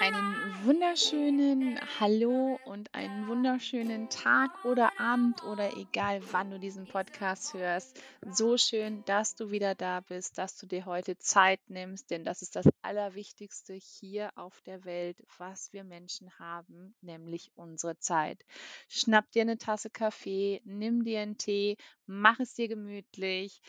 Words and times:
Einen 0.00 0.64
wunderschönen 0.64 1.78
Hallo 2.00 2.58
und 2.64 2.94
einen 2.94 3.28
wunderschönen 3.28 4.08
Tag 4.08 4.64
oder 4.64 4.98
Abend 4.98 5.44
oder 5.44 5.76
egal 5.76 6.22
wann 6.30 6.50
du 6.50 6.58
diesen 6.58 6.86
Podcast 6.86 7.52
hörst. 7.52 8.02
So 8.22 8.56
schön, 8.56 9.04
dass 9.04 9.34
du 9.34 9.50
wieder 9.50 9.74
da 9.74 10.00
bist, 10.00 10.38
dass 10.38 10.56
du 10.56 10.66
dir 10.66 10.86
heute 10.86 11.18
Zeit 11.18 11.60
nimmst, 11.68 12.10
denn 12.10 12.24
das 12.24 12.40
ist 12.40 12.56
das 12.56 12.66
Allerwichtigste 12.80 13.74
hier 13.74 14.30
auf 14.36 14.62
der 14.62 14.86
Welt, 14.86 15.22
was 15.36 15.74
wir 15.74 15.84
Menschen 15.84 16.38
haben, 16.38 16.94
nämlich 17.02 17.52
unsere 17.54 17.98
Zeit. 17.98 18.46
Schnapp 18.88 19.30
dir 19.32 19.42
eine 19.42 19.58
Tasse 19.58 19.90
Kaffee, 19.90 20.62
nimm 20.64 21.04
dir 21.04 21.20
einen 21.20 21.36
Tee, 21.36 21.76
mach 22.06 22.40
es 22.40 22.54
dir 22.54 22.68
gemütlich 22.68 23.60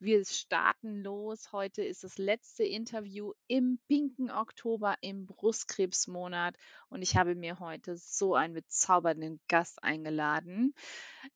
wir 0.00 0.24
starten 0.24 1.02
los. 1.02 1.50
Heute 1.52 1.82
ist 1.82 2.04
das 2.04 2.18
letzte 2.18 2.62
Interview 2.62 3.32
im 3.48 3.78
pinken 3.88 4.30
Oktober 4.30 4.94
im 5.00 5.26
Brustkrebsmonat 5.26 6.56
und 6.88 7.02
ich 7.02 7.16
habe 7.16 7.34
mir 7.34 7.58
heute 7.58 7.96
so 7.96 8.34
einen 8.34 8.54
bezaubernden 8.54 9.40
Gast 9.48 9.82
eingeladen. 9.82 10.74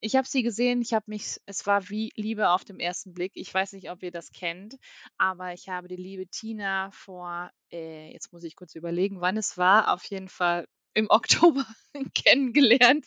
Ich 0.00 0.14
habe 0.16 0.28
sie 0.28 0.42
gesehen, 0.42 0.80
ich 0.80 0.94
habe 0.94 1.06
mich, 1.08 1.40
es 1.46 1.66
war 1.66 1.88
wie 1.88 2.12
Liebe 2.14 2.50
auf 2.50 2.64
dem 2.64 2.78
ersten 2.78 3.14
Blick. 3.14 3.32
Ich 3.34 3.52
weiß 3.52 3.72
nicht, 3.72 3.90
ob 3.90 4.02
ihr 4.02 4.12
das 4.12 4.30
kennt, 4.30 4.76
aber 5.18 5.52
ich 5.52 5.68
habe 5.68 5.88
die 5.88 5.96
liebe 5.96 6.28
Tina 6.28 6.90
vor, 6.92 7.50
äh, 7.72 8.12
jetzt 8.12 8.32
muss 8.32 8.44
ich 8.44 8.54
kurz 8.54 8.74
überlegen, 8.74 9.20
wann 9.20 9.36
es 9.36 9.58
war, 9.58 9.92
auf 9.92 10.04
jeden 10.04 10.28
Fall 10.28 10.66
im 10.94 11.06
Oktober 11.10 11.66
kennengelernt 12.14 13.06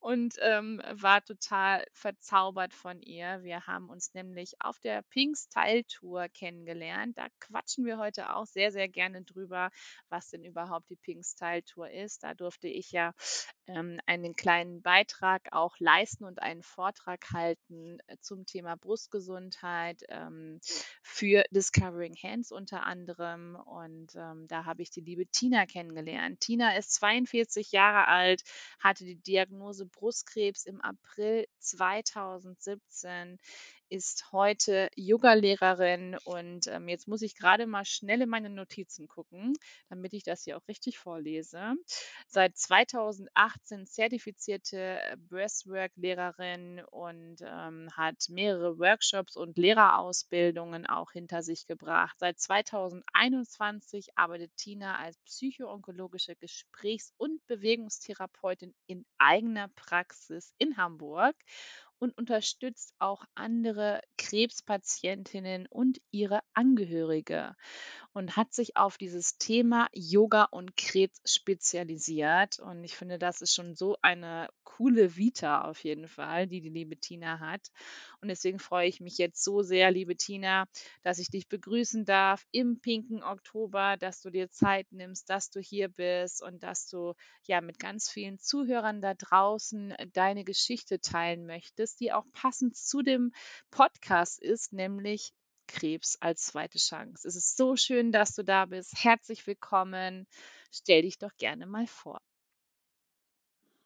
und 0.00 0.36
ähm, 0.40 0.80
war 0.92 1.22
total 1.22 1.84
verzaubert 1.92 2.72
von 2.72 3.02
ihr. 3.02 3.42
Wir 3.42 3.66
haben 3.66 3.90
uns 3.90 4.14
nämlich 4.14 4.54
auf 4.60 4.78
der 4.80 5.02
Pink 5.02 5.36
Style 5.36 5.84
Tour 5.84 6.28
kennengelernt. 6.28 7.18
Da 7.18 7.26
quatschen 7.38 7.84
wir 7.84 7.98
heute 7.98 8.34
auch 8.34 8.46
sehr, 8.46 8.72
sehr 8.72 8.88
gerne 8.88 9.22
drüber, 9.22 9.70
was 10.08 10.30
denn 10.30 10.42
überhaupt 10.42 10.88
die 10.88 10.96
Pink 10.96 11.24
Style 11.24 11.62
Tour 11.64 11.90
ist. 11.90 12.22
Da 12.22 12.32
durfte 12.32 12.66
ich 12.66 12.92
ja 12.92 13.12
ähm, 13.66 14.00
einen 14.06 14.34
kleinen 14.34 14.80
Beitrag 14.80 15.48
auch 15.52 15.76
leisten 15.78 16.24
und 16.24 16.40
einen 16.40 16.62
Vortrag 16.62 17.32
halten 17.32 17.98
äh, 18.06 18.16
zum 18.20 18.46
Thema 18.46 18.76
Brustgesundheit 18.76 20.02
ähm, 20.08 20.60
für 21.02 21.44
Discovering 21.50 22.16
Hands 22.22 22.50
unter 22.50 22.86
anderem. 22.86 23.56
Und 23.56 24.14
ähm, 24.16 24.46
da 24.48 24.64
habe 24.64 24.80
ich 24.80 24.90
die 24.90 25.02
liebe 25.02 25.26
Tina 25.26 25.66
kennengelernt. 25.66 26.40
Tina 26.40 26.76
ist 26.78 26.94
42 26.94 27.70
Jahre 27.72 28.08
alt, 28.08 28.19
hatte 28.78 29.04
die 29.04 29.20
Diagnose 29.20 29.86
Brustkrebs 29.86 30.64
im 30.66 30.80
April 30.80 31.46
2017 31.58 33.38
ist 33.90 34.30
heute 34.32 34.88
Yoga-Lehrerin 34.94 36.16
und 36.24 36.68
ähm, 36.68 36.88
jetzt 36.88 37.08
muss 37.08 37.22
ich 37.22 37.34
gerade 37.34 37.66
mal 37.66 37.84
schnell 37.84 38.22
in 38.22 38.28
meine 38.28 38.48
Notizen 38.48 39.08
gucken, 39.08 39.54
damit 39.88 40.12
ich 40.14 40.22
das 40.22 40.44
hier 40.44 40.56
auch 40.56 40.66
richtig 40.68 40.98
vorlese. 40.98 41.74
Seit 42.28 42.56
2018 42.56 43.86
zertifizierte 43.86 45.00
Breathwork-Lehrerin 45.28 46.82
und 46.90 47.42
ähm, 47.42 47.88
hat 47.96 48.28
mehrere 48.28 48.78
Workshops 48.78 49.36
und 49.36 49.58
Lehrerausbildungen 49.58 50.86
auch 50.86 51.10
hinter 51.10 51.42
sich 51.42 51.66
gebracht. 51.66 52.16
Seit 52.20 52.38
2021 52.38 54.16
arbeitet 54.16 54.56
Tina 54.56 54.98
als 54.98 55.18
psychoonkologische 55.26 56.36
Gesprächs- 56.36 57.12
und 57.16 57.44
Bewegungstherapeutin 57.48 58.72
in 58.86 59.04
eigener 59.18 59.68
Praxis 59.74 60.54
in 60.58 60.76
Hamburg 60.76 61.34
und 62.00 62.16
unterstützt 62.18 62.94
auch 62.98 63.24
andere 63.36 64.00
Krebspatientinnen 64.18 65.66
und 65.68 66.00
ihre 66.10 66.40
Angehörige 66.54 67.54
und 68.12 68.36
hat 68.36 68.52
sich 68.52 68.76
auf 68.76 68.98
dieses 68.98 69.38
Thema 69.38 69.88
Yoga 69.92 70.44
und 70.44 70.76
Krebs 70.76 71.20
spezialisiert. 71.24 72.58
Und 72.58 72.84
ich 72.84 72.96
finde, 72.96 73.18
das 73.18 73.40
ist 73.42 73.54
schon 73.54 73.74
so 73.74 73.96
eine 74.02 74.48
coole 74.64 75.16
Vita 75.16 75.62
auf 75.62 75.84
jeden 75.84 76.08
Fall, 76.08 76.46
die 76.46 76.60
die 76.60 76.70
liebe 76.70 76.96
Tina 76.96 77.38
hat. 77.38 77.70
Und 78.20 78.28
deswegen 78.28 78.58
freue 78.58 78.88
ich 78.88 79.00
mich 79.00 79.18
jetzt 79.18 79.42
so 79.42 79.62
sehr, 79.62 79.90
liebe 79.90 80.16
Tina, 80.16 80.66
dass 81.02 81.18
ich 81.18 81.30
dich 81.30 81.48
begrüßen 81.48 82.04
darf 82.04 82.44
im 82.52 82.80
pinken 82.80 83.22
Oktober, 83.22 83.96
dass 83.96 84.20
du 84.20 84.30
dir 84.30 84.50
Zeit 84.50 84.86
nimmst, 84.92 85.30
dass 85.30 85.50
du 85.50 85.60
hier 85.60 85.88
bist 85.88 86.42
und 86.42 86.62
dass 86.62 86.88
du 86.88 87.14
ja 87.46 87.60
mit 87.60 87.78
ganz 87.78 88.10
vielen 88.10 88.38
Zuhörern 88.38 89.00
da 89.00 89.14
draußen 89.14 89.94
deine 90.12 90.44
Geschichte 90.44 91.00
teilen 91.00 91.46
möchtest, 91.46 92.00
die 92.00 92.12
auch 92.12 92.26
passend 92.32 92.76
zu 92.76 93.02
dem 93.02 93.32
Podcast 93.70 94.40
ist, 94.40 94.72
nämlich 94.72 95.32
Krebs 95.66 96.16
als 96.20 96.46
zweite 96.46 96.78
Chance. 96.78 97.26
Es 97.26 97.36
ist 97.36 97.56
so 97.56 97.76
schön, 97.76 98.12
dass 98.12 98.34
du 98.34 98.42
da 98.42 98.66
bist. 98.66 99.04
Herzlich 99.04 99.46
willkommen. 99.46 100.26
Stell 100.72 101.02
dich 101.02 101.18
doch 101.18 101.34
gerne 101.38 101.66
mal 101.66 101.86
vor. 101.86 102.20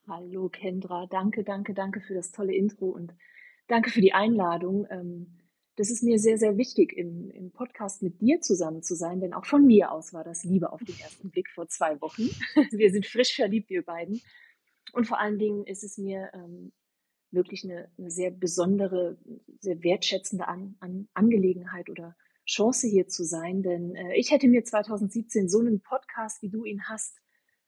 Hallo 0.06 0.48
Kendra, 0.50 1.06
danke, 1.06 1.44
danke, 1.44 1.72
danke 1.72 2.00
für 2.00 2.14
das 2.14 2.30
tolle 2.30 2.54
Intro 2.54 2.86
und 2.86 3.14
danke 3.66 3.90
für 3.90 4.00
die 4.00 4.12
Einladung. 4.12 4.86
Ähm, 4.90 5.44
das 5.76 5.90
ist 5.90 6.02
mir 6.02 6.18
sehr, 6.18 6.38
sehr 6.38 6.56
wichtig, 6.56 6.92
im, 6.92 7.30
im 7.30 7.50
Podcast 7.50 8.02
mit 8.02 8.20
dir 8.20 8.40
zusammen 8.40 8.82
zu 8.82 8.94
sein, 8.94 9.20
denn 9.20 9.34
auch 9.34 9.44
von 9.44 9.66
mir 9.66 9.90
aus 9.90 10.12
war 10.12 10.22
das 10.22 10.44
Liebe 10.44 10.72
auf 10.72 10.82
den 10.84 10.98
ersten 11.00 11.30
Blick 11.30 11.50
vor 11.50 11.68
zwei 11.68 12.00
Wochen. 12.00 12.28
Wir 12.70 12.92
sind 12.92 13.06
frisch 13.06 13.34
verliebt, 13.34 13.70
wir 13.70 13.82
beiden. 13.82 14.20
Und 14.92 15.06
vor 15.06 15.18
allen 15.18 15.38
Dingen 15.38 15.66
ist 15.66 15.82
es 15.82 15.98
mir 15.98 16.30
ähm, 16.32 16.72
wirklich 17.32 17.64
eine, 17.64 17.90
eine 17.98 18.10
sehr 18.10 18.30
besondere, 18.30 19.18
sehr 19.58 19.82
wertschätzende 19.82 20.46
An, 20.46 20.76
An, 20.78 21.08
Angelegenheit 21.14 21.90
oder 21.90 22.14
Chance 22.46 22.86
hier 22.86 23.08
zu 23.08 23.24
sein, 23.24 23.62
denn 23.62 23.96
äh, 23.96 24.14
ich 24.16 24.30
hätte 24.30 24.46
mir 24.48 24.64
2017 24.64 25.48
so 25.48 25.60
einen 25.60 25.80
Podcast, 25.80 26.42
wie 26.42 26.50
du 26.50 26.64
ihn 26.64 26.84
hast, 26.88 27.18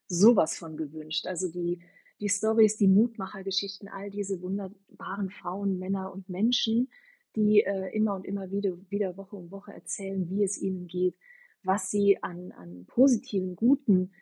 sowas 0.07 0.57
von 0.57 0.77
gewünscht. 0.77 1.25
Also 1.25 1.51
die, 1.51 1.81
die 2.19 2.29
Stories, 2.29 2.77
die 2.77 2.87
Mutmachergeschichten, 2.87 3.87
all 3.87 4.09
diese 4.09 4.41
wunderbaren 4.41 5.29
Frauen, 5.29 5.77
Männer 5.77 6.11
und 6.11 6.29
Menschen, 6.29 6.89
die 7.35 7.61
äh, 7.61 7.95
immer 7.95 8.15
und 8.15 8.25
immer 8.25 8.49
wieder, 8.51 8.77
wieder 8.89 9.17
Woche 9.17 9.35
um 9.35 9.51
Woche 9.51 9.71
erzählen, 9.71 10.29
wie 10.29 10.43
es 10.43 10.59
ihnen 10.59 10.87
geht, 10.87 11.15
was 11.63 11.91
sie 11.91 12.21
an, 12.23 12.51
an 12.53 12.85
positiven, 12.87 13.55
guten, 13.55 14.13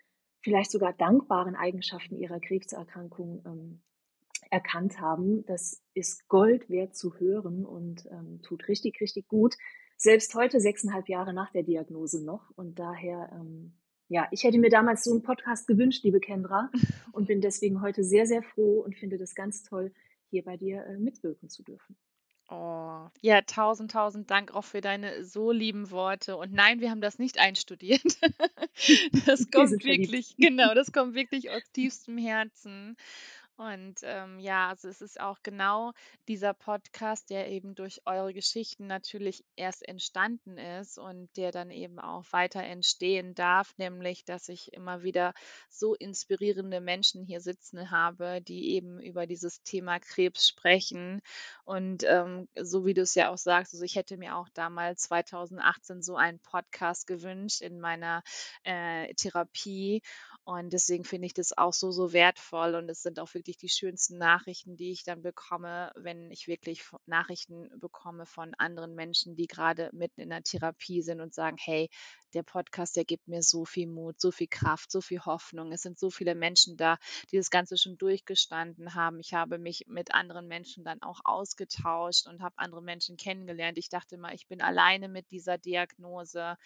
vielleicht 0.42 0.72
sogar 0.72 0.94
dankbaren 0.94 1.56
Eigenschaften 1.56 2.18
ihrer 2.18 2.40
Krebserkrankung 2.40 3.42
ähm, 3.46 3.82
erkannt 4.52 5.00
haben. 5.00 5.46
Das 5.46 5.82
ist 5.94 6.28
Gold 6.28 6.70
wert 6.70 6.96
zu 6.96 7.18
hören 7.18 7.66
und 7.66 8.06
ähm, 8.12 8.42
tut 8.42 8.68
richtig, 8.68 9.00
richtig 9.02 9.28
gut. 9.28 9.56
Selbst 9.98 10.36
heute, 10.36 10.60
sechseinhalb 10.60 11.08
Jahre 11.08 11.34
nach 11.34 11.52
der 11.52 11.64
Diagnose 11.64 12.24
noch. 12.24 12.52
Und 12.56 12.80
daher, 12.80 13.32
ähm, 13.34 13.74
ja, 14.08 14.28
ich 14.32 14.44
hätte 14.44 14.58
mir 14.58 14.70
damals 14.70 15.04
so 15.04 15.12
einen 15.12 15.24
Podcast 15.24 15.68
gewünscht, 15.68 16.04
liebe 16.04 16.20
Kendra, 16.20 16.70
und 17.12 17.28
bin 17.28 17.42
deswegen 17.42 17.82
heute 17.82 18.04
sehr, 18.04 18.28
sehr 18.28 18.44
froh 18.44 18.82
und 18.82 18.96
finde 18.96 19.18
das 19.18 19.36
ganz 19.36 19.64
toll, 19.64 19.92
hier 20.30 20.44
bei 20.44 20.58
dir 20.58 20.86
äh, 20.86 20.98
mitwirken 20.98 21.50
zu 21.50 21.64
dürfen. 21.64 21.96
Oh, 22.48 23.08
ja, 23.22 23.42
tausend, 23.42 23.92
tausend 23.92 24.30
Dank 24.30 24.54
auch 24.54 24.64
für 24.64 24.80
deine 24.80 25.26
so 25.26 25.52
lieben 25.52 25.90
Worte. 25.90 26.38
Und 26.38 26.54
nein, 26.54 26.80
wir 26.80 26.92
haben 26.92 27.02
das 27.02 27.18
nicht 27.18 27.40
einstudiert. 27.40 28.02
Das 29.26 29.50
kommt 29.50 29.86
wirklich, 29.86 30.36
genau, 30.38 30.74
das 30.74 30.92
kommt 30.92 31.16
wirklich 31.16 31.50
aus 31.50 31.64
tiefstem 31.72 32.18
Herzen. 32.18 32.98
Und 33.58 34.02
ähm, 34.04 34.38
ja, 34.40 34.68
also 34.68 34.90
es 34.90 35.00
ist 35.00 35.18
auch 35.18 35.40
genau 35.42 35.94
dieser 36.28 36.54
Podcast, 36.54 37.30
der 37.30 37.50
eben 37.50 37.74
durch 37.74 38.02
eure 38.06 38.34
Geschichten 38.34 38.86
natürlich 38.86 39.46
erst 39.56 39.88
entstanden 39.88 40.58
ist 40.58 40.98
und 40.98 41.30
der 41.38 41.54
dann 41.54 41.72
eben 41.72 41.98
auch 42.00 42.26
weiter 42.32 42.62
entstehen 42.62 43.34
darf, 43.34 43.74
nämlich 43.78 44.26
dass 44.26 44.50
ich 44.50 44.74
immer 44.74 45.04
wieder 45.04 45.34
so 45.70 45.96
inspirierende 45.96 46.82
Menschen 46.82 47.24
hier 47.24 47.40
sitzen 47.40 47.92
habe, 47.92 48.42
die 48.42 48.74
eben 48.74 49.00
über 49.00 49.26
dieses 49.26 49.64
Thema 49.64 50.00
Krebs 50.00 50.50
sprechen. 50.50 51.22
Und 51.64 52.04
ähm, 52.04 52.50
so 52.62 52.86
wie 52.86 52.94
du 52.94 53.04
es 53.04 53.16
ja 53.16 53.32
auch 53.32 53.38
sagst, 53.38 53.74
also 53.74 53.86
ich 53.86 53.96
hätte 53.96 54.18
mir 54.18 54.36
auch 54.36 54.50
damals 54.50 55.04
2018 55.04 56.02
so 56.02 56.18
einen 56.18 56.40
Podcast 56.40 57.08
gewünscht 57.08 57.62
in 57.62 57.80
meiner 57.80 58.22
äh, 58.64 59.14
Therapie. 59.14 60.02
Und 60.46 60.74
deswegen 60.74 61.06
finde 61.06 61.26
ich 61.26 61.34
das 61.34 61.58
auch 61.58 61.74
so, 61.74 61.92
so 61.92 62.14
wertvoll. 62.14 62.76
Und 62.76 62.88
es 62.88 63.02
sind 63.02 63.20
auch 63.20 63.34
wirklich 63.34 63.58
die 63.58 63.70
schönsten 63.70 64.20
Nachrichten, 64.20 64.78
die 64.78 64.92
ich 64.92 65.04
dann 65.04 65.24
bekomme, 65.24 65.92
wenn 65.96 66.30
ich 66.30 66.48
wirklich 66.48 66.84
Nachrichten 67.08 67.68
bekomme 67.80 68.28
von 68.28 68.54
anderen 68.60 68.94
Menschen, 68.94 69.36
die 69.36 69.48
gerade 69.48 69.90
mitten 69.92 70.22
in 70.22 70.30
der 70.30 70.44
Therapie 70.44 71.02
sind 71.02 71.20
und 71.20 71.34
sagen, 71.34 71.58
hey, 71.60 71.90
der 72.36 72.44
Podcast, 72.44 72.96
der 72.96 73.06
gibt 73.06 73.28
mir 73.28 73.42
so 73.42 73.66
viel 73.66 73.88
Mut, 73.88 74.20
so 74.20 74.32
viel 74.32 74.48
Kraft, 74.48 74.92
so 74.92 75.02
viel 75.02 75.22
Hoffnung. 75.22 75.72
Es 75.72 75.82
sind 75.82 75.98
so 75.98 76.10
viele 76.10 76.36
Menschen 76.36 76.78
da, 76.78 76.98
die 77.32 77.38
das 77.38 77.50
Ganze 77.50 77.78
schon 77.78 77.98
durchgestanden 77.98 78.94
haben. 78.94 79.20
Ich 79.20 79.34
habe 79.34 79.58
mich 79.58 79.86
mit 79.88 80.14
anderen 80.14 80.48
Menschen 80.48 80.84
dann 80.84 81.02
auch 81.02 81.22
ausgetauscht 81.24 82.28
und 82.28 82.42
habe 82.42 82.56
andere 82.58 82.82
Menschen 82.82 83.18
kennengelernt. 83.18 83.78
Ich 83.78 83.90
dachte 83.90 84.18
mal, 84.18 84.34
ich 84.36 84.48
bin 84.48 84.62
alleine 84.62 85.08
mit 85.08 85.32
dieser 85.32 85.58
Diagnose, 85.58 86.58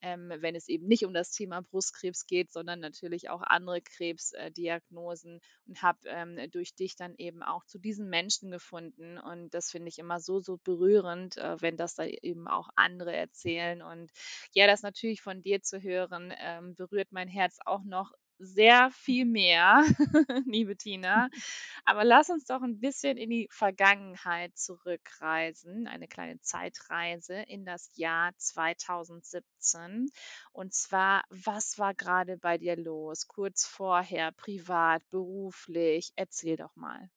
ähm, 0.00 0.32
wenn 0.38 0.56
es 0.56 0.68
eben 0.68 0.86
nicht 0.86 1.04
um 1.04 1.14
das 1.14 1.30
Thema 1.30 1.62
Brustkrebs 1.62 2.26
geht, 2.26 2.52
sondern 2.52 2.80
natürlich 2.80 3.30
auch 3.30 3.42
andere 3.42 3.80
Krebsdiagnosen 3.80 5.40
und 5.66 5.82
habe 5.82 5.98
ähm, 6.06 6.38
durch 6.50 6.74
dich 6.74 6.96
dann 6.96 7.14
eben 7.16 7.42
auch 7.42 7.64
zu 7.64 7.78
diesen 7.78 8.08
Menschen 8.08 8.50
gefunden. 8.50 9.18
Und 9.18 9.54
das 9.54 9.70
finde 9.70 9.88
ich 9.88 9.98
immer 9.98 10.18
so, 10.18 10.40
so 10.40 10.58
berührend, 10.58 11.36
äh, 11.36 11.60
wenn 11.60 11.76
das 11.76 11.94
da 11.94 12.04
eben 12.04 12.48
auch 12.48 12.68
andere 12.74 13.14
erzählen. 13.14 13.80
Und 13.80 14.10
ja, 14.52 14.66
das 14.66 14.82
natürlich 14.82 15.11
von 15.20 15.42
dir 15.42 15.62
zu 15.62 15.82
hören, 15.82 16.32
ähm, 16.38 16.74
berührt 16.74 17.12
mein 17.12 17.28
Herz 17.28 17.58
auch 17.66 17.84
noch 17.84 18.12
sehr 18.38 18.90
viel 18.90 19.24
mehr, 19.24 19.84
liebe 20.46 20.76
Tina. 20.76 21.28
Aber 21.84 22.04
lass 22.04 22.30
uns 22.30 22.44
doch 22.44 22.62
ein 22.62 22.80
bisschen 22.80 23.16
in 23.16 23.30
die 23.30 23.48
Vergangenheit 23.50 24.56
zurückreisen, 24.56 25.86
eine 25.86 26.08
kleine 26.08 26.40
Zeitreise 26.40 27.34
in 27.34 27.64
das 27.64 27.90
Jahr 27.94 28.32
2017. 28.36 30.10
Und 30.52 30.74
zwar, 30.74 31.22
was 31.28 31.78
war 31.78 31.94
gerade 31.94 32.36
bei 32.36 32.58
dir 32.58 32.76
los? 32.76 33.28
Kurz 33.28 33.64
vorher, 33.64 34.32
privat, 34.32 35.08
beruflich? 35.10 36.12
Erzähl 36.16 36.56
doch 36.56 36.74
mal. 36.74 37.10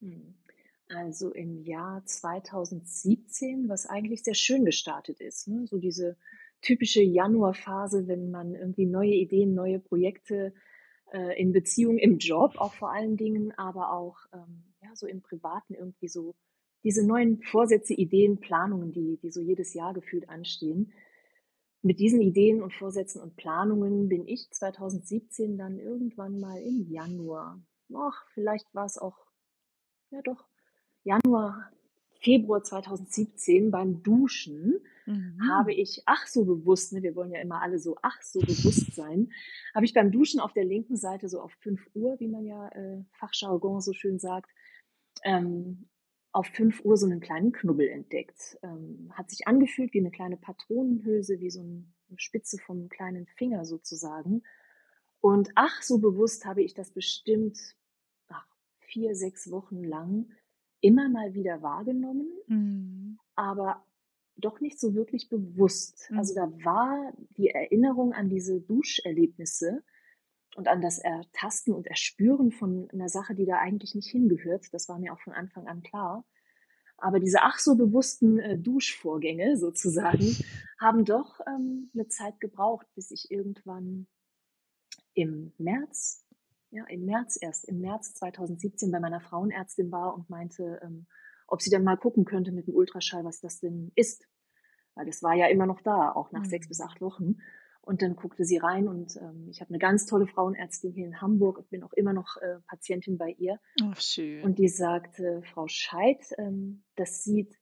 Hm. 0.00 0.36
Also 0.88 1.32
im 1.32 1.64
Jahr 1.64 2.04
2017, 2.06 3.68
was 3.68 3.86
eigentlich 3.86 4.22
sehr 4.22 4.34
schön 4.34 4.64
gestartet 4.64 5.20
ist. 5.20 5.48
Ne? 5.48 5.66
So 5.66 5.78
diese 5.78 6.16
typische 6.66 7.00
Januarphase, 7.00 8.08
wenn 8.08 8.30
man 8.30 8.54
irgendwie 8.54 8.86
neue 8.86 9.14
Ideen, 9.14 9.54
neue 9.54 9.78
Projekte 9.78 10.52
äh, 11.12 11.40
in 11.40 11.52
Beziehung, 11.52 11.96
im 11.96 12.18
Job 12.18 12.56
auch 12.56 12.74
vor 12.74 12.90
allen 12.92 13.16
Dingen, 13.16 13.52
aber 13.56 13.92
auch 13.92 14.18
ähm, 14.32 14.64
ja, 14.82 14.90
so 14.94 15.06
im 15.06 15.22
Privaten 15.22 15.74
irgendwie 15.74 16.08
so 16.08 16.34
diese 16.82 17.06
neuen 17.06 17.40
Vorsätze, 17.42 17.94
Ideen, 17.94 18.40
Planungen, 18.40 18.92
die, 18.92 19.18
die 19.22 19.30
so 19.30 19.40
jedes 19.40 19.74
Jahr 19.74 19.94
gefühlt 19.94 20.28
anstehen. 20.28 20.92
Mit 21.82 22.00
diesen 22.00 22.20
Ideen 22.20 22.60
und 22.62 22.74
Vorsätzen 22.74 23.20
und 23.20 23.36
Planungen 23.36 24.08
bin 24.08 24.26
ich 24.26 24.50
2017 24.50 25.56
dann 25.56 25.78
irgendwann 25.78 26.40
mal 26.40 26.60
im 26.60 26.90
Januar, 26.90 27.60
ach, 27.94 28.26
vielleicht 28.34 28.74
war 28.74 28.86
es 28.86 28.98
auch, 28.98 29.16
ja 30.10 30.20
doch, 30.22 30.44
Januar, 31.04 31.70
Februar 32.20 32.64
2017 32.64 33.70
beim 33.70 34.02
Duschen 34.02 34.80
mhm. 35.06 35.38
habe 35.48 35.72
ich, 35.72 36.02
ach 36.06 36.26
so 36.26 36.44
bewusst, 36.44 36.92
ne, 36.92 37.02
wir 37.02 37.14
wollen 37.14 37.30
ja 37.30 37.40
immer 37.40 37.62
alle 37.62 37.78
so, 37.78 37.96
ach 38.02 38.20
so 38.22 38.40
bewusst 38.40 38.94
sein, 38.94 39.32
habe 39.74 39.84
ich 39.84 39.94
beim 39.94 40.12
Duschen 40.12 40.40
auf 40.40 40.52
der 40.52 40.64
linken 40.64 40.96
Seite 40.96 41.28
so 41.28 41.40
auf 41.40 41.52
5 41.60 41.80
Uhr, 41.94 42.18
wie 42.20 42.28
man 42.28 42.44
ja 42.44 42.68
äh, 42.68 43.04
Fachjargon 43.12 43.80
so 43.80 43.92
schön 43.92 44.18
sagt, 44.18 44.50
ähm, 45.24 45.88
auf 46.32 46.46
5 46.48 46.84
Uhr 46.84 46.96
so 46.96 47.06
einen 47.06 47.20
kleinen 47.20 47.52
Knubbel 47.52 47.88
entdeckt. 47.88 48.58
Ähm, 48.62 49.10
hat 49.14 49.30
sich 49.30 49.46
angefühlt 49.46 49.94
wie 49.94 50.00
eine 50.00 50.10
kleine 50.10 50.36
Patronenhülse, 50.36 51.40
wie 51.40 51.50
so 51.50 51.60
eine 51.60 51.86
Spitze 52.16 52.58
vom 52.58 52.88
kleinen 52.88 53.26
Finger 53.26 53.64
sozusagen. 53.64 54.42
Und 55.20 55.50
ach, 55.54 55.82
so 55.82 55.98
bewusst 55.98 56.44
habe 56.44 56.62
ich 56.62 56.74
das 56.74 56.90
bestimmt 56.90 57.58
ach, 58.28 58.46
vier, 58.80 59.14
sechs 59.14 59.50
Wochen 59.50 59.82
lang 59.82 60.30
immer 60.80 61.08
mal 61.08 61.34
wieder 61.34 61.62
wahrgenommen, 61.62 62.28
mhm. 62.46 63.18
aber 63.34 63.84
doch 64.36 64.60
nicht 64.60 64.78
so 64.78 64.94
wirklich 64.94 65.28
bewusst. 65.28 66.08
Mhm. 66.10 66.18
Also 66.18 66.34
da 66.34 66.52
war 66.64 67.12
die 67.36 67.50
Erinnerung 67.50 68.12
an 68.12 68.28
diese 68.28 68.60
Duscherlebnisse 68.60 69.82
und 70.56 70.68
an 70.68 70.80
das 70.80 70.98
Ertasten 70.98 71.74
und 71.74 71.86
Erspüren 71.86 72.50
von 72.50 72.88
einer 72.90 73.08
Sache, 73.08 73.34
die 73.34 73.46
da 73.46 73.58
eigentlich 73.58 73.94
nicht 73.94 74.10
hingehört. 74.10 74.72
Das 74.72 74.88
war 74.88 74.98
mir 74.98 75.12
auch 75.12 75.20
von 75.20 75.32
Anfang 75.32 75.66
an 75.66 75.82
klar. 75.82 76.24
Aber 76.98 77.20
diese 77.20 77.42
ach 77.42 77.58
so 77.58 77.76
bewussten 77.76 78.38
äh, 78.38 78.58
Duschvorgänge 78.58 79.56
sozusagen 79.56 80.36
haben 80.80 81.04
doch 81.04 81.40
ähm, 81.46 81.90
eine 81.94 82.08
Zeit 82.08 82.40
gebraucht, 82.40 82.86
bis 82.94 83.10
ich 83.10 83.30
irgendwann 83.30 84.06
im 85.12 85.52
März, 85.58 86.24
ja, 86.70 86.84
im 86.86 87.04
März 87.04 87.38
erst, 87.40 87.66
im 87.66 87.80
März 87.80 88.14
2017 88.14 88.90
bei 88.90 89.00
meiner 89.00 89.20
Frauenärztin 89.20 89.90
war 89.92 90.14
und 90.14 90.30
meinte, 90.30 90.80
ähm, 90.82 91.06
ob 91.46 91.62
sie 91.62 91.70
dann 91.70 91.84
mal 91.84 91.96
gucken 91.96 92.24
könnte 92.24 92.52
mit 92.52 92.66
dem 92.66 92.74
Ultraschall, 92.74 93.24
was 93.24 93.40
das 93.40 93.60
denn 93.60 93.92
ist. 93.94 94.26
Weil 94.94 95.06
das 95.06 95.22
war 95.22 95.34
ja 95.34 95.46
immer 95.46 95.66
noch 95.66 95.80
da, 95.82 96.12
auch 96.12 96.32
nach 96.32 96.44
mhm. 96.44 96.48
sechs 96.48 96.68
bis 96.68 96.80
acht 96.80 97.00
Wochen. 97.00 97.36
Und 97.82 98.02
dann 98.02 98.16
guckte 98.16 98.44
sie 98.44 98.56
rein 98.56 98.88
und 98.88 99.16
ähm, 99.16 99.46
ich 99.48 99.60
habe 99.60 99.68
eine 99.68 99.78
ganz 99.78 100.06
tolle 100.06 100.26
Frauenärztin 100.26 100.92
hier 100.92 101.06
in 101.06 101.20
Hamburg 101.20 101.58
und 101.58 101.70
bin 101.70 101.84
auch 101.84 101.92
immer 101.92 102.12
noch 102.12 102.36
äh, 102.38 102.56
Patientin 102.66 103.16
bei 103.16 103.30
ihr. 103.38 103.60
Oh, 103.80 103.92
schön. 103.96 104.42
Und 104.42 104.58
die 104.58 104.68
sagte, 104.68 105.42
Frau 105.52 105.68
Scheid, 105.68 106.34
ähm, 106.36 106.82
das 106.96 107.22
sieht 107.22 107.56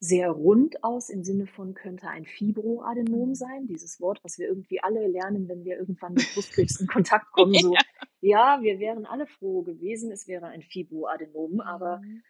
sehr 0.00 0.30
rund 0.30 0.82
aus 0.84 1.08
im 1.08 1.24
Sinne 1.24 1.46
von 1.46 1.74
könnte 1.74 2.08
ein 2.08 2.24
Fibroadenom 2.24 3.30
mhm. 3.30 3.34
sein, 3.34 3.66
dieses 3.66 4.00
Wort, 4.00 4.20
was 4.22 4.38
wir 4.38 4.48
irgendwie 4.48 4.80
alle 4.82 5.06
lernen, 5.06 5.48
wenn 5.48 5.64
wir 5.64 5.76
irgendwann 5.76 6.14
mit 6.14 6.26
Brustkrebs 6.34 6.80
in 6.80 6.86
Kontakt 6.86 7.32
kommen. 7.32 7.54
So, 7.58 7.74
ja. 7.74 7.80
ja, 8.20 8.62
wir 8.62 8.78
wären 8.78 9.06
alle 9.06 9.26
froh 9.26 9.62
gewesen, 9.62 10.12
es 10.12 10.28
wäre 10.28 10.46
ein 10.46 10.62
Fibroadenom, 10.62 11.60
aber 11.60 11.98
mhm. 11.98 12.22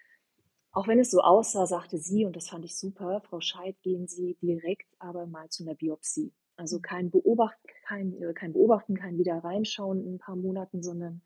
Auch 0.73 0.87
wenn 0.87 0.99
es 0.99 1.11
so 1.11 1.21
aussah, 1.21 1.67
sagte 1.67 1.99
sie, 1.99 2.25
und 2.25 2.37
das 2.37 2.49
fand 2.49 2.65
ich 2.65 2.77
super, 2.77 3.21
Frau 3.23 3.41
Scheid, 3.41 3.81
gehen 3.83 4.07
Sie 4.07 4.37
direkt 4.43 4.89
aber 4.99 5.27
mal 5.27 5.49
zu 5.49 5.65
einer 5.65 5.75
Biopsie. 5.75 6.33
Also 6.57 6.79
mhm. 6.79 6.83
kein 6.83 7.11
Beobachten, 7.11 7.69
kein, 7.87 8.21
äh, 8.21 8.35
kein 8.35 8.53
Beobachten, 8.53 8.97
kein 8.97 9.19
wieder 9.19 9.39
reinschauen 9.39 10.05
in 10.05 10.15
ein 10.15 10.19
paar 10.19 10.37
Monaten, 10.37 10.83
sondern 10.83 11.23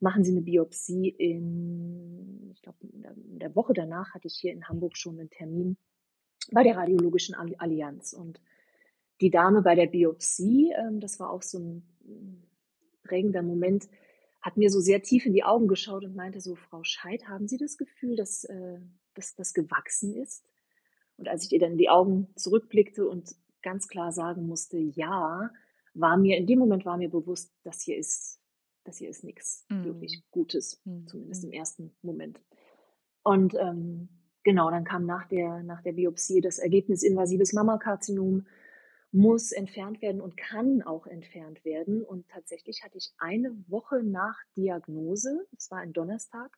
machen 0.00 0.24
Sie 0.24 0.32
eine 0.32 0.42
Biopsie 0.42 1.08
in, 1.08 2.50
ich 2.52 2.62
glaube, 2.62 2.78
in 2.82 3.38
der 3.38 3.54
Woche 3.54 3.72
danach 3.72 4.14
hatte 4.14 4.26
ich 4.26 4.36
hier 4.36 4.52
in 4.52 4.68
Hamburg 4.68 4.96
schon 4.96 5.18
einen 5.18 5.30
Termin 5.30 5.76
bei 6.52 6.62
der 6.62 6.76
Radiologischen 6.76 7.34
Allianz. 7.34 8.12
Und 8.12 8.40
die 9.20 9.30
Dame 9.30 9.62
bei 9.62 9.74
der 9.74 9.86
Biopsie, 9.86 10.72
ähm, 10.72 11.00
das 11.00 11.20
war 11.20 11.30
auch 11.30 11.42
so 11.42 11.58
ein 11.58 12.42
prägender 13.04 13.42
Moment, 13.42 13.88
hat 14.46 14.56
mir 14.56 14.70
so 14.70 14.78
sehr 14.78 15.02
tief 15.02 15.26
in 15.26 15.32
die 15.32 15.42
Augen 15.42 15.66
geschaut 15.66 16.04
und 16.04 16.14
meinte 16.14 16.40
so, 16.40 16.54
Frau 16.54 16.84
Scheid, 16.84 17.28
haben 17.28 17.48
Sie 17.48 17.56
das 17.56 17.76
Gefühl, 17.76 18.14
dass, 18.14 18.44
äh, 18.44 18.78
dass 19.14 19.34
das 19.34 19.54
gewachsen 19.54 20.14
ist? 20.14 20.44
Und 21.16 21.26
als 21.26 21.44
ich 21.44 21.52
ihr 21.52 21.58
dann 21.58 21.72
in 21.72 21.78
die 21.78 21.88
Augen 21.88 22.28
zurückblickte 22.36 23.08
und 23.08 23.34
ganz 23.62 23.88
klar 23.88 24.12
sagen 24.12 24.46
musste, 24.46 24.78
ja, 24.78 25.50
war 25.94 26.16
mir, 26.16 26.36
in 26.36 26.46
dem 26.46 26.60
Moment 26.60 26.84
war 26.84 26.96
mir 26.96 27.10
bewusst, 27.10 27.52
das 27.64 27.82
hier 27.82 27.96
ist, 27.96 28.38
das 28.84 28.98
hier 28.98 29.10
ist 29.10 29.24
nichts 29.24 29.66
mm. 29.68 29.82
wirklich 29.82 30.22
Gutes, 30.30 30.80
mm. 30.84 31.06
zumindest 31.08 31.42
im 31.42 31.50
ersten 31.50 31.96
Moment. 32.02 32.40
Und 33.24 33.54
ähm, 33.54 34.08
genau, 34.44 34.70
dann 34.70 34.84
kam 34.84 35.06
nach 35.06 35.26
der, 35.26 35.64
nach 35.64 35.82
der 35.82 35.94
Biopsie 35.94 36.40
das 36.40 36.58
Ergebnis 36.58 37.02
invasives 37.02 37.52
Mammakarzinom 37.52 38.46
muss 39.12 39.52
entfernt 39.52 40.02
werden 40.02 40.20
und 40.20 40.36
kann 40.36 40.82
auch 40.82 41.06
entfernt 41.06 41.64
werden. 41.64 42.02
Und 42.02 42.28
tatsächlich 42.28 42.82
hatte 42.84 42.98
ich 42.98 43.12
eine 43.18 43.56
Woche 43.68 44.02
nach 44.02 44.36
Diagnose, 44.56 45.46
das 45.52 45.70
war 45.70 45.78
ein 45.78 45.92
Donnerstag, 45.92 46.56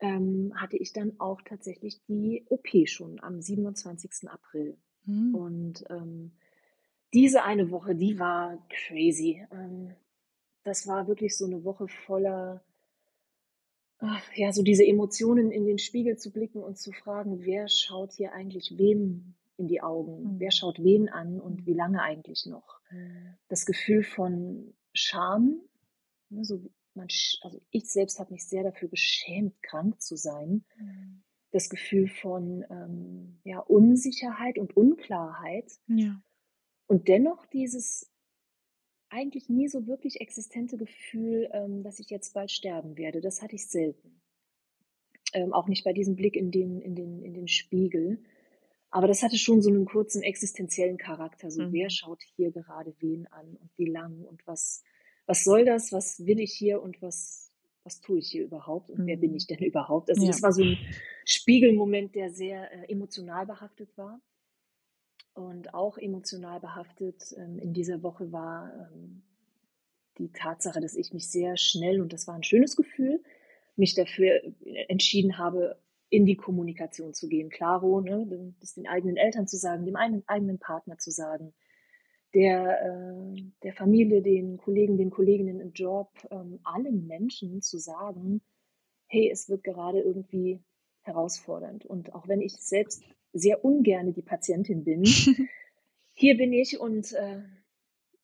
ähm, 0.00 0.52
hatte 0.56 0.76
ich 0.76 0.92
dann 0.92 1.18
auch 1.18 1.42
tatsächlich 1.42 2.00
die 2.06 2.44
OP 2.48 2.68
schon 2.86 3.20
am 3.20 3.40
27. 3.40 4.28
April. 4.28 4.76
Mhm. 5.04 5.34
Und 5.34 5.84
ähm, 5.90 6.32
diese 7.12 7.44
eine 7.44 7.70
Woche, 7.70 7.94
die 7.94 8.18
war 8.18 8.58
crazy. 8.68 9.46
Ähm, 9.52 9.94
das 10.64 10.86
war 10.86 11.06
wirklich 11.06 11.36
so 11.36 11.44
eine 11.44 11.64
Woche 11.64 11.88
voller, 11.88 12.64
ach, 13.98 14.22
ja, 14.34 14.52
so 14.52 14.62
diese 14.62 14.84
Emotionen 14.84 15.50
in 15.50 15.66
den 15.66 15.78
Spiegel 15.78 16.16
zu 16.16 16.32
blicken 16.32 16.62
und 16.62 16.78
zu 16.78 16.90
fragen, 16.92 17.44
wer 17.44 17.68
schaut 17.68 18.12
hier 18.12 18.32
eigentlich 18.32 18.76
wem 18.78 19.34
in 19.56 19.68
die 19.68 19.82
Augen. 19.82 20.34
Mhm. 20.34 20.40
Wer 20.40 20.50
schaut 20.50 20.82
wen 20.82 21.08
an 21.08 21.40
und 21.40 21.66
wie 21.66 21.74
lange 21.74 22.02
eigentlich 22.02 22.46
noch? 22.46 22.80
Mhm. 22.90 23.36
Das 23.48 23.66
Gefühl 23.66 24.02
von 24.02 24.74
Scham, 24.92 25.60
ne, 26.30 26.44
so 26.44 26.60
man, 26.94 27.08
also 27.42 27.60
ich 27.70 27.90
selbst 27.90 28.18
habe 28.18 28.32
mich 28.32 28.46
sehr 28.46 28.62
dafür 28.62 28.88
geschämt, 28.88 29.60
krank 29.62 30.00
zu 30.00 30.16
sein. 30.16 30.64
Mhm. 30.78 31.22
Das 31.50 31.68
Gefühl 31.68 32.08
von 32.08 32.64
ähm, 32.70 33.40
ja, 33.44 33.60
Unsicherheit 33.60 34.58
und 34.58 34.76
Unklarheit. 34.76 35.70
Ja. 35.86 36.20
Und 36.86 37.08
dennoch 37.08 37.46
dieses 37.46 38.10
eigentlich 39.08 39.48
nie 39.48 39.68
so 39.68 39.86
wirklich 39.86 40.20
existente 40.20 40.76
Gefühl, 40.76 41.48
ähm, 41.52 41.82
dass 41.84 42.00
ich 42.00 42.10
jetzt 42.10 42.34
bald 42.34 42.50
sterben 42.50 42.96
werde. 42.96 43.20
Das 43.20 43.42
hatte 43.42 43.54
ich 43.54 43.68
selten. 43.68 44.20
Ähm, 45.32 45.52
auch 45.52 45.68
nicht 45.68 45.84
bei 45.84 45.92
diesem 45.92 46.16
Blick 46.16 46.36
in 46.36 46.50
den, 46.50 46.80
in 46.80 46.96
den, 46.96 47.22
in 47.22 47.34
den 47.34 47.46
Spiegel. 47.46 48.22
Aber 48.94 49.08
das 49.08 49.24
hatte 49.24 49.36
schon 49.36 49.60
so 49.60 49.70
einen 49.70 49.86
kurzen 49.86 50.22
existenziellen 50.22 50.98
Charakter. 50.98 51.50
So, 51.50 51.64
mhm. 51.64 51.72
wer 51.72 51.90
schaut 51.90 52.22
hier 52.36 52.52
gerade 52.52 52.94
wen 53.00 53.26
an 53.26 53.56
und 53.56 53.68
wie 53.76 53.90
lang 53.90 54.22
und 54.22 54.46
was, 54.46 54.84
was 55.26 55.42
soll 55.42 55.64
das? 55.64 55.90
Was 55.90 56.24
will 56.24 56.38
ich 56.38 56.52
hier 56.52 56.80
und 56.80 57.02
was, 57.02 57.50
was 57.82 58.00
tue 58.00 58.20
ich 58.20 58.28
hier 58.28 58.44
überhaupt 58.44 58.90
und 58.90 59.00
mhm. 59.00 59.06
wer 59.08 59.16
bin 59.16 59.30
mhm. 59.30 59.38
ich 59.38 59.48
denn 59.48 59.58
überhaupt? 59.58 60.10
Also, 60.10 60.22
ja. 60.22 60.28
das 60.30 60.42
war 60.42 60.52
so 60.52 60.62
ein 60.62 60.78
Spiegelmoment, 61.24 62.14
der 62.14 62.30
sehr 62.30 62.70
äh, 62.70 62.92
emotional 62.92 63.46
behaftet 63.46 63.90
war. 63.98 64.20
Und 65.34 65.74
auch 65.74 65.98
emotional 65.98 66.60
behaftet 66.60 67.34
ähm, 67.36 67.58
in 67.58 67.72
dieser 67.72 68.00
Woche 68.04 68.30
war 68.30 68.92
ähm, 68.92 69.24
die 70.18 70.30
Tatsache, 70.30 70.80
dass 70.80 70.94
ich 70.94 71.12
mich 71.12 71.28
sehr 71.28 71.56
schnell, 71.56 72.00
und 72.00 72.12
das 72.12 72.28
war 72.28 72.36
ein 72.36 72.44
schönes 72.44 72.76
Gefühl, 72.76 73.24
mich 73.74 73.96
dafür 73.96 74.40
äh, 74.64 74.84
entschieden 74.86 75.36
habe, 75.36 75.80
in 76.08 76.26
die 76.26 76.36
Kommunikation 76.36 77.14
zu 77.14 77.28
gehen. 77.28 77.50
Klaro, 77.50 78.00
ne, 78.00 78.54
das 78.60 78.74
den 78.74 78.86
eigenen 78.86 79.16
Eltern 79.16 79.48
zu 79.48 79.56
sagen, 79.56 79.84
dem 79.84 79.96
einen, 79.96 80.22
eigenen 80.26 80.58
Partner 80.58 80.98
zu 80.98 81.10
sagen, 81.10 81.54
der, 82.34 82.82
äh, 82.82 83.42
der 83.62 83.72
Familie, 83.72 84.22
den 84.22 84.58
Kollegen, 84.58 84.98
den 84.98 85.10
Kolleginnen 85.10 85.60
im 85.60 85.72
Job, 85.72 86.10
ähm, 86.30 86.60
allen 86.64 87.06
Menschen 87.06 87.62
zu 87.62 87.78
sagen, 87.78 88.42
hey, 89.06 89.30
es 89.30 89.48
wird 89.48 89.62
gerade 89.62 90.00
irgendwie 90.00 90.60
herausfordernd. 91.02 91.86
Und 91.86 92.14
auch 92.14 92.26
wenn 92.26 92.40
ich 92.40 92.56
selbst 92.56 93.04
sehr 93.32 93.64
ungerne 93.64 94.12
die 94.12 94.22
Patientin 94.22 94.84
bin, 94.84 95.04
hier 96.12 96.36
bin 96.36 96.52
ich 96.52 96.78
und 96.78 97.12
äh, 97.12 97.42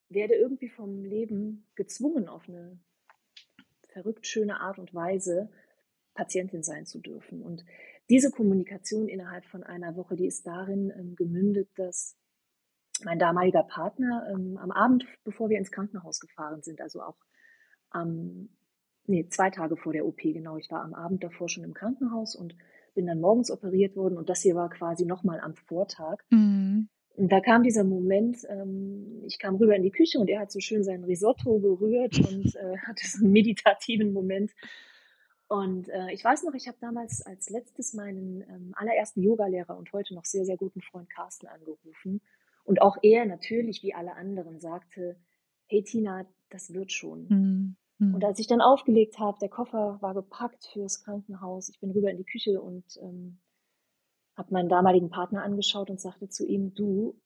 werde 0.08 0.34
irgendwie 0.34 0.68
vom 0.68 1.04
Leben 1.04 1.66
gezwungen, 1.76 2.28
auf 2.28 2.48
eine 2.48 2.78
verrückt 3.88 4.26
schöne 4.26 4.60
Art 4.60 4.78
und 4.78 4.94
Weise 4.94 5.50
Patientin 6.14 6.62
sein 6.62 6.86
zu 6.86 6.98
dürfen. 6.98 7.42
Und 7.42 7.64
diese 8.08 8.30
Kommunikation 8.30 9.08
innerhalb 9.08 9.44
von 9.46 9.62
einer 9.62 9.96
Woche, 9.96 10.16
die 10.16 10.26
ist 10.26 10.46
darin 10.46 10.92
ähm, 10.96 11.14
gemündet, 11.16 11.68
dass 11.76 12.16
mein 13.04 13.18
damaliger 13.18 13.62
Partner 13.62 14.26
ähm, 14.30 14.58
am 14.58 14.70
Abend, 14.70 15.06
bevor 15.24 15.48
wir 15.48 15.58
ins 15.58 15.70
Krankenhaus 15.70 16.20
gefahren 16.20 16.62
sind, 16.62 16.80
also 16.80 17.02
auch 17.02 17.16
am, 17.90 18.50
nee, 19.06 19.26
zwei 19.28 19.50
Tage 19.50 19.76
vor 19.76 19.92
der 19.92 20.06
OP, 20.06 20.18
genau, 20.18 20.56
ich 20.56 20.70
war 20.70 20.82
am 20.82 20.94
Abend 20.94 21.24
davor 21.24 21.48
schon 21.48 21.64
im 21.64 21.74
Krankenhaus 21.74 22.34
und 22.34 22.56
bin 22.94 23.06
dann 23.06 23.20
morgens 23.20 23.50
operiert 23.50 23.96
worden 23.96 24.18
und 24.18 24.28
das 24.28 24.42
hier 24.42 24.54
war 24.54 24.68
quasi 24.70 25.06
nochmal 25.06 25.40
am 25.40 25.54
Vortag. 25.54 26.22
Mhm. 26.30 26.88
Und 27.16 27.30
da 27.30 27.40
kam 27.40 27.62
dieser 27.62 27.84
Moment, 27.84 28.38
ähm, 28.48 29.22
ich 29.26 29.38
kam 29.38 29.56
rüber 29.56 29.76
in 29.76 29.82
die 29.82 29.90
Küche 29.90 30.18
und 30.18 30.28
er 30.28 30.40
hat 30.40 30.52
so 30.52 30.60
schön 30.60 30.84
sein 30.84 31.04
Risotto 31.04 31.58
berührt 31.58 32.18
und 32.18 32.54
äh, 32.56 32.78
hatte 32.86 33.06
so 33.06 33.24
einen 33.24 33.32
meditativen 33.32 34.12
Moment. 34.12 34.52
Und 35.50 35.88
äh, 35.88 36.12
ich 36.12 36.22
weiß 36.24 36.44
noch, 36.44 36.54
ich 36.54 36.68
habe 36.68 36.78
damals 36.80 37.26
als 37.26 37.50
letztes 37.50 37.92
meinen 37.92 38.42
ähm, 38.42 38.72
allerersten 38.76 39.20
Yogalehrer 39.20 39.76
und 39.76 39.92
heute 39.92 40.14
noch 40.14 40.24
sehr, 40.24 40.44
sehr 40.44 40.56
guten 40.56 40.80
Freund 40.80 41.10
Carsten 41.10 41.48
angerufen 41.48 42.20
und 42.62 42.82
auch 42.82 42.96
er 43.02 43.26
natürlich, 43.26 43.82
wie 43.82 43.92
alle 43.92 44.14
anderen, 44.14 44.60
sagte, 44.60 45.16
hey 45.66 45.82
Tina, 45.82 46.24
das 46.50 46.72
wird 46.72 46.92
schon. 46.92 47.26
Mhm. 47.28 47.76
mhm. 47.98 48.14
Und 48.14 48.24
als 48.24 48.38
ich 48.38 48.46
dann 48.46 48.60
aufgelegt 48.60 49.18
habe, 49.18 49.38
der 49.40 49.48
Koffer 49.48 49.98
war 50.00 50.14
gepackt 50.14 50.70
fürs 50.72 51.02
Krankenhaus, 51.02 51.68
ich 51.68 51.80
bin 51.80 51.90
rüber 51.90 52.12
in 52.12 52.18
die 52.18 52.24
Küche 52.24 52.60
und 52.60 52.84
ähm, 53.02 53.40
habe 54.36 54.52
meinen 54.52 54.68
damaligen 54.68 55.10
Partner 55.10 55.42
angeschaut 55.42 55.90
und 55.90 56.00
sagte 56.00 56.28
zu 56.28 56.46
ihm, 56.46 56.74
du, 56.74 57.20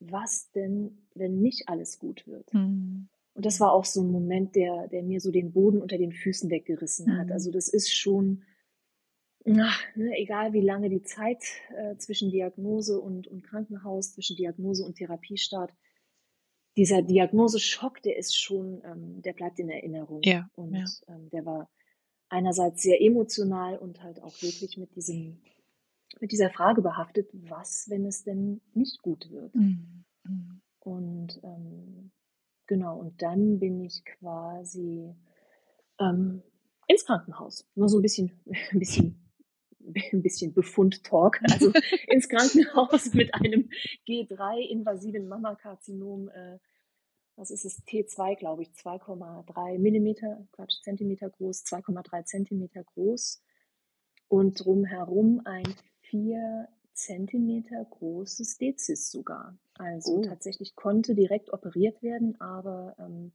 was 0.00 0.50
denn, 0.50 1.06
wenn 1.14 1.40
nicht 1.40 1.68
alles 1.68 2.00
gut 2.00 2.26
wird? 2.26 2.52
Mhm. 2.52 3.08
Und 3.34 3.46
das 3.46 3.60
war 3.60 3.72
auch 3.72 3.84
so 3.84 4.02
ein 4.02 4.10
Moment, 4.10 4.56
der, 4.56 4.88
der 4.88 5.02
mir 5.02 5.20
so 5.20 5.30
den 5.30 5.52
Boden 5.52 5.80
unter 5.80 5.98
den 5.98 6.12
Füßen 6.12 6.50
weggerissen 6.50 7.16
hat. 7.16 7.26
Mhm. 7.26 7.32
Also 7.32 7.50
das 7.50 7.68
ist 7.68 7.94
schon, 7.94 8.42
ach, 9.58 9.80
ne, 9.94 10.12
egal 10.18 10.52
wie 10.52 10.60
lange 10.60 10.88
die 10.88 11.02
Zeit 11.02 11.42
äh, 11.76 11.96
zwischen 11.96 12.30
Diagnose 12.30 13.00
und, 13.00 13.28
und 13.28 13.42
Krankenhaus, 13.42 14.12
zwischen 14.12 14.36
Diagnose 14.36 14.84
und 14.84 14.96
Therapiestart, 14.96 15.72
dieser 16.76 17.02
Diagnoseschock, 17.02 18.00
der 18.02 18.16
ist 18.16 18.38
schon, 18.38 18.82
ähm, 18.84 19.22
der 19.22 19.32
bleibt 19.32 19.58
in 19.58 19.70
Erinnerung. 19.70 20.22
Ja, 20.24 20.48
und 20.54 20.74
ja. 20.74 20.84
Ähm, 21.08 21.28
der 21.30 21.44
war 21.44 21.70
einerseits 22.28 22.82
sehr 22.82 23.00
emotional 23.00 23.76
und 23.76 24.02
halt 24.02 24.22
auch 24.22 24.40
wirklich 24.42 24.76
mit 24.76 24.94
diesem, 24.94 25.40
mit 26.20 26.32
dieser 26.32 26.50
Frage 26.50 26.80
behaftet, 26.80 27.28
was, 27.32 27.86
wenn 27.88 28.06
es 28.06 28.22
denn 28.22 28.60
nicht 28.72 29.02
gut 29.02 29.30
wird? 29.30 29.54
Mhm. 29.54 30.04
mhm. 30.24 30.60
Und 30.82 31.40
ähm, 31.42 32.10
genau, 32.70 32.98
und 32.98 33.20
dann 33.20 33.58
bin 33.58 33.80
ich 33.80 34.04
quasi 34.04 35.12
ähm, 35.98 36.42
ins 36.86 37.04
Krankenhaus. 37.04 37.66
Nur 37.74 37.88
so 37.88 37.98
ein 37.98 38.02
bisschen, 38.02 38.40
ein 38.72 38.78
bisschen 38.78 39.20
ein 40.12 40.22
bisschen 40.22 40.52
Befund-Talk, 40.52 41.40
also 41.42 41.72
ins 42.08 42.28
Krankenhaus 42.28 43.12
mit 43.14 43.34
einem 43.34 43.70
G3-invasiven 44.06 45.26
Mammakarzinom, 45.28 46.28
äh, 46.28 46.58
was 47.36 47.50
ist 47.50 47.64
es, 47.64 47.82
T2, 47.86 48.36
glaube 48.36 48.62
ich, 48.62 48.68
2,3 48.70 49.78
Millimeter, 49.78 50.46
Quatsch, 50.52 50.82
Zentimeter 50.82 51.30
groß, 51.30 51.64
2,3 51.64 52.24
Zentimeter 52.24 52.84
groß. 52.84 53.42
Und 54.28 54.64
drumherum 54.64 55.40
ein 55.44 55.64
4 56.02 56.68
Zentimeter 57.00 57.84
großes 57.84 58.58
Dezis 58.58 59.10
sogar. 59.10 59.58
Also 59.74 60.18
oh. 60.18 60.22
tatsächlich 60.22 60.74
konnte 60.74 61.14
direkt 61.14 61.52
operiert 61.52 62.02
werden, 62.02 62.40
aber 62.40 62.94
ähm, 62.98 63.32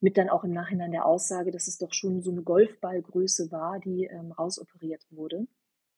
mit 0.00 0.16
dann 0.16 0.28
auch 0.28 0.44
im 0.44 0.52
Nachhinein 0.52 0.92
der 0.92 1.06
Aussage, 1.06 1.50
dass 1.50 1.68
es 1.68 1.78
doch 1.78 1.92
schon 1.92 2.22
so 2.22 2.30
eine 2.30 2.42
Golfballgröße 2.42 3.50
war, 3.50 3.80
die 3.80 4.04
ähm, 4.04 4.32
rausoperiert 4.32 5.06
wurde. 5.10 5.46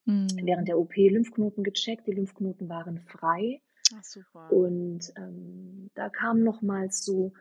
Mhm. 0.05 0.29
Während 0.43 0.69
der 0.69 0.79
OP 0.79 0.97
Lymphknoten 0.97 1.65
gecheckt, 1.65 2.07
die 2.07 2.13
Lymphknoten 2.13 2.69
waren 2.69 3.01
frei. 3.01 3.61
Ach, 3.95 4.05
super. 4.05 4.53
Und 4.53 5.13
ähm, 5.17 5.91
da 5.95 6.09
kam 6.09 6.43
nochmals 6.43 7.05
so 7.05 7.33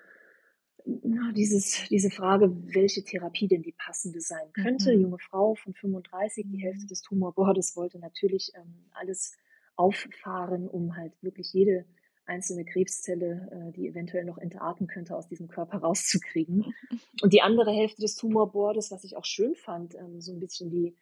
na, 1.04 1.32
dieses, 1.34 1.88
diese 1.90 2.10
Frage, 2.10 2.52
welche 2.74 3.04
Therapie 3.04 3.48
denn 3.48 3.62
die 3.62 3.74
passende 3.74 4.22
sein 4.22 4.52
könnte. 4.54 4.96
Mhm. 4.96 5.02
Junge 5.02 5.20
Frau 5.20 5.56
von 5.56 5.74
35, 5.74 6.46
die 6.48 6.62
Hälfte 6.62 6.84
mhm. 6.84 6.88
des 6.88 7.02
Tumorbordes 7.02 7.76
wollte 7.76 8.00
natürlich 8.00 8.52
ähm, 8.56 8.86
alles 8.92 9.36
auffahren, 9.78 10.68
um 10.68 10.96
halt 10.98 11.14
wirklich 11.22 11.54
jede 11.54 11.86
einzelne 12.28 12.66
Krebszelle, 12.66 13.50
äh, 13.52 13.72
die 13.72 13.88
eventuell 13.88 14.26
noch 14.26 14.38
entarten 14.38 14.88
könnte, 14.88 15.16
aus 15.16 15.28
diesem 15.28 15.48
Körper 15.48 15.80
rauszukriegen. 15.80 16.74
Und 17.22 17.34
die 17.34 17.42
andere 17.42 17.72
Hälfte 17.72 18.02
des 18.02 18.16
Tumorbordes, 18.16 18.92
was 18.92 19.04
ich 19.04 19.16
auch 19.16 19.26
schön 19.26 19.56
fand, 19.56 19.96
ähm, 19.96 20.22
so 20.22 20.34
ein 20.34 20.40
bisschen 20.40 20.70
die 20.70 20.96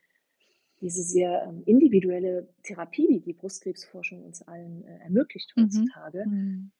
diese 0.81 1.03
sehr 1.03 1.45
ähm, 1.47 1.63
individuelle 1.65 2.49
Therapie, 2.61 3.07
die 3.07 3.21
die 3.21 3.33
Brustkrebsforschung 3.33 4.23
uns 4.23 4.41
allen 4.41 4.83
äh, 4.83 4.97
ermöglicht 4.99 5.53
mhm. 5.55 5.63
heutzutage. 5.63 6.25
Mhm. 6.27 6.71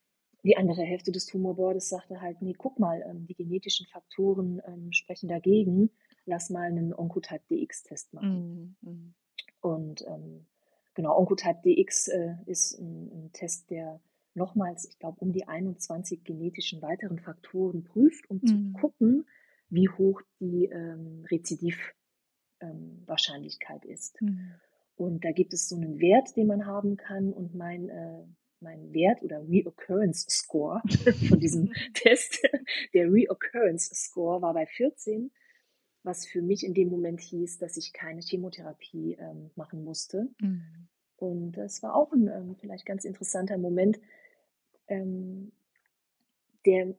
Die 0.43 0.57
andere 0.57 0.83
Hälfte 0.83 1.13
des 1.13 1.25
Tumorbordes 1.25 1.87
sagte 1.87 2.19
halt, 2.19 2.41
nee, 2.41 2.53
guck 2.55 2.77
mal, 2.77 3.01
ähm, 3.09 3.25
die 3.25 3.35
genetischen 3.35 3.87
Faktoren 3.87 4.61
sprechen 4.91 5.29
dagegen, 5.29 5.89
lass 6.25 6.49
mal 6.49 6.67
einen 6.67 6.93
Oncotype 6.93 7.41
DX-Test 7.49 8.13
machen. 8.13 8.75
Mhm. 8.81 8.91
mhm. 8.91 9.13
Und 9.61 10.05
ähm, 10.07 10.45
genau, 10.95 11.17
Oncotype 11.17 11.61
DX 11.63 12.07
äh, 12.07 12.35
ist 12.45 12.79
ein, 12.79 13.11
ein 13.11 13.29
Test, 13.33 13.69
der 13.69 14.01
nochmals, 14.33 14.87
ich 14.89 14.99
glaube, 14.99 15.17
um 15.19 15.31
die 15.31 15.47
21 15.47 16.23
genetischen 16.23 16.81
weiteren 16.81 17.19
Faktoren 17.19 17.83
prüft, 17.83 18.29
um 18.29 18.45
zu 18.45 18.55
mhm. 18.55 18.73
gucken, 18.73 19.27
wie 19.69 19.89
hoch 19.89 20.21
die 20.39 20.65
ähm, 20.65 21.25
Rezidiv 21.29 21.93
ähm, 22.59 23.05
ist. 23.85 24.21
Mhm. 24.21 24.51
Und 24.95 25.25
da 25.25 25.31
gibt 25.31 25.53
es 25.53 25.67
so 25.67 25.75
einen 25.75 25.99
Wert, 25.99 26.35
den 26.35 26.47
man 26.47 26.65
haben 26.65 26.97
kann 26.97 27.33
und 27.33 27.53
mein, 27.53 27.89
äh, 27.89 28.23
mein 28.59 28.93
Wert 28.93 29.21
oder 29.23 29.47
Reoccurrence 29.47 30.25
Score 30.29 30.81
von 31.27 31.39
diesem 31.39 31.73
Test, 31.93 32.41
der 32.93 33.11
Reoccurrence 33.11 33.89
Score 33.93 34.41
war 34.41 34.53
bei 34.53 34.65
14, 34.65 35.31
was 36.05 36.25
für 36.25 36.41
mich 36.41 36.65
in 36.65 36.73
dem 36.73 36.89
Moment 36.89 37.19
hieß, 37.21 37.57
dass 37.57 37.77
ich 37.77 37.93
keine 37.93 38.21
Chemotherapie 38.21 39.17
ähm, 39.19 39.51
machen 39.55 39.83
musste. 39.83 40.29
Mhm. 40.39 40.87
Und 41.17 41.53
das 41.53 41.81
war 41.81 41.95
auch 41.95 42.11
ein 42.11 42.27
ähm, 42.27 42.55
vielleicht 42.59 42.85
ganz 42.85 43.05
interessanter 43.05 43.57
Moment, 43.57 43.99
ähm, 44.87 45.51
der 46.65 46.95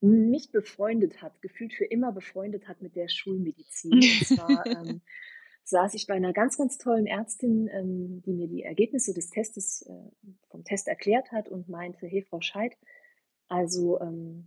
mich 0.00 0.52
befreundet 0.52 1.22
hat, 1.22 1.40
gefühlt 1.42 1.72
für 1.72 1.84
immer 1.84 2.12
befreundet 2.12 2.68
hat 2.68 2.82
mit 2.82 2.94
der 2.94 3.08
Schulmedizin. 3.08 3.92
Und 3.92 4.26
zwar 4.26 4.66
ähm, 4.66 5.00
saß 5.64 5.94
ich 5.94 6.06
bei 6.06 6.14
einer 6.14 6.32
ganz, 6.32 6.56
ganz 6.56 6.78
tollen 6.78 7.06
Ärztin, 7.06 7.68
ähm, 7.72 8.22
die 8.24 8.32
mir 8.32 8.48
die 8.48 8.62
Ergebnisse 8.62 9.12
des 9.12 9.30
Testes 9.30 9.82
äh, 9.82 10.32
vom 10.50 10.64
Test 10.64 10.88
erklärt 10.88 11.32
hat 11.32 11.48
und 11.48 11.68
meinte, 11.68 12.06
hey 12.06 12.22
Frau 12.22 12.40
Scheid, 12.40 12.76
also 13.48 14.00
ähm, 14.00 14.46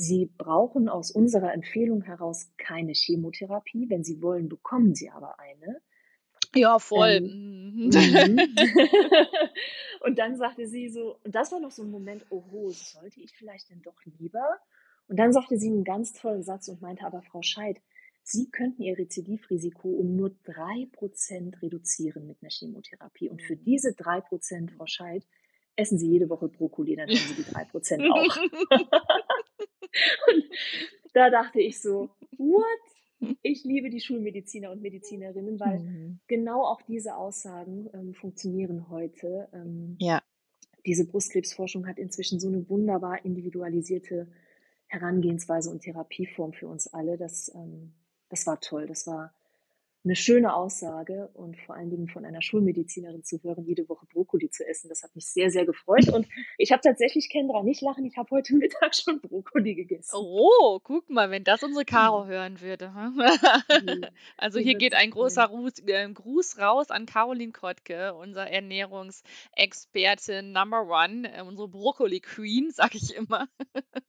Sie 0.00 0.30
brauchen 0.38 0.88
aus 0.88 1.10
unserer 1.10 1.52
Empfehlung 1.52 2.00
heraus 2.00 2.50
keine 2.56 2.92
Chemotherapie. 2.94 3.90
Wenn 3.90 4.02
Sie 4.02 4.22
wollen, 4.22 4.48
bekommen 4.48 4.94
Sie 4.94 5.10
aber 5.10 5.38
eine. 5.38 5.82
Ja, 6.54 6.78
voll. 6.78 7.18
Ähm, 7.22 7.90
mhm. 7.90 7.90
und 10.00 10.18
dann 10.18 10.36
sagte 10.36 10.66
sie 10.66 10.88
so, 10.88 11.18
und 11.22 11.34
das 11.34 11.52
war 11.52 11.60
noch 11.60 11.70
so 11.70 11.82
ein 11.82 11.90
Moment, 11.90 12.24
oho, 12.30 12.70
sollte 12.70 13.20
ich 13.20 13.36
vielleicht 13.36 13.68
denn 13.68 13.82
doch 13.82 14.02
lieber? 14.18 14.58
Und 15.06 15.18
dann 15.18 15.34
sagte 15.34 15.58
sie 15.58 15.68
einen 15.68 15.84
ganz 15.84 16.14
tollen 16.14 16.42
Satz 16.42 16.68
und 16.68 16.80
meinte 16.80 17.04
aber, 17.04 17.20
Frau 17.20 17.42
Scheid, 17.42 17.80
Sie 18.22 18.50
könnten 18.50 18.82
Ihr 18.82 18.96
Rezidivrisiko 18.98 19.88
um 19.88 20.16
nur 20.16 20.30
drei 20.44 20.88
Prozent 20.92 21.60
reduzieren 21.62 22.26
mit 22.26 22.38
einer 22.40 22.50
Chemotherapie. 22.50 23.28
Und 23.28 23.42
für 23.42 23.56
diese 23.56 23.92
drei 23.92 24.20
Prozent, 24.20 24.72
Frau 24.72 24.86
Scheid, 24.86 25.26
essen 25.76 25.98
Sie 25.98 26.08
jede 26.08 26.28
Woche 26.30 26.48
Brokkoli, 26.48 26.96
dann 26.96 27.08
haben 27.08 27.16
Sie 27.16 27.42
die 27.42 27.50
drei 27.50 27.64
Prozent 27.64 28.02
auch. 28.10 28.36
und 30.28 30.44
da 31.12 31.30
dachte 31.30 31.60
ich 31.60 31.80
so, 31.80 32.10
what? 32.36 32.64
Ich 33.42 33.64
liebe 33.64 33.90
die 33.90 34.00
Schulmediziner 34.00 34.70
und 34.70 34.80
Medizinerinnen, 34.80 35.60
weil 35.60 35.80
mhm. 35.80 36.20
genau 36.26 36.64
auch 36.64 36.80
diese 36.82 37.16
Aussagen 37.16 37.90
ähm, 37.92 38.14
funktionieren 38.14 38.88
heute. 38.88 39.48
Ähm, 39.52 39.96
ja. 39.98 40.22
Diese 40.86 41.06
Brustkrebsforschung 41.06 41.86
hat 41.86 41.98
inzwischen 41.98 42.40
so 42.40 42.48
eine 42.48 42.66
wunderbar 42.70 43.22
individualisierte 43.24 44.28
Herangehensweise 44.86 45.70
und 45.70 45.82
Therapieform 45.82 46.54
für 46.54 46.68
uns 46.68 46.86
alle. 46.88 47.18
Das, 47.18 47.52
ähm, 47.54 47.92
das 48.30 48.46
war 48.46 48.58
toll. 48.60 48.86
Das 48.86 49.06
war 49.06 49.34
eine 50.02 50.16
schöne 50.16 50.54
Aussage 50.54 51.28
und 51.34 51.58
vor 51.58 51.74
allen 51.74 51.90
Dingen 51.90 52.08
von 52.08 52.24
einer 52.24 52.40
Schulmedizinerin 52.40 53.22
zu 53.22 53.42
hören, 53.42 53.66
jede 53.66 53.86
Woche 53.88 54.06
Brokkoli 54.06 54.48
zu 54.48 54.66
essen. 54.66 54.88
Das 54.88 55.02
hat 55.02 55.14
mich 55.14 55.26
sehr, 55.26 55.50
sehr 55.50 55.66
gefreut. 55.66 56.08
Und 56.08 56.26
ich 56.56 56.72
habe 56.72 56.80
tatsächlich, 56.80 57.28
Kendra, 57.28 57.62
nicht 57.62 57.82
lachen, 57.82 58.06
ich 58.06 58.16
habe 58.16 58.30
heute 58.30 58.54
Mittag 58.56 58.94
schon 58.94 59.20
Brokkoli 59.20 59.74
gegessen. 59.74 60.14
Oh, 60.14 60.80
guck 60.82 61.10
mal, 61.10 61.30
wenn 61.30 61.44
das 61.44 61.62
unsere 61.62 61.84
Caro 61.84 62.26
hören 62.26 62.62
würde. 62.62 62.90
also 64.38 64.58
hier 64.58 64.76
geht 64.76 64.94
ein 64.94 65.10
großer 65.10 65.48
Gruß, 65.48 65.80
äh, 65.86 66.08
Gruß 66.08 66.58
raus 66.58 66.90
an 66.90 67.04
Caroline 67.04 67.52
Kottke, 67.52 68.14
unser 68.14 68.48
Ernährungsexpertin 68.48 70.52
Number 70.52 70.88
One, 70.88 71.30
äh, 71.30 71.42
unsere 71.42 71.68
Brokkoli 71.68 72.20
Queen, 72.20 72.70
sag 72.70 72.94
ich 72.94 73.14
immer. 73.14 73.48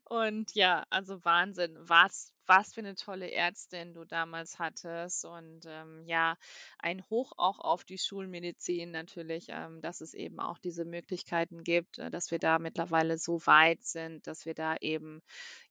Und 0.05 0.53
ja, 0.55 0.85
also 0.89 1.23
Wahnsinn, 1.23 1.75
was 1.79 2.31
was 2.49 2.73
für 2.73 2.81
eine 2.81 2.95
tolle 2.95 3.31
Ärztin 3.31 3.93
du 3.93 4.05
damals 4.05 4.57
hattest. 4.57 5.23
Und, 5.23 5.65
ähm, 5.67 6.03
ja, 6.07 6.35
ein 6.79 7.03
Hoch 7.11 7.31
auch 7.37 7.59
auf 7.59 7.83
die 7.83 7.99
Schulmedizin 7.99 8.89
natürlich, 8.89 9.45
ähm, 9.49 9.81
dass 9.81 10.01
es 10.01 10.15
eben 10.15 10.39
auch 10.39 10.57
diese 10.57 10.83
Möglichkeiten 10.83 11.63
gibt, 11.63 11.99
äh, 11.99 12.09
dass 12.09 12.31
wir 12.31 12.39
da 12.39 12.57
mittlerweile 12.57 13.19
so 13.19 13.39
weit 13.45 13.83
sind, 13.83 14.25
dass 14.25 14.47
wir 14.47 14.55
da 14.55 14.75
eben, 14.81 15.21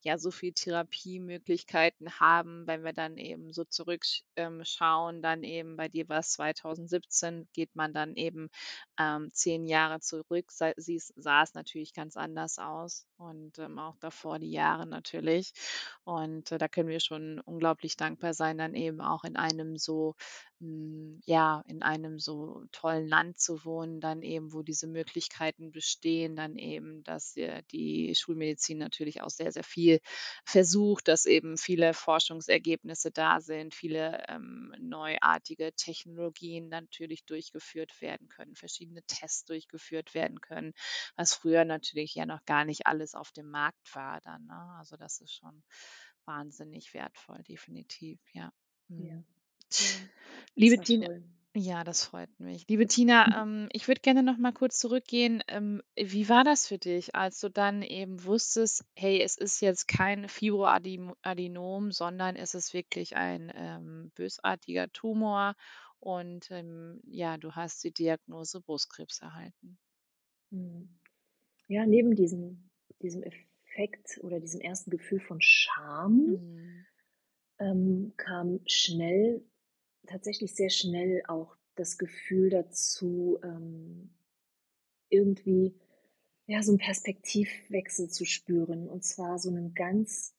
ja, 0.02 0.18
so 0.18 0.30
viel 0.30 0.52
Therapiemöglichkeiten 0.52 2.20
haben. 2.20 2.66
Wenn 2.68 2.84
wir 2.84 2.92
dann 2.92 3.16
eben 3.16 3.52
so 3.52 3.64
zurückschauen, 3.64 5.16
ähm, 5.16 5.22
dann 5.22 5.42
eben 5.42 5.76
bei 5.76 5.88
dir 5.88 6.08
war 6.08 6.20
es 6.20 6.30
2017, 6.30 7.48
geht 7.54 7.74
man 7.74 7.92
dann 7.92 8.14
eben, 8.14 8.50
ähm, 9.00 9.30
10 9.32 9.66
Jahre 9.66 9.98
zurück, 10.00 10.52
siehst 10.76 11.12
sah 11.16 11.42
es 11.42 11.54
natürlich 11.54 11.92
ganz 11.92 12.16
anders 12.16 12.58
aus 12.58 13.06
und, 13.18 13.58
ähm, 13.58 13.78
auch 13.78 13.96
davor 13.98 14.38
die 14.38 14.50
Jahre 14.50 14.86
natürlich. 14.86 15.52
Und, 16.04 16.52
äh, 16.52 16.58
da 16.58 16.68
können 16.68 16.88
wir 16.88 17.00
schon 17.00 17.40
unglaublich 17.40 17.96
dankbar 17.96 18.34
sein, 18.34 18.58
dann 18.58 18.74
eben 18.74 19.00
auch 19.00 19.24
in 19.24 19.36
einem 19.36 19.76
so 19.76 20.14
ja, 20.60 21.62
in 21.66 21.82
einem 21.82 22.18
so 22.18 22.64
tollen 22.72 23.06
Land 23.06 23.38
zu 23.38 23.64
wohnen, 23.64 24.00
dann 24.00 24.22
eben, 24.22 24.52
wo 24.52 24.62
diese 24.62 24.86
Möglichkeiten 24.88 25.70
bestehen, 25.72 26.34
dann 26.36 26.56
eben, 26.56 27.02
dass, 27.04 27.36
äh, 27.36 27.62
die 27.70 28.14
Schulmedizin 28.16 28.78
natürlich 28.78 29.20
auch 29.22 29.30
sehr, 29.30 29.52
sehr 29.52 29.62
viel 29.64 30.00
versucht, 30.44 31.08
dass 31.08 31.26
eben 31.26 31.56
viele 31.58 31.94
Forschungsergebnisse 31.94 33.10
da 33.12 33.40
sind, 33.40 33.74
viele, 33.74 34.24
ähm, 34.28 34.74
neuartige 34.80 35.72
Technologien 35.74 36.68
natürlich 36.68 37.24
durchgeführt 37.24 38.00
werden 38.00 38.28
können, 38.28 38.54
verschiedene 38.56 39.02
Tests 39.06 39.44
durchgeführt 39.44 40.14
werden 40.14 40.40
können, 40.40 40.72
was 41.16 41.34
früher 41.34 41.64
natürlich 41.64 42.14
ja 42.14 42.26
noch 42.26 42.44
gar 42.46 42.64
nicht 42.64 42.86
alles 42.86 43.14
auf 43.14 43.30
dem 43.32 43.50
Markt 43.50 43.94
war 43.94 44.20
dann, 44.22 44.46
ne? 44.46 44.74
Also, 44.78 44.96
das 44.96 45.20
ist 45.20 45.34
schon 45.34 45.62
wahnsinnig 46.24 46.94
wertvoll, 46.94 47.42
definitiv. 47.44 48.20
Ja. 48.32 48.52
Mhm. 48.88 49.08
Ja, 49.08 49.37
Liebe 50.54 50.80
das 50.80 50.98
war 51.00 51.06
Tina 51.06 51.08
ja, 51.56 51.82
das 51.82 52.04
freut 52.04 52.38
mich. 52.38 52.68
Liebe 52.68 52.86
Tina, 52.86 53.42
ähm, 53.42 53.68
ich 53.72 53.88
würde 53.88 54.00
gerne 54.02 54.22
noch 54.22 54.36
mal 54.38 54.52
kurz 54.52 54.78
zurückgehen. 54.78 55.42
Ähm, 55.48 55.82
wie 55.96 56.28
war 56.28 56.44
das 56.44 56.68
für 56.68 56.78
dich, 56.78 57.14
als 57.16 57.40
du 57.40 57.48
dann 57.50 57.82
eben 57.82 58.22
wusstest: 58.24 58.84
„Hey, 58.94 59.20
es 59.22 59.36
ist 59.36 59.60
jetzt 59.60 59.88
kein 59.88 60.28
Fibroadenom, 60.28 61.90
sondern 61.90 62.36
es 62.36 62.54
ist 62.54 62.74
wirklich 62.74 63.16
ein, 63.16 63.50
ähm, 63.54 64.12
bösartiger 64.14 64.92
Tumor 64.92 65.54
und, 65.98 66.48
ähm, 66.52 67.00
ja, 67.06 67.38
du 67.38 67.52
hast 67.56 67.82
die 67.82 67.92
Diagnose 67.92 68.60
Brustkrebs 68.60 69.20
erhalten?“ 69.20 69.78
Mhm. 70.50 70.98
Ja, 71.68 71.86
neben 71.86 72.14
diesem 72.16 72.70
diesem 73.02 73.22
Effekt 73.24 74.20
oder 74.22 74.40
diesem 74.40 74.60
ersten 74.60 74.90
Gefühl 74.90 75.20
von 75.20 75.40
Scham 75.40 76.22
Mhm. 76.24 76.86
ähm, 77.60 78.12
kam 78.16 78.60
schnell 78.66 79.42
tatsächlich 80.06 80.54
sehr 80.54 80.70
schnell 80.70 81.22
auch 81.28 81.56
das 81.76 81.98
Gefühl 81.98 82.50
dazu, 82.50 83.38
ähm, 83.42 84.10
irgendwie, 85.10 85.76
ja, 86.46 86.62
so 86.62 86.72
'n 86.72 86.78
Perspektivwechsel 86.78 88.10
zu 88.10 88.24
spüren. 88.26 88.88
Und 88.88 89.04
zwar 89.04 89.38
so 89.38 89.50
'nen 89.50 89.74
ganz 89.74 90.34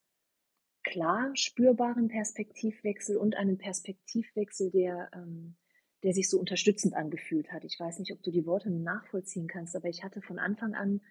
klar 0.83 1.31
spürbaren 1.35 2.07
Perspektivwechsel 2.09 3.17
und 3.17 3.35
einen 3.37 3.57
Perspektivwechsel, 3.57 4.71
der 4.71 5.09
ähm, 5.13 5.55
der 6.03 6.13
sich 6.13 6.29
so 6.29 6.39
unterstützend 6.39 6.95
angefühlt 6.95 7.51
hat. 7.51 7.65
Ich 7.65 7.79
weiß 7.79 7.99
nicht, 7.99 8.13
ob 8.13 8.23
du 8.23 8.31
die 8.31 8.45
Worte 8.45 8.71
nachvollziehen 8.71 9.47
kannst, 9.47 9.75
aber 9.75 9.89
ich 9.89 10.03
hatte 10.03 10.21
von 10.21 10.39
Anfang 10.39 10.75
an 10.75 11.01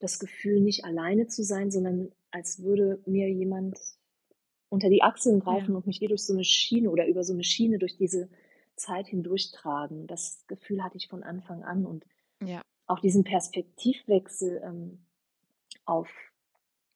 das 0.00 0.18
Gefühl, 0.20 0.60
nicht 0.60 0.84
alleine 0.84 1.28
zu 1.28 1.42
sein, 1.44 1.70
sondern 1.70 2.12
als 2.32 2.62
würde 2.62 3.02
mir 3.06 3.30
jemand 3.30 3.78
unter 4.70 4.90
die 4.90 5.02
Achseln 5.02 5.40
greifen 5.40 5.74
Ja. 5.74 5.76
und 5.76 5.86
mich 5.86 6.00
wie 6.02 6.08
durch 6.08 6.24
so 6.24 6.34
'ne 6.34 6.44
Schiene 6.44 6.90
oder 6.90 7.08
über 7.08 7.24
so 7.24 7.34
'ne 7.34 7.44
Schiene 7.44 7.78
durch 7.80 7.96
diese 7.98 8.30
Zeit 8.76 9.08
hindurchtragen. 9.08 10.06
Das 10.08 10.46
Gefühl 10.48 10.84
hatte 10.84 10.98
ich 10.98 11.08
von 11.08 11.24
Anfang 11.24 11.64
an 11.64 11.86
und 11.86 12.06
Ja. 12.42 12.62
auch 12.86 13.00
diesen 13.00 13.24
Perspektivwechsel, 13.24 14.62
ähm, 14.64 15.00
auf 15.86 16.10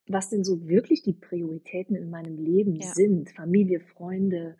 was 0.09 0.31
denn 0.31 0.45
so 0.45 0.69
wirklich 0.69 1.03
die 1.03 1.15
Prioritäten 1.15 1.97
in 1.97 2.11
meinem 2.11 2.39
Leben 2.39 2.81
Ja. 2.81 2.95
sind, 2.95 3.31
Familie, 3.33 3.81
Freunde, 3.81 4.57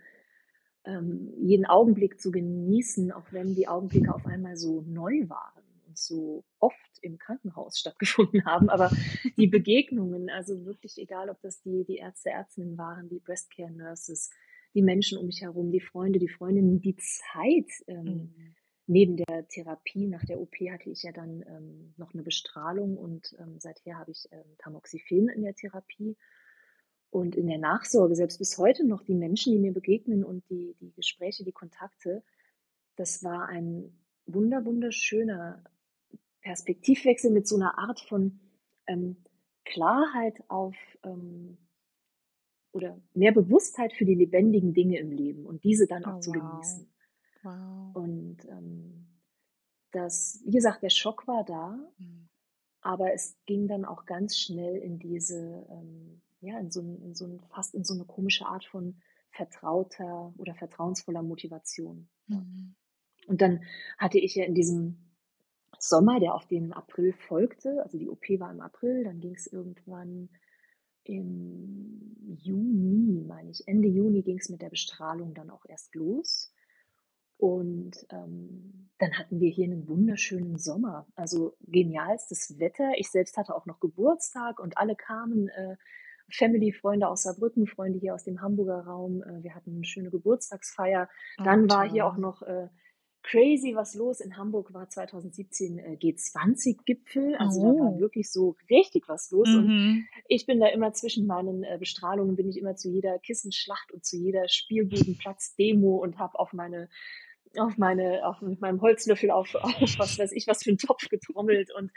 ähm, 0.87 1.33
jeden 1.41 1.67
Augenblick 1.67 2.21
zu 2.21 2.33
genießen, 2.33 3.13
auch 3.13 3.33
wenn 3.33 3.55
die 3.57 3.69
Augenblicke 3.69 4.15
auf 4.15 4.27
einmal 4.27 4.57
so 4.57 4.83
neu 4.83 5.29
waren 5.29 5.64
und 5.95 5.99
so 5.99 6.45
oft 6.59 6.99
im 7.03 7.19
Krankenhaus 7.19 7.79
stattgefunden 7.79 8.45
haben. 8.47 8.69
Aber 8.69 8.91
die 9.39 9.47
Begegnungen, 9.47 10.29
also 10.31 10.65
wirklich 10.65 10.99
egal, 10.99 11.31
ob 11.31 11.41
das 11.43 11.61
die 11.63 11.85
die 11.85 11.99
Ärzte, 11.99 12.31
Ärztinnen 12.31 12.77
waren, 12.79 13.09
die 13.09 13.21
Breast 13.21 13.51
Care 13.55 13.71
Nurses, 13.71 14.31
die 14.75 14.83
Menschen 14.83 15.19
um 15.19 15.27
mich 15.27 15.43
herum, 15.43 15.71
die 15.71 15.81
Freunde, 15.81 16.19
die 16.19 16.29
Freundinnen, 16.29 16.81
die 16.81 16.97
Zeit, 16.97 17.71
ähm, 17.87 18.31
Mhm. 18.37 18.55
neben 18.87 19.17
der 19.17 19.47
Therapie. 19.49 20.07
Nach 20.09 20.25
der 20.25 20.41
OP 20.41 20.57
hatte 20.71 20.91
ich 20.91 21.03
ja 21.05 21.13
dann, 21.13 21.43
ähm, 21.47 21.95
noch 21.97 22.13
'ne 22.15 22.23
Bestrahlung 22.25 22.97
und, 22.99 23.35
ähm, 23.39 23.59
seither 23.61 23.99
habe 23.99 24.11
ich, 24.11 24.29
ähm, 24.33 24.45
Tamoxifen 24.59 25.29
in 25.29 25.43
der 25.43 25.55
Therapie. 25.55 26.17
Und 27.11 27.37
in 27.37 27.47
der 27.47 27.59
Nachsorge, 27.59 28.17
selbst 28.17 28.39
bis 28.39 28.59
heute 28.59 28.85
noch 28.87 29.03
die 29.03 29.15
Menschen, 29.15 29.53
die 29.53 29.61
mir 29.61 29.73
begegnen 29.73 30.25
und 30.25 30.49
die 30.51 30.77
die 30.81 30.93
Gespräche, 30.93 31.45
die 31.45 31.53
Kontakte, 31.53 32.25
das 32.97 33.23
war 33.25 33.49
ein 33.49 33.99
wunder 34.27 34.65
wunderschöner 34.65 35.65
Perspektivwechsel 36.45 37.31
mit 37.33 37.49
so 37.49 37.57
'ner 37.57 37.79
Art 37.79 38.01
von, 38.01 38.39
ähm, 38.87 39.17
Klarheit 39.65 40.45
auf, 40.49 40.77
ähm 41.05 41.57
oder 42.75 43.01
mehr 43.15 43.31
Bewusstheit 43.33 43.93
für 43.93 44.05
die 44.05 44.17
lebendigen 44.17 44.75
Dinge 44.75 44.99
im 44.99 45.13
Leben 45.13 45.47
und 45.47 45.63
diese 45.63 45.87
dann 45.87 46.05
auch 46.05 46.17
Oh, 46.17 46.19
zu 46.19 46.33
wow. 46.33 46.33
genießen. 46.33 46.89
Wow. 47.43 47.97
Und, 47.97 48.45
ähm, 48.49 49.07
das 49.93 50.43
wie 50.45 50.53
gesagt, 50.53 50.83
der 50.83 50.91
Schock 50.91 51.29
war 51.29 51.45
da, 51.45 51.79
Mhm. 51.99 52.29
aber 52.83 53.15
es 53.15 53.39
ging 53.47 53.69
dann 53.69 53.85
auch 53.87 54.07
ganz 54.07 54.39
schnell 54.39 54.77
in 54.79 54.99
diese, 55.01 55.67
ähm 55.71 56.23
ja, 56.43 56.59
in 56.61 56.71
so 56.71 56.81
in 56.83 57.15
so 57.15 57.41
fast 57.51 57.75
in 57.75 57.85
so 57.85 57.95
'ne 57.95 58.05
komische 58.07 58.47
Art 58.47 58.65
von 58.67 58.97
vertrauter 59.33 60.35
oder 60.39 60.55
vertrauensvoller 60.57 61.23
Motivation. 61.23 62.09
Mhm. 62.29 62.75
Und 63.29 63.41
dann 63.41 63.65
hatte 63.99 64.19
ich 64.19 64.35
ja 64.35 64.45
in 64.45 64.55
diesem 64.55 65.04
Sommer, 65.83 66.21
der 66.21 66.35
auf 66.35 66.47
den 66.47 66.73
April 66.73 67.13
folgte 67.13 67.83
also 67.85 67.99
die 67.99 68.09
OP 68.09 68.23
war 68.41 68.51
im 68.53 68.61
April, 68.61 69.05
dann 69.05 69.21
ging's 69.21 69.47
irgendwann 69.47 70.29
im 71.05 72.17
Juni, 72.39 73.25
meine 73.27 73.51
ich 73.51 73.69
Ende 73.69 73.89
Juni 73.89 74.23
ging's 74.23 74.49
mit 74.51 74.63
der 74.63 74.71
Bestrahlung 74.71 75.35
dann 75.35 75.51
auch 75.51 75.65
erst 75.69 75.95
los. 75.95 76.53
Und, 77.39 78.07
ähm, 78.11 78.91
dann 78.99 79.13
hatten 79.19 79.41
wir 79.41 79.51
hier 79.51 79.69
'nen 79.69 79.89
wunderschönen 79.89 80.59
Sommer, 80.59 81.07
also 81.17 81.57
genialstes 81.63 82.59
Wetter. 82.61 82.93
Ich 82.99 83.11
selbst 83.11 83.37
hatte 83.37 83.55
auch 83.57 83.67
noch 83.67 83.81
Geburtstag 83.81 84.61
und 84.61 84.79
alle 84.79 84.97
kamen, 84.97 85.49
äh, 85.49 85.77
Family, 86.31 86.73
Freunde 86.73 87.09
aus 87.09 87.25
Saarbrücken, 87.25 87.67
Freunde 87.67 87.99
hier 87.99 88.15
aus 88.15 88.25
dem 88.25 88.41
Hamburger 88.43 88.81
Raum. 88.87 89.23
Äh, 89.23 89.43
wir 89.43 89.55
hatten 89.55 89.77
'ne 89.79 89.85
schöne 89.85 90.11
Geburtstagsfeier. 90.11 91.09
Oh, 91.39 91.45
Dann 91.45 91.69
war 91.69 91.89
hier 91.89 92.07
auch 92.07 92.17
noch, 92.19 92.43
äh, 92.43 92.69
crazy 93.25 93.75
was 93.75 93.95
los. 93.97 94.21
In 94.21 94.37
Hamburg 94.39 94.75
war 94.75 94.89
2017, 94.91 95.79
äh, 95.81 95.97
G20-Gipfel, 95.97 97.37
also 97.37 97.61
da 97.63 97.77
war 97.79 97.97
Oh. 97.97 98.01
wirklich 98.01 98.31
so 98.33 98.57
richtig 98.71 99.09
was 99.09 99.31
los 99.33 99.55
und 99.55 99.75
Mhm. 99.75 100.09
ich 100.29 100.47
bin 100.47 100.61
da 100.61 100.69
immer 100.69 100.93
zwischen 100.95 101.27
meinen, 101.27 101.65
äh, 101.65 101.79
Bestrahlungen 101.81 102.37
bin 102.37 102.49
ich 102.49 102.59
immer 102.59 102.77
zu 102.77 102.91
jeder 102.91 103.19
Kissenschlacht 103.21 103.93
und 103.93 104.05
zu 104.07 104.17
jeder 104.19 104.49
Spielbudenplatz-Demo 104.49 105.97
und 105.99 106.19
habe 106.19 106.39
auf 106.39 106.53
meine 106.55 106.89
auf 107.59 107.79
meine 107.79 108.27
auf 108.27 108.41
mit 108.43 108.61
meinem 108.61 108.81
Holzlöffel 108.83 109.31
auf 109.33 109.55
auf 109.57 109.95
was 109.99 110.19
weiß 110.19 110.33
ich 110.33 110.47
was 110.49 110.63
für 110.65 110.71
'n 110.73 110.79
Topf 110.79 111.09
getrommelt 111.09 111.73
und 111.75 111.93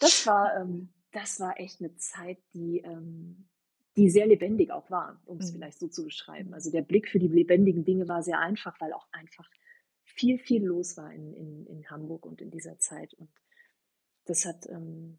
das 0.00 0.26
war 0.26 0.56
ähm, 0.60 0.94
das 1.12 1.40
war 1.40 1.60
echt 1.60 1.80
'ne 1.82 1.96
Zeit, 1.96 2.38
die 2.54 2.80
ähm, 2.84 3.48
die 3.96 4.10
sehr 4.10 4.26
lebendig 4.26 4.72
auch 4.72 4.90
war, 4.90 5.20
um's 5.26 5.50
Mhm. 5.50 5.52
vielleicht 5.52 5.78
so 5.80 5.88
zu 5.88 6.04
beschreiben. 6.04 6.54
Also, 6.54 6.70
der 6.72 6.82
Blick 6.82 7.08
für 7.08 7.18
die 7.20 7.28
lebendigen 7.28 7.84
Dinge 7.84 8.08
war 8.08 8.22
sehr 8.22 8.38
einfach, 8.40 8.80
weil 8.80 8.92
auch 8.94 9.08
einfach 9.12 9.48
viel, 10.14 10.38
viel 10.38 10.64
los 10.64 10.96
war 10.96 11.12
in 11.12 11.32
in 11.34 11.66
in 11.66 11.90
Hamburg 11.90 12.26
und 12.26 12.40
in 12.40 12.50
dieser 12.50 12.78
Zeit. 12.78 13.14
Und 13.14 13.30
das 14.26 14.44
hat 14.44 14.66
ähm, 14.68 15.18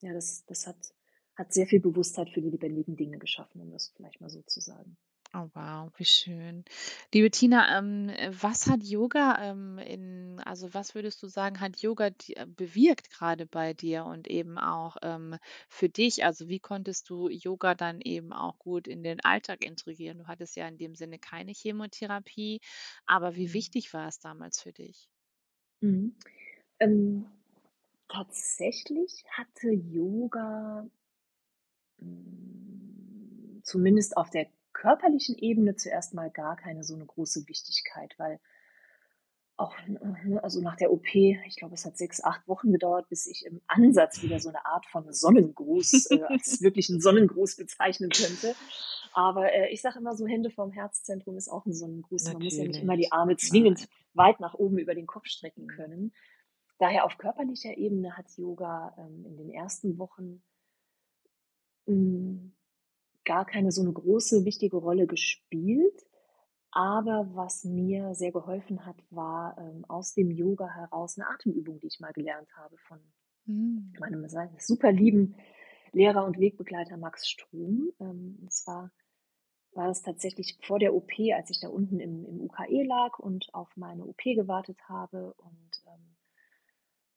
ja, 0.00 0.12
das 0.12 0.44
das 0.46 0.66
hat 0.66 0.94
hat 1.34 1.52
sehr 1.52 1.66
viel 1.66 1.80
Bewusstheit 1.80 2.30
für 2.30 2.40
die 2.40 2.50
lebendigen 2.50 2.96
Dinge 2.96 3.18
geschaffen, 3.18 3.60
um 3.60 3.70
das 3.70 3.92
vielleicht 3.96 4.20
mal 4.20 4.30
so 4.30 4.42
zu 4.42 4.60
sagen. 4.60 4.96
Oh 5.34 5.50
wow, 5.54 5.90
wie 5.96 6.04
schön. 6.06 6.64
Liebe 7.12 7.30
Tina, 7.30 7.78
ähm, 7.78 8.08
äh, 8.08 8.30
was 8.32 8.66
hat 8.66 8.82
Yoga, 8.82 9.36
ähm, 9.50 9.78
in 9.78 10.40
also, 10.44 10.72
was 10.72 10.94
würdest 10.94 11.22
du 11.22 11.26
sagen, 11.28 11.60
hat 11.60 11.80
Yoga 11.80 12.10
di 12.10 12.34
äh, 12.34 12.46
bewirkt 12.46 13.10
grade 13.10 13.44
bei 13.46 13.74
dir 13.74 14.04
und 14.06 14.26
eben 14.28 14.58
auch, 14.58 14.96
ähm, 15.02 15.36
für 15.68 15.88
dich? 15.90 16.24
Also, 16.24 16.48
wie 16.48 16.60
konntest 16.60 17.10
du 17.10 17.28
Yoga 17.28 17.74
dann 17.74 18.00
eben 18.00 18.32
auch 18.32 18.58
gut 18.58 18.88
in 18.88 19.02
den 19.02 19.20
Alltag 19.20 19.62
integrieren? 19.64 20.18
Du 20.18 20.26
hattest 20.28 20.56
ja 20.56 20.66
in 20.66 20.78
dem 20.78 20.94
Sinne 20.94 21.18
keine 21.18 21.52
Chemotherapie, 21.52 22.60
aber 23.06 23.36
wie 23.36 23.52
Mhm. 23.52 23.52
wichtig 23.52 23.92
war 23.92 24.08
es 24.08 24.18
damals 24.20 24.60
für 24.62 24.72
dich? 24.72 25.08
Mhm. 25.80 26.14
Ähm, 26.80 27.26
tatsächlich 28.08 29.24
hatte 29.30 29.70
Yoga 29.70 30.88
hm, 32.00 33.60
zumindest 33.64 34.16
auf 34.16 34.30
der 34.30 34.46
körperlichen 34.78 35.36
Ebene 35.38 35.76
zuerst 35.76 36.14
mal 36.14 36.30
gar 36.30 36.56
keine 36.56 36.84
so 36.84 36.96
'ne 36.96 37.06
große 37.06 37.48
Wichtigkeit, 37.48 38.14
weil 38.18 38.40
auch 39.56 39.76
n 39.88 40.38
also, 40.40 40.60
nach 40.60 40.76
der 40.76 40.92
OP, 40.92 41.14
ich 41.46 41.56
glaube, 41.56 41.74
es 41.74 41.84
hat 41.84 41.96
6, 41.98 42.22
8 42.22 42.46
Wochen 42.46 42.70
gedauert, 42.72 43.08
bis 43.08 43.26
ich 43.26 43.44
im 43.44 43.60
Ansatz 43.66 44.22
wieder 44.22 44.38
so 44.38 44.50
'ne 44.50 44.64
Art 44.64 44.86
von 44.86 45.12
Sonnengruß 45.12 46.06
äh, 46.12 46.22
als 46.32 46.60
wirklichen 46.60 47.00
Sonnengruß 47.00 47.56
bezeichnen 47.56 48.12
könnte. 48.12 48.56
Aber, 49.12 49.52
äh, 49.52 49.70
ich 49.72 49.82
sage 49.82 49.98
immer 49.98 50.14
so: 50.16 50.26
„Hände 50.28 50.50
vorm 50.50 50.70
Herzzentrum 50.72 51.36
ist 51.36 51.48
auch 51.48 51.66
'n 51.66 51.72
Sonnengruß.“ 51.74 52.30
Man 52.30 52.42
muss 52.44 52.56
ja 52.56 52.64
nicht 52.66 52.80
immer 52.82 52.96
die 52.96 53.10
Natürlich, 53.10 53.12
Arme 53.12 53.36
nein. 53.40 53.40
zwingend 53.40 53.88
weit 54.14 54.38
nach 54.40 54.54
oben 54.54 54.78
über 54.78 54.94
den 54.94 55.06
Kopf 55.08 55.26
strecken 55.26 55.66
können. 55.66 56.12
Daher 56.78 57.04
auf 57.04 57.18
körperlicher 57.18 57.76
Ebene 57.76 58.16
hat 58.16 58.26
Yoga, 58.36 58.94
ähm, 58.98 59.24
in 59.26 59.36
den 59.36 59.50
ersten 59.50 59.98
Wochen 59.98 60.42
hm, 61.88 62.52
gar 63.28 63.46
keine 63.46 63.72
so 63.72 63.84
'ne 63.84 63.92
große, 63.94 64.44
wichtige 64.46 64.78
Rolle 64.78 65.06
gespielt. 65.08 66.06
Aber 66.72 67.30
was 67.34 67.64
mir 67.64 68.14
sehr 68.14 68.32
geholfen 68.32 68.86
hat, 68.86 68.96
war, 69.10 69.58
ähm, 69.58 69.84
aus 69.88 70.14
dem 70.14 70.30
Yoga 70.32 70.68
heraus 70.68 71.16
'ne 71.18 71.28
Atemübung, 71.28 71.80
die 71.80 71.88
ich 71.88 72.00
mal 72.00 72.12
gelernt 72.14 72.50
habe 72.56 72.78
von 72.78 73.00
Mhm. 73.46 73.98
meinem 74.00 74.26
super 74.58 74.92
lieben 74.92 75.36
Lehrer 75.92 76.24
und 76.26 76.38
Wegbegleiter 76.40 76.96
Max 76.98 77.28
Strom. 77.28 77.90
Ähm, 78.00 78.38
und 78.42 78.52
zwar 78.52 78.92
war 79.74 79.88
das 79.88 80.02
tatsächlich 80.02 80.58
vor 80.62 80.78
der 80.80 80.94
OP, 80.94 81.12
als 81.34 81.50
ich 81.50 81.60
da 81.60 81.68
unten 81.70 82.00
im 82.00 82.26
im 82.26 82.40
UKE 82.42 82.84
lag 82.84 83.18
und 83.20 83.54
auf 83.54 83.76
meine 83.76 84.06
OP 84.06 84.34
gewartet 84.36 84.88
habe 84.88 85.34
und, 85.38 85.82
ähm 85.88 86.16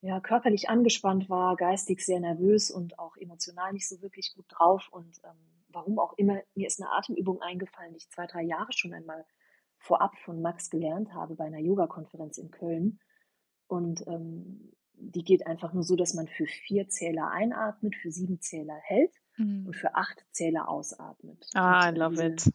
ja, 0.04 0.19
körperlich 0.19 0.67
angespannt 0.67 1.30
war, 1.30 1.56
geistig 1.56 2.04
sehr 2.04 2.19
nervös 2.19 2.71
und 2.71 2.97
auch 2.97 3.15
emotional 3.17 3.71
nicht 3.71 3.88
so 3.88 4.02
wirklich 4.02 4.34
gut 4.34 4.45
drauf. 4.50 4.89
Und, 4.91 5.21
ähm, 5.24 5.38
warum 5.73 5.99
auch 5.99 6.13
immer, 6.17 6.41
mir 6.55 6.67
ist 6.67 6.79
'ne 6.79 6.89
Atemübung 6.91 7.41
eingefallen, 7.41 7.91
die 7.93 7.97
ich 7.97 8.10
2, 8.10 8.27
3 8.27 8.43
Jahre 8.43 8.71
schon 8.73 8.93
einmal 8.93 9.25
vorab 9.77 10.17
von 10.19 10.41
Max 10.41 10.69
gelernt 10.69 11.13
habe 11.13 11.36
bei 11.36 11.49
'ner 11.49 11.60
Yogakonferenz 11.60 12.38
in 12.38 12.51
Köln. 12.51 12.99
Und, 13.67 14.05
ähm, 14.07 14.73
die 14.93 15.23
geht 15.23 15.47
einfach 15.47 15.73
nur 15.73 15.84
so, 15.84 15.95
dass 15.95 16.13
man 16.13 16.27
für 16.27 16.45
4 16.45 16.88
Zähler 16.89 17.31
einatmet, 17.31 17.95
für 17.95 18.12
7 18.12 18.39
Zähler 18.41 18.75
hält 18.84 19.13
und 19.63 19.75
Mhm. 19.75 19.75
für 19.75 19.95
8 19.95 20.23
Zähler 20.31 20.69
ausatmet. 20.69 21.45
Und, 21.60 21.60
Ah, 21.60 21.89
I 21.89 21.91
äh, 21.93 21.97
love 21.97 22.19
diese 22.19 22.25
it. 22.25 22.51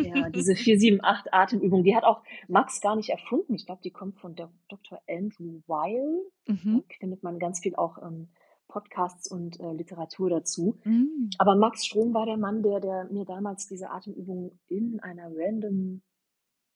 ja, 0.00 0.30
diese 0.30 0.56
4, 0.56 0.78
7, 0.78 1.00
8 1.04 1.32
Atemübung, 1.34 1.84
die 1.84 1.96
hat 1.96 2.04
auch 2.04 2.22
Max 2.48 2.80
gar 2.80 2.96
nicht 2.96 3.10
erfunden. 3.10 3.54
Ich 3.54 3.66
glaube, 3.66 3.82
die 3.82 3.92
kommt 3.92 4.18
von 4.20 4.34
Doktor 4.68 5.00
Andrew 5.08 5.60
Weil. 5.66 6.20
Da 6.46 6.54
Mhm. 6.54 6.84
findet 6.98 7.22
man 7.22 7.38
ganz 7.38 7.60
viel 7.60 7.76
auch, 7.76 7.98
ähm, 8.02 8.28
Podcasts 8.74 9.30
und, 9.30 9.60
äh, 9.60 9.72
Literatur 9.72 10.30
dazu. 10.30 10.78
Mhm. 10.84 11.38
Aber 11.38 11.56
Max 11.56 11.86
Strom 11.86 12.14
war 12.14 12.26
der 12.26 12.38
Mann, 12.38 12.62
der 12.62 12.80
der 12.80 13.06
mir 13.12 13.24
damals 13.26 13.68
diese 13.68 13.90
Atemübung 13.90 14.58
in 14.68 15.00
einer 15.00 15.30
random 15.34 16.02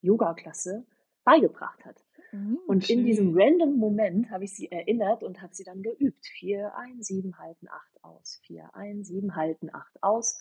Yogaklasse 0.03 0.87
beigebracht 1.25 1.85
hat. 1.87 2.05
Mhm, 2.33 2.59
Und 2.67 2.85
in 2.89 3.05
diesem 3.05 3.31
schön. 3.31 3.39
random 3.39 3.77
Moment 3.79 4.31
habe 4.31 4.45
ich 4.45 4.55
sie 4.55 4.71
erinnert 4.73 5.25
und 5.25 5.43
habe 5.43 5.55
sie 5.55 5.65
dann 5.65 5.83
geübt. 5.83 6.27
4 6.27 6.77
ein, 6.77 7.03
7 7.03 7.39
halten, 7.39 7.69
8 7.71 8.05
aus. 8.05 8.41
4 8.45 8.75
ein, 8.77 9.05
7 9.05 9.37
halten, 9.37 9.71
8 9.75 10.03
aus. 10.03 10.39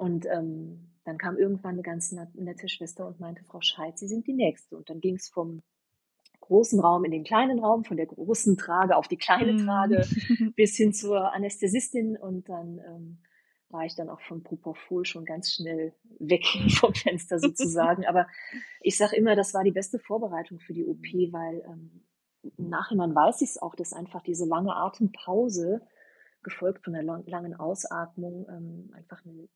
Und, 0.00 0.26
ähm, 0.26 0.90
dann 1.04 1.18
kam 1.18 1.38
irgendwann 1.38 1.76
'ne 1.76 1.82
ganz 1.82 2.12
nette 2.12 2.68
Schwester 2.68 3.06
und 3.06 3.20
meinte: 3.20 3.44
„Frau 3.44 3.60
Scheidt, 3.60 3.98
Sie 3.98 4.08
sind 4.08 4.26
die 4.26 4.34
Nächste.“ 4.34 4.76
Und 4.76 4.90
dann 4.90 5.00
ging's 5.00 5.28
vom 5.28 5.62
großen 6.46 6.80
Raum 6.80 7.04
in 7.04 7.12
den 7.12 7.24
kleinen 7.24 7.58
Raum, 7.60 7.84
von 7.84 7.96
der 7.98 8.06
großen 8.06 8.56
Trage 8.58 8.96
auf 8.96 9.08
die 9.08 9.18
kleine 9.18 9.56
Mhm. 9.56 9.56
Trage 9.56 10.08
bis 10.56 10.76
hin 10.76 10.92
zur 10.94 11.32
Anästhesistin. 11.34 12.16
Und 12.16 12.48
dann, 12.48 12.78
ähm, 12.80 13.18
war 13.70 13.84
ich 13.84 13.96
dann 13.96 14.10
auch 14.10 14.20
von 14.20 14.42
Propofol 14.44 15.04
schon 15.06 15.24
ganz 15.26 15.52
schnell 15.52 15.94
weg 16.20 16.44
vom 16.80 16.94
Fenster 16.94 17.40
sozusagen. 17.40 18.06
Aber 18.06 18.28
ich 18.80 18.96
sage 18.96 19.16
immer, 19.16 19.36
das 19.36 19.54
war 19.54 19.64
die 19.64 19.72
beste 19.72 19.98
Vorbereitung 19.98 20.60
für 20.60 20.74
die 20.74 20.84
OP, 20.86 21.00
Mhm. 21.00 21.26
weil, 21.32 21.62
ähm, 21.66 22.04
im 22.58 22.68
Nachhinein 22.68 23.14
weiß 23.14 23.42
ich's 23.42 23.58
auch, 23.58 23.74
dass 23.76 23.92
einfach 23.92 24.22
diese 24.22 24.46
lange 24.46 24.74
Atempause, 24.76 25.82
gefolgt 26.44 26.84
von 26.84 26.92
'ner 26.94 27.02
lang 27.02 27.26
langen 27.26 27.54
Ausatmung, 27.54 28.46
ähm, 28.50 28.90
einfach 28.94 29.24
'nen 29.24 29.48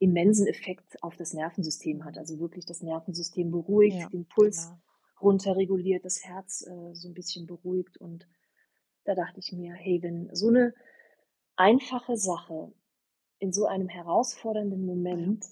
immensen 0.00 0.46
Effekt 0.48 1.02
auf 1.02 1.16
das 1.16 1.34
Nervensystem 1.34 2.04
hat. 2.04 2.16
Mhm. 2.16 2.20
Also, 2.20 2.40
wirklich 2.40 2.66
das 2.66 2.82
Nervensystem 2.82 3.50
beruhigt, 3.52 4.00
Ja, 4.00 4.10
den 4.12 4.26
Puls 4.26 4.68
genau. 4.68 4.80
Runterreguliert, 5.22 6.04
das 6.04 6.24
Herz, 6.24 6.66
äh, 6.66 6.94
so 6.94 7.08
'n 7.08 7.14
bisschen 7.14 7.46
beruhigt. 7.46 7.98
Und 7.98 8.28
da 9.04 9.14
dachte 9.16 9.40
ich 9.40 9.52
mir: 9.52 9.74
„Hey, 9.74 10.02
wenn 10.02 10.30
so 10.34 10.50
'ne 10.50 10.74
einfache 11.56 12.16
Sache 12.18 12.72
in 13.40 13.52
so 13.52 13.66
einem 13.66 13.88
herausfordernden. 13.88 14.86
Moment 14.86 15.46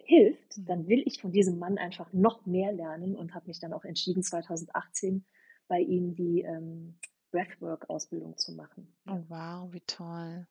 hilft, 0.00 0.54
dann 0.68 0.88
will 0.88 1.02
ich 1.06 1.20
von 1.22 1.32
diesem 1.32 1.58
Mann 1.60 1.78
einfach 1.78 2.12
noch 2.14 2.46
mehr 2.46 2.72
lernen.“ 2.72 3.16
Und 3.16 3.34
habe 3.34 3.48
mich 3.48 3.60
dann 3.60 3.72
auch 3.74 3.84
entschieden, 3.84 4.22
2018 4.24 5.26
bei 5.68 5.80
ihm 5.80 6.14
die, 6.16 6.42
ähm, 6.42 6.98
Breathwork-Ausbildung 7.32 8.36
zu 8.38 8.52
machen, 8.54 8.94
Oh 9.06 9.24
wow, 9.28 9.68
wie 9.72 9.80
toll. 9.80 10.46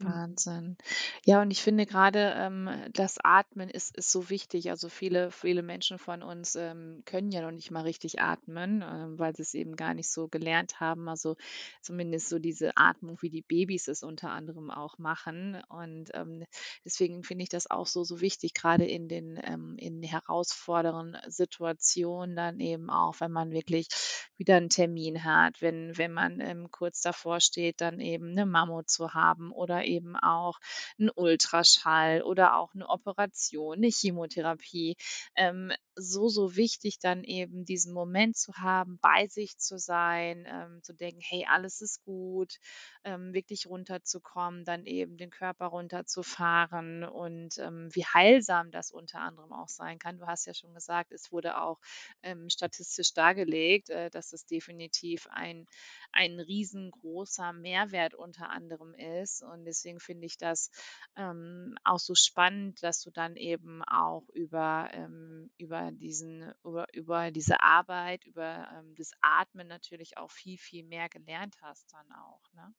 Mhm. 0.00 0.18
Wahnsinn. 0.18 0.76
Ja, 1.24 1.42
und 1.42 1.50
ich 1.50 1.60
finde 1.60 1.84
grade, 1.84 2.32
ähm, 2.36 2.70
das 2.92 3.16
Atmen 3.24 3.68
ist 3.68 3.96
ist 3.96 4.12
so 4.12 4.30
wichtig. 4.30 4.70
Also, 4.70 4.88
viele 4.88 5.32
viele 5.32 5.62
Menschen 5.62 5.98
von 5.98 6.22
uns, 6.22 6.54
ähm, 6.54 7.02
können 7.04 7.32
ja 7.32 7.42
noch 7.42 7.50
nicht 7.50 7.72
mal 7.72 7.82
richtig 7.82 8.20
atmen, 8.20 8.84
ähm, 8.88 9.18
weil 9.18 9.34
sie's 9.34 9.54
eben 9.54 9.74
gar 9.74 9.94
nicht 9.94 10.08
so 10.08 10.28
gelernt 10.28 10.78
haben. 10.78 11.08
Also, 11.08 11.34
zumindest 11.82 12.28
so 12.28 12.38
diese 12.38 12.76
Atmung, 12.76 13.18
wie 13.22 13.30
die 13.30 13.42
Babys 13.42 13.88
es 13.88 14.04
unter 14.04 14.30
anderem 14.30 14.70
auch 14.70 14.98
machen. 14.98 15.60
Und, 15.68 16.10
ähm, 16.14 16.44
deswegen 16.84 17.24
finde 17.24 17.42
ich 17.42 17.48
das 17.48 17.68
auch 17.68 17.86
so, 17.88 18.04
so 18.04 18.20
wichtig, 18.20 18.54
grade 18.54 18.84
in 18.86 19.08
den 19.08 19.40
ähm, 19.42 19.74
in 19.78 20.02
herausfordernden 20.04 21.16
Situationen 21.28 22.36
dann 22.36 22.60
eben 22.60 22.88
auch, 22.88 23.16
wenn 23.20 23.32
man 23.32 23.50
wirklich 23.50 23.88
wieder 24.36 24.56
'n 24.58 24.68
Termin 24.68 25.24
hat, 25.24 25.60
wenn 25.60 25.98
wenn 25.98 26.12
man, 26.12 26.40
ähm, 26.40 26.68
kurz 26.70 27.00
davor 27.00 27.40
steht, 27.40 27.80
dann 27.80 27.98
eben 28.00 28.32
'ne 28.32 28.46
Mammo 28.46 28.82
zu 28.84 29.12
haben 29.14 29.50
oder 29.50 29.84
eben 29.88 30.16
auch 30.16 30.60
'n 31.00 31.10
Ultraschall 31.16 32.22
oder 32.22 32.56
auch 32.56 32.74
'ne 32.74 32.88
Operation, 32.88 33.80
'ne 33.80 33.90
Chemotherapie. 33.90 34.96
Ähm, 35.36 35.72
so, 35.96 36.28
so 36.28 36.56
wichtig 36.56 37.00
dann 37.00 37.24
eben 37.24 37.64
diesen 37.64 37.92
Moment 37.94 38.36
zu 38.36 38.54
haben, 38.54 38.98
bei 39.02 39.26
sich 39.28 39.58
zu 39.58 39.78
sein, 39.78 40.46
ähm, 40.48 40.80
zu 40.84 40.94
denken: 40.94 41.20
„Hey, 41.22 41.46
alles 41.50 41.80
ist 41.82 42.04
gut“, 42.04 42.58
ähm, 43.04 43.34
wirklich 43.34 43.66
runterzukommen, 43.66 44.64
dann 44.64 44.86
eben 44.86 45.16
den 45.16 45.30
Körper 45.30 45.66
runterzufahren 45.66 47.04
und, 47.04 47.58
ähm, 47.58 47.88
wie 47.94 48.04
heilsam 48.04 48.70
das 48.70 48.90
unter 48.92 49.20
anderem 49.20 49.52
auch 49.52 49.68
sein 49.68 49.98
kann. 49.98 50.18
Du 50.18 50.26
hast 50.26 50.46
ja 50.46 50.54
schon 50.54 50.74
gesagt, 50.74 51.12
es 51.12 51.32
wurde 51.32 51.60
auch, 51.60 51.80
ähm, 52.22 52.48
statistisch 52.50 53.14
dargelegt, 53.14 53.90
äh, 53.90 54.10
dass 54.10 54.32
es 54.32 54.46
definitiv 54.46 55.26
ein 55.30 55.66
ein 56.12 56.40
riesengroßer 56.40 57.52
Mehrwert 57.52 58.14
unter 58.14 58.50
anderem 58.50 58.94
ist. 58.94 59.42
Und 59.42 59.66
deswegen 59.78 60.00
finde 60.00 60.26
ich 60.26 60.36
das, 60.38 60.70
ähm, 61.16 61.74
auch 61.84 61.98
so 61.98 62.14
spannend, 62.14 62.82
dass 62.82 63.02
du 63.02 63.10
dann 63.10 63.36
eben 63.36 63.82
auch 63.84 64.28
über 64.34 64.90
ähm, 64.92 65.50
über 65.58 65.90
diesen 65.92 66.52
über 66.64 66.86
über 66.94 67.30
diese 67.30 67.60
Arbeit, 67.62 68.24
über, 68.26 68.68
ähm, 68.78 68.94
das 68.96 69.12
Atmen 69.20 69.66
natürlich 69.68 70.16
auch 70.18 70.30
viel, 70.30 70.58
viel 70.58 70.84
mehr 70.84 71.08
gelernt 71.08 71.56
hast 71.62 71.92
dann 71.92 72.10
auch, 72.12 72.42
ne? 72.52 72.74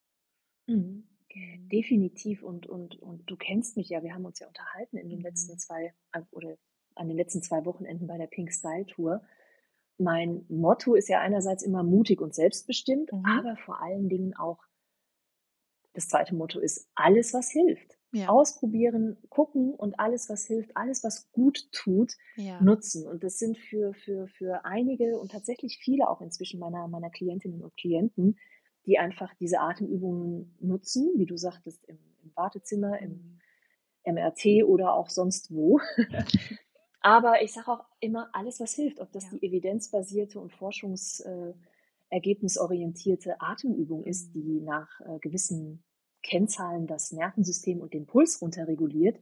Mhm. 0.68 1.08
Mhm. 1.36 1.74
Definitiv 1.74 2.44
und 2.44 2.68
und 2.68 2.96
und 2.98 3.30
du 3.30 3.38
kennst 3.38 3.78
mich 3.78 3.90
ja, 3.90 4.04
wir 4.04 4.14
haben 4.14 4.26
uns 4.26 4.40
ja 4.40 4.48
unterhalten 4.48 4.98
in 4.98 5.10
den 5.10 5.22
letzten 5.22 5.58
Mhm. 5.58 5.60
2 5.60 5.94
an 6.12 6.28
oder 6.32 6.56
an 6.96 7.08
den 7.08 7.18
letzten 7.18 7.42
2 7.44 7.66
Wochenenden 7.66 8.08
bei 8.08 8.18
der 8.18 8.28
Pink 8.28 8.52
Style 8.54 8.86
Tour. 8.86 9.24
Mein 10.00 10.46
Motto 10.50 10.96
ist 10.96 11.10
ja 11.10 11.22
einerseits 11.22 11.64
immer 11.64 11.84
mutig 11.84 12.22
und 12.22 12.36
selbstbestimmt, 12.36 13.12
Mhm. 13.12 13.40
aber 13.40 13.58
vor 13.58 13.82
allen 13.82 14.10
Dingen 14.10 14.36
auch 14.36 14.64
das 16.00 16.08
2. 16.10 16.36
Motto 16.36 16.60
ist: 16.60 16.90
„Alles, 16.96 17.34
was 17.34 17.50
hilft.“ 17.52 17.98
Ja. 18.14 18.28
Ausprobieren, 18.28 19.18
gucken 19.30 19.74
und 19.74 20.00
alles, 20.00 20.30
was 20.30 20.46
hilft, 20.46 20.76
alles, 20.78 21.04
was 21.04 21.32
gut 21.32 21.72
tut, 21.72 22.14
Ja. 22.36 22.60
nutzen. 22.60 23.08
Und 23.08 23.24
das 23.24 23.40
sind 23.40 23.58
für 23.58 23.94
für 23.94 24.28
für 24.28 24.66
einige 24.66 25.18
und 25.20 25.32
tatsächlich 25.32 25.80
viele 25.84 26.10
auch 26.10 26.22
inzwischen 26.22 26.60
meiner 26.60 26.88
meiner 26.88 27.10
Klientinnen 27.10 27.64
und 27.64 27.76
Klienten, 27.78 28.38
die 28.86 29.00
einfach 29.00 29.34
diese 29.36 29.60
Atemübungen 29.62 30.56
nutzen, 30.60 31.12
wie 31.18 31.26
du 31.26 31.38
sagtest, 31.38 31.86
im 31.88 31.98
im 32.24 32.32
Wartezimmer, 32.36 33.00
im 33.02 33.02
Mhm. 33.12 33.40
MRT 34.04 34.64
oder 34.64 34.94
auch 34.94 35.10
sonst 35.10 35.52
wo. 35.54 35.80
Aber 37.02 37.42
ich 37.42 37.54
sage 37.54 37.72
auch 37.72 37.86
immer, 38.00 38.30
alles, 38.34 38.60
was 38.60 38.74
hilft, 38.74 39.00
ob 39.00 39.12
das 39.12 39.24
Ja. 39.24 39.30
die 39.30 39.42
evidenzbasierte 39.44 40.40
und 40.40 40.52
forschungsergebnisorientierte 40.54 43.40
Atemübung 43.42 44.04
ist, 44.06 44.26
Mhm. 44.26 44.34
die 44.34 44.62
nach 44.62 45.00
äh, 45.02 45.20
gewissen 45.20 45.84
Kennzahlen 46.24 46.88
das 46.88 47.12
Nervensystem 47.12 47.80
und 47.82 47.94
den 47.94 48.06
Puls 48.06 48.42
runterreguliert, 48.42 49.20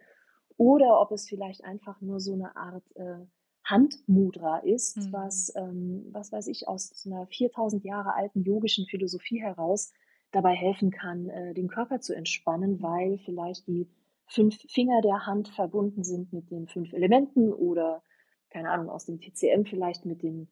oder 0.57 0.99
ob 0.99 1.11
es 1.11 1.27
vielleicht 1.27 1.63
einfach 1.63 2.01
nur 2.01 2.19
so 2.19 2.33
eine 2.33 2.55
Art 2.55 2.83
äh, 2.95 3.25
Handmudra 3.63 4.59
ist, 4.59 4.97
Mhm. 4.97 5.13
was, 5.13 5.53
ähm, 5.55 6.07
was 6.11 6.31
weiß 6.31 6.47
ich, 6.47 6.67
aus 6.67 7.05
einer 7.05 7.27
4000 7.27 7.83
Jahre 7.83 8.13
alten 8.15 8.41
yogischen 8.43 8.85
Philosophie 8.87 9.41
heraus 9.41 9.91
dabei 10.31 10.55
helfen 10.55 10.89
kann, 10.91 11.29
äh, 11.29 11.53
den 11.53 11.67
Körper 11.67 11.99
zu 11.99 12.15
entspannen, 12.15 12.81
weil 12.81 13.19
vielleicht 13.19 13.67
die 13.67 13.87
fünf 14.25 14.57
Finger 14.69 15.01
der 15.01 15.25
Hand 15.25 15.49
verbunden 15.49 16.03
sind 16.03 16.33
mit 16.33 16.49
den 16.49 16.67
fünf 16.67 16.91
Elementen 16.93 17.53
oder, 17.53 18.03
keine 18.49 18.71
Ahnung, 18.71 18.89
aus 18.89 19.05
dem 19.05 19.19
TCM 19.19 19.65
vielleicht 19.65 20.05
mit 20.05 20.21
den 20.23 20.47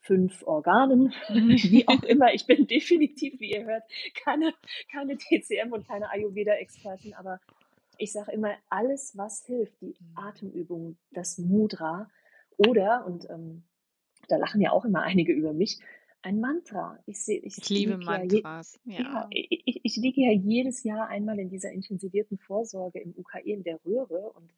fünf 0.00 0.42
Organen, 0.46 1.12
wie 1.28 1.86
auch 1.88 2.02
immer. 2.02 2.32
Ich 2.34 2.46
bin 2.46 2.66
definitiv, 2.66 3.38
wie 3.40 3.52
ihr 3.52 3.64
hört, 3.64 3.84
keine, 4.24 4.54
keine 4.90 5.16
TCM 5.16 5.72
und 5.72 5.86
keine 5.86 6.10
Ayurveda-Expertin, 6.10 7.14
aber 7.14 7.40
ich 7.98 8.12
sage 8.12 8.32
immer, 8.32 8.54
alles, 8.68 9.16
was 9.16 9.44
hilft, 9.46 9.80
die 9.82 9.94
Mhm. 10.00 10.16
Atemübung, 10.16 10.96
das 11.12 11.38
Mudra 11.38 12.10
oder, 12.56 13.04
und 13.06 13.28
ähm, 13.30 13.62
da 14.28 14.36
lachen 14.36 14.60
ja 14.60 14.70
auch 14.72 14.84
immer 14.84 15.02
einige 15.02 15.32
über 15.32 15.52
mich, 15.52 15.78
ein 16.22 16.40
Mantra. 16.40 16.98
Ich, 17.06 17.22
seh, 17.24 17.36
ich, 17.38 17.56
Ich 17.58 17.68
liebe 17.68 17.96
lieg 17.96 18.08
ja 18.08 18.22
je, 18.22 18.42
Mantras. 18.42 18.78
ja, 18.84 19.02
Ja. 19.02 19.26
ich, 19.30 19.62
ich, 19.66 19.80
ich 19.82 19.96
liege 19.96 20.22
ja 20.22 20.32
jedes 20.32 20.82
Jahr 20.84 21.08
einmal 21.08 21.38
in 21.38 21.48
dieser 21.50 21.72
intensivierten 21.72 22.38
Vorsorge 22.38 23.00
im 23.00 23.14
UKE 23.16 23.40
in 23.44 23.62
der 23.62 23.80
Röhre 23.84 24.32
und 24.32 24.50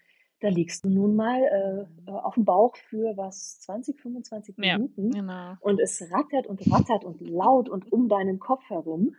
da 0.42 0.48
liegst 0.48 0.84
du 0.84 0.90
nun 0.90 1.14
mal 1.16 1.40
äh, 1.42 2.10
Mhm. 2.10 2.16
auf 2.16 2.34
dem 2.34 2.44
Bauch 2.44 2.76
für 2.76 3.16
was 3.16 3.60
20, 3.60 4.00
25 4.00 4.56
Ja, 4.58 4.76
Minuten 4.78 5.10
genau. 5.10 5.54
und 5.60 5.80
es 5.80 6.02
rattert 6.10 6.46
und 6.46 6.60
rattert 6.70 7.04
und 7.04 7.20
laut 7.20 7.68
und 7.68 7.90
um 7.92 8.08
deinen 8.08 8.38
Kopf 8.38 8.68
herum. 8.68 9.14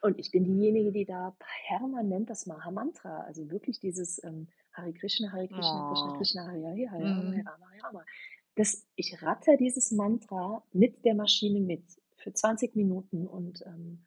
Und 0.00 0.18
ich 0.18 0.30
bin 0.32 0.44
diejenige, 0.44 0.90
die 0.92 1.04
da 1.04 1.36
permanent 1.68 2.28
das 2.30 2.46
Maha-Mantra, 2.46 3.20
also 3.20 3.50
wirklich 3.50 3.78
dieses 3.80 4.22
ähm, 4.24 4.48
Hare 4.72 4.92
Krishna, 4.92 5.30
Hare 5.30 5.46
Krishna, 5.46 5.84
Krishna 5.88 6.10
Oh. 6.10 6.16
Krishna, 6.16 6.42
Hare 6.46 6.62
Hare, 6.66 6.90
Hare 6.90 7.02
Rama, 7.04 7.16
Hare 7.16 7.36
Mhm. 7.36 7.46
Rama, 7.46 7.66
Hare 7.70 7.82
Rama. 7.84 8.04
Das, 8.56 8.86
ich 8.96 9.22
ratter 9.22 9.56
dieses 9.56 9.92
Mantra 9.92 10.62
mit 10.72 11.04
der 11.04 11.14
Maschine 11.14 11.60
mit 11.60 11.84
für 12.16 12.32
20 12.32 12.74
Minuten 12.76 13.26
und 13.26 13.62
ähm, 13.66 14.04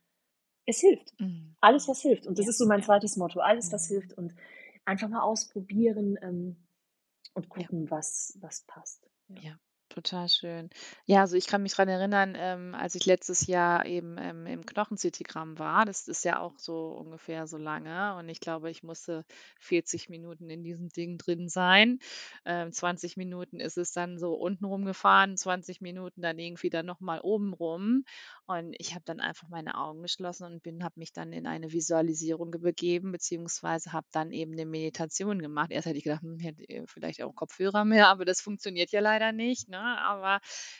es 0.66 0.80
hilft. 0.80 1.14
Mhm. 1.20 1.56
Alles, 1.62 1.88
was 1.88 2.02
hilft. 2.02 2.28
Und 2.28 2.38
das 2.40 2.46
Ja, 2.46 2.50
ist 2.50 2.58
so 2.58 2.66
mein 2.68 2.84
zweites 2.84 3.18
Motto. 3.18 3.40
Alles, 3.40 3.72
was 3.72 3.90
Mhm. 3.90 3.94
hilft. 3.94 4.14
Und 4.18 4.34
einfach 4.86 5.10
mal 5.10 5.22
ausprobieren 5.22 6.18
ähm, 6.22 6.68
und 7.34 7.50
Ja. 7.56 7.68
gucken, 7.68 7.92
was, 7.92 8.38
was 8.42 8.64
passt. 8.64 9.10
Ja. 9.30 9.42
Ja, 9.42 9.58
total 9.90 10.30
schön. 10.30 10.70
Ja, 11.06 11.22
also 11.22 11.36
ich 11.36 11.48
kann 11.48 11.62
mich 11.64 11.74
dran 11.74 11.90
erinnern, 11.90 12.36
ähm, 12.38 12.74
als 12.76 12.96
ich 12.96 13.06
letztes 13.06 13.48
Jahr 13.48 13.86
eben 13.86 14.18
ähm, 14.18 14.46
im 14.48 14.66
Knochen-CT-Gramm 14.66 15.60
war. 15.60 15.86
Das 15.86 16.08
ist 16.08 16.24
ja 16.24 16.40
auch 16.40 16.58
so 16.58 16.88
ungefähr 16.92 17.46
so 17.48 17.58
lange. 17.58 18.16
Und 18.16 18.30
ich 18.30 18.40
glaube, 18.40 18.70
ich 18.72 18.82
musste 18.84 19.26
40 19.60 20.08
Minuten 20.10 20.50
in 20.50 20.64
diesem 20.64 20.88
Ding 20.90 21.18
drin 21.18 21.50
sein. 21.50 22.00
Ähm, 22.46 22.72
20 22.72 23.18
Minuten 23.18 23.60
ist 23.60 23.78
es 23.78 23.92
dann 23.92 24.18
so 24.20 24.34
unten 24.36 24.64
rumgefahren, 24.66 25.36
20 25.38 25.82
Minuten 25.82 26.22
dann 26.22 26.40
irgendwie 26.40 26.70
dann 26.70 26.86
nochmal 26.86 27.20
oben 27.22 27.54
rum. 27.54 28.06
Und 28.48 28.76
ich 28.78 28.94
habe 28.94 29.04
dann 29.06 29.20
einfach 29.20 29.50
meine 29.50 29.76
Augen 29.76 30.04
geschlossen 30.04 30.46
und 30.46 30.62
bin, 30.62 30.84
habe 30.84 31.00
mich 31.00 31.14
dann 31.14 31.34
in 31.34 31.48
eine 31.48 31.72
Visualisierung 31.72 32.52
begeben, 32.52 33.12
beziehungsweise 33.12 33.92
habe 33.92 34.06
dann 34.12 34.32
eben 34.32 34.54
eine 34.54 34.68
Meditation 34.68 35.42
gemacht. 35.42 35.72
Erst 35.72 35.88
hätte 35.88 35.98
ich 35.98 36.04
gedacht, 36.04 36.22
hm, 36.22 36.38
hätte 36.38 36.64
äh, 36.70 36.84
vielleicht 36.86 37.24
auch 37.24 37.34
Kopfhörer 37.34 37.86
mehr, 37.86 38.08
aber 38.08 38.24
das 38.24 38.42
funktioniert 38.42 38.92
ja 38.92 39.00
leider 39.00 39.32
nicht. 39.32 39.68
Ne? 39.68 39.80
Aber 39.80 40.40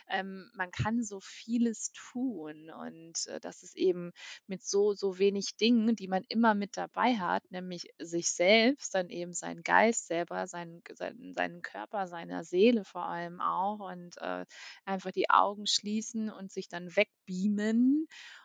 ähm, 0.10 0.52
man 0.54 0.70
kann 0.70 1.02
so 1.04 1.20
vieles 1.22 1.92
tun 1.92 2.70
und 2.70 3.26
äh, 3.28 3.40
das 3.40 3.64
ist 3.64 3.76
eben 3.76 4.12
mit 4.46 4.64
so, 4.64 4.94
so 4.94 5.18
wenig 5.18 5.58
Dingen, 5.58 5.96
die 5.96 6.08
man 6.08 6.24
immer 6.30 6.54
mit 6.54 6.78
dabei 6.78 7.16
hat, 7.16 7.50
nämlich 7.50 7.88
sich 8.00 8.32
selbst, 8.32 8.94
dann 8.94 9.10
eben 9.10 9.34
seinen 9.34 9.64
Geist 9.64 10.06
selber, 10.08 10.46
seinen, 10.46 10.84
seinen, 10.94 11.34
seinen 11.34 11.62
Körper, 11.64 12.06
seiner 12.08 12.44
Seele 12.44 12.84
vor 12.84 13.06
allem 13.06 13.42
auch 13.42 13.80
und 13.92 14.18
äh, 14.20 14.46
einfach 14.86 15.12
die 15.12 15.32
Augen 15.32 15.66
schließen 15.66 16.30
und 16.30 16.52
sich 16.52 16.68
dann 16.70 16.96
wegbeamen. 16.96 17.55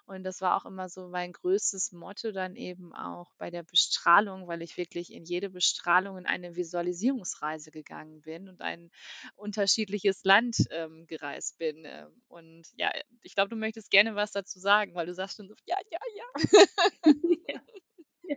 Und 0.06 0.24
das 0.24 0.40
war 0.40 0.56
auch 0.56 0.66
immer 0.66 0.88
so 0.88 1.08
mein 1.08 1.32
größtes 1.32 1.92
Motto 1.92 2.32
dann 2.32 2.56
eben 2.56 2.92
auch 2.92 3.32
bei 3.38 3.50
der 3.50 3.62
Bestrahlung, 3.62 4.48
weil 4.48 4.60
ich 4.60 4.76
wirklich 4.76 5.12
in 5.12 5.24
jede 5.24 5.50
Bestrahlung 5.50 6.18
in 6.18 6.26
eine 6.26 6.56
Visualisierungsreise 6.56 7.70
gegangen 7.70 8.20
bin 8.22 8.48
und 8.48 8.60
ein 8.60 8.90
unterschiedliches 9.36 10.24
Land 10.24 10.56
ähm, 10.70 11.06
gereist 11.06 11.58
bin. 11.58 11.84
Ähm, 11.84 12.08
und 12.26 12.66
ja, 12.76 12.90
ich 13.22 13.36
glaube, 13.36 13.50
du 13.50 13.56
möchtest 13.56 13.90
gerne 13.90 14.16
was 14.16 14.32
dazu 14.32 14.58
sagen, 14.58 14.94
weil 14.94 15.06
du 15.06 15.14
sagst 15.14 15.36
schon 15.36 15.48
so, 15.48 15.54
ja, 15.64 15.76
ja, 15.90 15.98
ja. 16.16 17.14
ja. 17.48 17.60
Ja. 18.30 18.36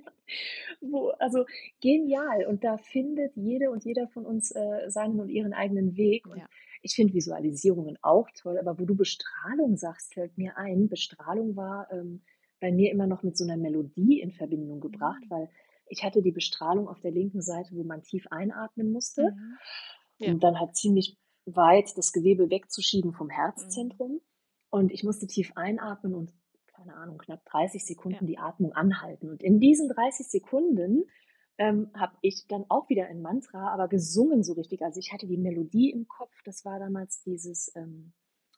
Wo, 0.82 1.10
also 1.20 1.46
genial. 1.80 2.48
Und 2.48 2.64
da 2.64 2.78
findet 2.78 3.36
jede 3.36 3.70
und 3.70 3.86
jeder 3.86 4.08
von 4.08 4.26
uns 4.26 4.50
äh, 4.50 4.90
seinen 4.90 5.20
und 5.20 5.30
ihren 5.30 5.54
eigenen 5.54 5.96
Weg. 5.96 6.26
Und 6.26 6.40
Ja. 6.40 6.48
Ich 6.84 6.96
finde 6.96 7.14
Visualisierungen 7.14 7.98
auch 8.04 8.28
toll, 8.36 8.58
aber 8.60 8.78
wo 8.80 8.86
du 8.86 8.96
Bestrahlung 8.96 9.78
sagst, 9.78 10.14
fällt 10.14 10.38
mir 10.38 10.58
ein, 10.58 10.90
Bestrahlung 10.90 11.56
war 11.56 11.92
ähm, 11.92 12.22
bei 12.60 12.72
mir 12.72 12.92
immer 12.92 13.08
noch 13.08 13.24
mit 13.24 13.38
so 13.38 13.44
einer 13.46 13.58
Melodie 13.58 14.22
in 14.22 14.32
Verbindung 14.32 14.80
gebracht, 14.82 15.22
Mhm. 15.26 15.30
weil 15.30 15.50
ich 15.88 16.04
hatte 16.04 16.22
die 16.22 16.32
Bestrahlung 16.32 16.88
auf 16.88 17.00
der 17.02 17.12
linken 17.12 17.42
Seite, 17.42 17.76
wo 17.76 17.84
man 17.84 18.04
tief 18.04 18.28
einatmen 18.32 18.92
musste, 18.92 19.32
Mhm. 19.32 19.58
Ja. 20.20 20.32
um 20.34 20.40
dann 20.40 20.60
halt 20.60 20.76
ziemlich 20.76 21.18
weit 21.46 21.98
das 21.98 22.14
Gewebe 22.14 22.50
wegzuschieben 22.50 23.14
vom 23.14 23.28
Mhm. 23.28 23.32
Herzzentrum. 23.32 24.22
Und 24.70 24.92
ich 24.92 25.04
musste 25.04 25.28
tief 25.28 25.52
einatmen 25.56 26.16
und 26.16 26.32
keine 26.68 26.96
Ahnung, 26.96 27.18
knapp 27.18 27.46
30 27.46 27.82
Ja. 27.82 27.88
Sekunden 27.88 28.26
die 28.28 28.38
Atmung 28.40 28.74
anhalten. 28.74 29.30
Und 29.30 29.44
in 29.44 29.60
diesen 29.60 29.88
30 29.90 30.28
Sekunden 30.28 31.04
ähm, 31.58 31.90
habe 31.96 32.16
ich 32.22 32.48
dann 32.48 32.66
auch 32.70 32.90
wieder 32.90 33.08
ein 33.08 33.22
Mantra, 33.22 33.70
aber 33.74 33.88
gesungen 33.88 34.44
so 34.44 34.54
richtig. 34.54 34.82
Also 34.82 35.00
ich 35.00 35.14
hatte 35.14 35.28
die 35.28 35.38
Melodie 35.38 35.92
im 35.92 36.08
Kopf. 36.08 36.34
Das 36.46 36.66
war 36.66 36.80
damals 36.80 37.22
dieses 37.24 37.72
ähm, 37.76 38.14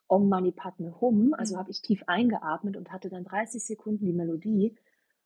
Om 0.08 0.30
Mani 0.30 0.52
Padme 0.52 1.00
Hum. 1.02 1.34
Also 1.38 1.56
Mhm. 1.56 1.60
habe 1.60 1.72
ich 1.72 1.82
tief 1.82 2.04
eingeatmet 2.08 2.78
und 2.78 2.92
hatte 2.92 3.10
dann 3.10 3.26
30 3.26 3.64
Sekunden 3.64 4.06
die 4.06 4.14
Melodie. 4.14 4.76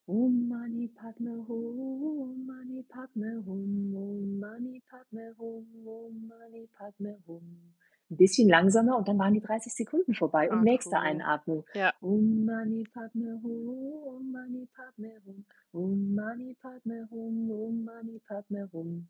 Om 0.08 0.50
Mani 0.50 0.88
Padme 0.90 1.46
Hum, 1.48 2.22
Om 2.22 2.46
Mani 2.46 2.84
Padme 2.84 3.44
Hum, 3.46 3.96
Om 3.96 4.40
Mani 4.40 4.82
Padme 4.90 5.34
Hum, 5.38 5.88
Om 5.88 6.28
Mani 6.28 6.68
Padme 6.78 7.18
Hum. 7.28 7.76
Ein 8.12 8.18
bisschen 8.18 8.50
langsamer 8.50 8.98
und 8.98 9.08
dann 9.08 9.20
waren 9.20 9.34
die 9.36 9.42
30 9.42 9.74
Sekunden 9.74 10.14
vorbei. 10.16 10.52
Und 10.52 10.62
Ah, 10.62 10.64
nächste 10.64 10.98
cool. 10.98 11.00
Einatmung. 11.00 11.66
Ja. 11.74 11.94
Om 12.02 12.46
Mani 12.46 12.84
Padme 12.94 13.40
Hum, 13.44 13.70
Om 14.08 14.32
Mani 14.32 14.68
Padme 14.76 15.22
Hum, 15.26 15.46
Om 15.72 16.16
Mani 16.16 16.56
Padme 16.56 17.08
Hum, 17.12 17.52
Om 17.52 17.84
Mani 17.84 18.20
Padme 18.28 18.70
Hum. 18.72 19.08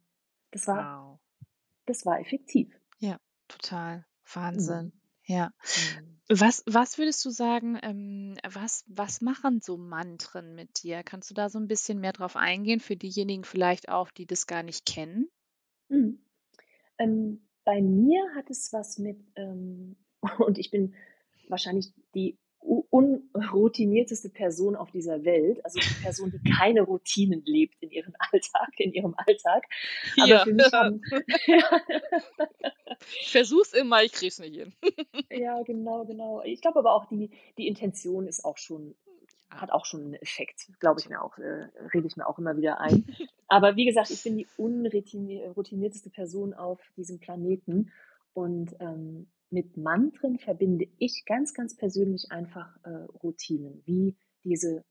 Das 0.51 0.67
war, 0.67 1.01
Wow. 1.11 1.19
das 1.85 2.05
war 2.05 2.19
effektiv. 2.19 2.73
Ja, 2.99 3.17
total. 3.47 3.97
Mhm. 3.99 4.03
Wahnsinn. 4.33 4.93
Ja. 5.25 5.51
Mhm. 5.75 6.19
Was, 6.29 6.63
was 6.67 6.97
würdest 6.97 7.25
du 7.25 7.31
sagen, 7.31 7.77
ähm, 7.81 8.35
was, 8.47 8.83
was 8.87 9.21
machen 9.21 9.61
so 9.61 9.77
Mantren 9.77 10.53
mit 10.55 10.83
dir? 10.83 11.03
Kannst 11.03 11.29
du 11.29 11.33
da 11.33 11.49
so 11.49 11.59
ein 11.59 11.67
bisschen 11.67 11.99
mehr 11.99 12.13
drauf 12.13 12.35
eingehen 12.35 12.79
für 12.79 12.95
diejenigen 12.95 13.43
vielleicht 13.43 13.89
auch, 13.89 14.11
die 14.11 14.27
das 14.27 14.45
gar 14.45 14.61
nicht 14.63 14.85
kennen? 14.85 15.27
Mhm. 15.89 16.19
Ähm, 16.99 17.47
bei 17.63 17.81
mir 17.81 18.21
hat 18.35 18.49
es 18.49 18.71
was 18.73 18.97
mit, 18.99 19.19
ähm, 19.35 19.95
und 20.47 20.57
ich 20.57 20.71
bin 20.71 20.93
wahrscheinlich 21.47 21.93
die 22.13 22.37
unroutinierteste 22.61 24.29
Person 24.29 24.75
auf 24.75 24.91
dieser 24.91 25.23
Welt, 25.23 25.63
also 25.63 25.79
die 25.79 26.03
Person, 26.03 26.31
die 26.31 26.51
keine 26.51 26.81
Routinen 26.81 27.41
lebt 27.45 27.75
in 27.81 27.91
ihrem 27.91 28.13
Alltag, 28.31 28.69
in 28.77 28.93
ihrem 28.93 29.13
Alltag. 29.17 29.65
Aber 30.17 30.27
Ja. 30.27 30.43
für 30.43 30.53
mich 30.53 30.71
haben, 30.73 31.01
Ich 33.21 33.31
versuch's 33.31 33.73
immer, 33.73 34.03
ich 34.03 34.11
krieg's 34.11 34.39
nicht 34.39 34.55
hin. 34.55 34.73
ja, 35.31 35.61
genau, 35.63 36.05
genau. 36.05 36.41
Ich 36.43 36.61
glaube 36.61 36.79
aber 36.79 36.93
auch 36.93 37.05
die, 37.05 37.29
die 37.57 37.67
Intention 37.67 38.27
ist 38.27 38.43
auch 38.43 38.57
schon, 38.57 38.95
Ja, 39.51 39.61
hat 39.61 39.71
auch 39.71 39.85
schon 39.85 40.01
einen 40.03 40.13
Effekt, 40.15 40.67
glaube 40.79 40.99
ich 40.99 41.07
mir 41.09 41.21
auch, 41.21 41.37
äh, 41.37 41.67
rede 41.93 42.07
ich 42.07 42.17
mir 42.17 42.27
auch 42.27 42.39
immer 42.39 42.57
wieder 42.57 42.81
ein. 42.81 43.05
Aber 43.47 43.75
wie 43.77 43.85
gesagt, 43.85 44.09
ich 44.11 44.21
bin 44.23 44.37
die 44.37 44.47
unroutinierteste 44.57 46.09
Person 46.09 46.53
auf 46.53 46.79
diesem 46.97 47.19
Planeten 47.19 47.91
und 48.33 48.75
ähm, 48.79 49.27
mit 49.49 49.77
Mantren 49.77 50.37
verbinde 50.37 50.87
ich 50.97 51.23
ganz, 51.25 51.53
ganz 51.53 51.75
persönlich 51.75 52.31
einfach 52.31 52.75
äh, 52.83 52.89
Routinen, 53.23 53.81
wie 53.85 54.15
diese 54.43 54.83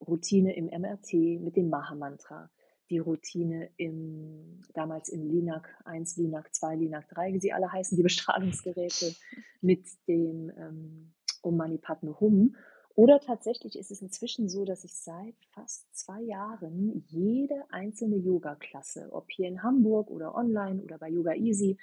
Routine 0.00 0.56
im 0.56 0.66
MRT 0.66 1.12
mit 1.40 1.56
dem 1.56 1.68
Maha-Mantra, 1.68 2.50
die 2.90 2.98
Routine 2.98 3.70
im, 3.76 4.62
damals 4.74 5.08
im 5.08 5.24
LINAC 5.26 5.68
1, 5.84 6.16
LINAC 6.16 6.52
2, 6.54 6.76
LINAC 6.76 7.08
3, 7.08 7.34
wie 7.34 7.40
sie 7.40 7.52
alle 7.52 7.70
heißen, 7.70 7.96
die 7.96 8.02
Bestrahlungsgeräte 8.02 9.14
mit 9.60 9.86
dem 10.08 10.50
ähm, 10.56 11.12
Om 11.42 11.56
Mani 11.56 11.78
Padme 11.78 12.18
Hum. 12.18 12.56
Oder 12.96 13.20
tatsächlich 13.20 13.78
ist 13.78 13.92
es 13.92 14.02
inzwischen 14.02 14.48
so, 14.48 14.64
dass 14.64 14.84
ich 14.84 14.94
seit 14.94 15.36
fast 15.52 15.86
zwei 15.94 16.20
Jahren 16.20 17.04
jede 17.06 17.64
einzelne 17.70 18.16
Yoga-Klasse, 18.16 19.08
ob 19.12 19.30
hier 19.30 19.48
in 19.48 19.62
Hamburg 19.62 20.10
oder 20.10 20.34
online 20.34 20.82
oder 20.82 20.98
bei 20.98 21.08
Yoga 21.08 21.34
Easy, 21.34 21.78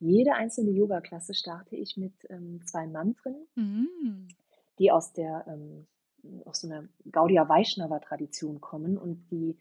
jede 0.00 0.34
einzelne 0.34 0.70
Yoga-Klasse 0.70 1.34
starte 1.34 1.76
ich 1.76 1.96
mit 1.96 2.12
ähm, 2.28 2.60
zwei 2.66 2.86
Mantren, 2.86 3.36
Mhm. 3.54 4.28
die 4.78 4.90
aus 4.92 5.12
der 5.12 5.44
ähm, 5.48 5.86
aus 6.44 6.60
so 6.60 6.68
einer 6.68 6.88
Gaudiya 7.10 7.48
Vaishnava 7.48 8.00
Tradition 8.00 8.60
kommen 8.60 8.98
und 8.98 9.30
die 9.30 9.56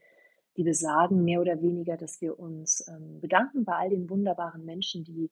die 0.58 0.64
besagen 0.64 1.24
mehr 1.24 1.40
oder 1.40 1.62
weniger, 1.62 1.98
dass 1.98 2.20
wir 2.20 2.40
uns 2.40 2.84
ähm, 2.88 3.22
bedanken 3.22 3.64
bei 3.64 3.74
all 3.74 3.90
den 3.92 4.10
wunderbaren 4.10 4.66
Menschen, 4.66 5.04
die 5.04 5.30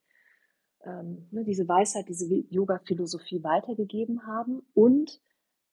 ähm, 0.83 1.27
ne, 1.31 1.43
diese 1.43 1.67
Weisheit, 1.67 2.07
diese 2.09 2.27
Yoga-Philosophie 2.27 3.43
weitergegeben 3.43 4.27
haben 4.27 4.61
und 4.75 5.19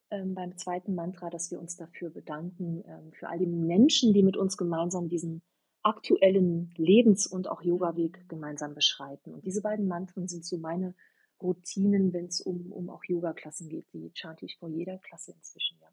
ähm, 0.09 0.33
beim 0.33 0.57
zweiten 0.57 0.95
Mantra, 0.95 1.29
dass 1.29 1.51
wir 1.51 1.59
uns 1.59 1.75
dafür 1.75 2.09
bedanken, 2.09 2.83
ähm, 2.87 3.11
für 3.13 3.29
all 3.29 3.37
die 3.37 3.45
Menschen, 3.45 4.13
die 4.13 4.23
mit 4.23 4.37
uns 4.37 4.57
gemeinsam 4.57 5.07
diesen 5.07 5.43
aktuellen 5.83 6.73
Lebens- 6.77 7.27
und 7.27 7.47
auch 7.47 7.61
Yoga-Weg 7.61 8.27
gemeinsam 8.29 8.73
beschreiten. 8.75 9.33
Und 9.33 9.45
diese 9.45 9.61
beiden 9.61 9.87
Mantren 9.87 10.27
sind 10.27 10.45
so 10.45 10.57
meine 10.57 10.95
Routinen, 11.41 12.13
wenn 12.13 12.25
es 12.27 12.41
um, 12.41 12.71
um 12.71 12.89
auch 12.89 13.03
Yoga-Klassen 13.05 13.69
geht. 13.69 13.85
Die 13.93 14.11
chante 14.15 14.45
ich 14.45 14.57
vor 14.57 14.69
jeder 14.69 14.97
Klasse 14.99 15.33
inzwischen, 15.33 15.77
ja. 15.81 15.89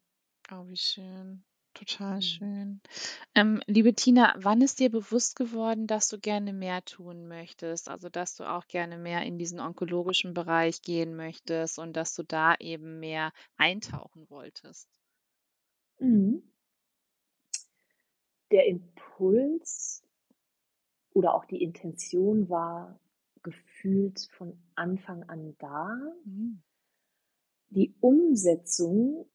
Oh, 0.50 0.66
wie 0.68 0.76
schön. 0.76 1.44
Total 1.74 2.20
Mhm. 2.20 2.20
schön. 2.20 2.80
Ähm, 3.34 3.62
liebe 3.66 3.94
Tina, 3.94 4.34
wann 4.38 4.60
ist 4.62 4.80
dir 4.80 4.90
bewusst 4.90 5.36
geworden, 5.36 5.86
dass 5.86 6.08
du 6.08 6.18
gerne 6.18 6.52
mehr 6.52 6.84
tun 6.84 7.28
möchtest? 7.28 7.88
Also, 7.88 8.08
dass 8.10 8.36
du 8.36 8.44
auch 8.44 8.66
gerne 8.68 8.98
mehr 8.98 9.22
in 9.22 9.38
diesen 9.38 9.60
onkologischen 9.60 10.34
Bereich 10.34 10.82
gehen 10.82 11.16
möchtest 11.16 11.78
und 11.78 11.94
dass 11.94 12.14
du 12.16 12.22
da 12.24 12.54
eben 12.60 13.00
mehr 13.00 13.32
eintauchen 13.58 14.28
wolltest? 14.30 14.88
Mhm. 16.00 16.40
Der 18.50 18.66
Impuls 18.66 20.02
oder 21.12 21.34
auch 21.34 21.44
die 21.44 21.62
Intention 21.62 22.48
war 22.48 22.98
gefühlt 23.42 24.28
von 24.32 24.58
Anfang 24.74 25.22
an 25.24 25.56
da. 25.58 25.96
Mhm. 26.24 26.62
Die 27.70 27.94
Umsetzung, 28.00 29.26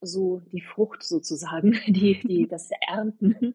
so 0.00 0.40
die 0.40 0.60
Frucht 0.60 1.02
sozusagen, 1.02 1.72
die, 1.86 2.20
die, 2.26 2.46
das 2.48 2.70
Ernten, 2.86 3.54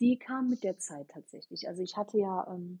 die 0.00 0.18
kam 0.18 0.48
mit 0.48 0.64
der 0.64 0.78
Zeit 0.78 1.08
tatsächlich. 1.08 1.68
Also 1.68 1.82
ich 1.82 1.96
hatte 1.96 2.18
ja, 2.18 2.46
ähm, 2.52 2.80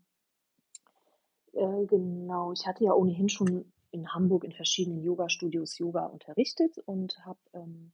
äh, 1.52 1.86
genau, 1.86 2.52
ich 2.52 2.66
hatte 2.66 2.84
ja 2.84 2.92
ohnehin 2.92 3.28
schon 3.28 3.72
in 3.90 4.12
Hamburg 4.12 4.44
in 4.44 4.52
verschiedenen 4.52 5.02
Yoga-Studios 5.02 5.78
Yoga 5.78 6.06
unterrichtet 6.06 6.78
und 6.84 7.18
habe 7.24 7.38
ähm, 7.54 7.92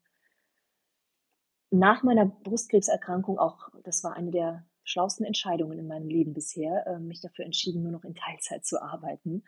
nach 1.75 2.03
meiner 2.03 2.27
Brustkrebserkrankung 2.27 3.39
auch, 3.39 3.69
das 3.83 4.05
war 4.05 4.15
eine 4.15 4.31
der 4.31 4.65
schlauesten 4.85 5.27
Entscheidungen 5.27 5.79
in 5.79 5.89
meinem 5.89 6.09
Leben 6.09 6.33
bisher, 6.33 6.87
äh, 6.87 6.99
mich 7.01 7.21
dafür 7.21 7.45
entschieden, 7.45 7.83
nur 7.83 7.93
noch 7.93 8.05
in 8.05 8.15
Teilzeit 8.15 8.65
zu 8.65 8.81
arbeiten. 8.81 9.43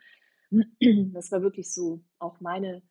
Das 1.13 1.31
war 1.31 1.41
wirklich 1.41 1.73
so 1.73 2.01
auch 2.19 2.39
meine, 2.39 2.81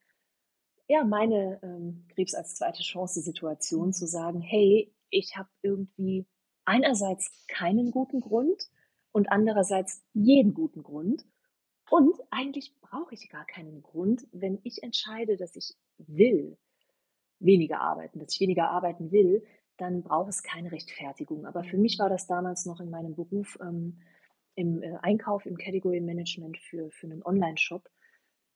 ja, 0.88 1.04
meine 1.04 1.58
ähm, 1.62 2.06
Krebs 2.14 2.34
als 2.34 2.54
zweite 2.54 2.82
Chance 2.82 3.20
Situation 3.20 3.92
zu 3.92 4.06
sagen, 4.06 4.40
hey, 4.40 4.94
ich 5.10 5.36
habe 5.36 5.48
irgendwie 5.62 6.26
einerseits 6.64 7.30
keinen 7.48 7.90
guten 7.90 8.20
Grund 8.20 8.68
und 9.12 9.30
andererseits 9.30 10.04
jeden 10.12 10.52
guten 10.52 10.82
Grund. 10.82 11.24
Und 11.88 12.18
eigentlich 12.30 12.78
brauche 12.80 13.14
ich 13.14 13.30
gar 13.30 13.46
keinen 13.46 13.82
Grund, 13.82 14.26
wenn 14.32 14.60
ich 14.64 14.82
entscheide, 14.82 15.36
dass 15.36 15.56
ich 15.56 15.74
will 15.96 16.58
weniger 17.38 17.80
arbeiten, 17.80 18.18
dass 18.18 18.34
ich 18.34 18.40
weniger 18.40 18.70
arbeiten 18.70 19.12
will, 19.12 19.44
dann 19.76 20.02
braucht 20.02 20.30
es 20.30 20.42
keine 20.42 20.72
Rechtfertigung. 20.72 21.46
Aber 21.46 21.64
für 21.64 21.76
mich 21.76 21.98
war 21.98 22.08
das 22.08 22.26
damals 22.26 22.64
noch 22.66 22.80
in 22.80 22.90
meinem 22.90 23.14
Beruf 23.14 23.58
ähm, 23.60 23.98
im 24.54 24.82
äh, 24.82 24.96
Einkauf, 25.02 25.46
im 25.46 25.56
Category 25.56 26.00
Management 26.00 26.58
für, 26.58 26.90
für 26.90 27.06
einen 27.06 27.22
Online-Shop, 27.22 27.88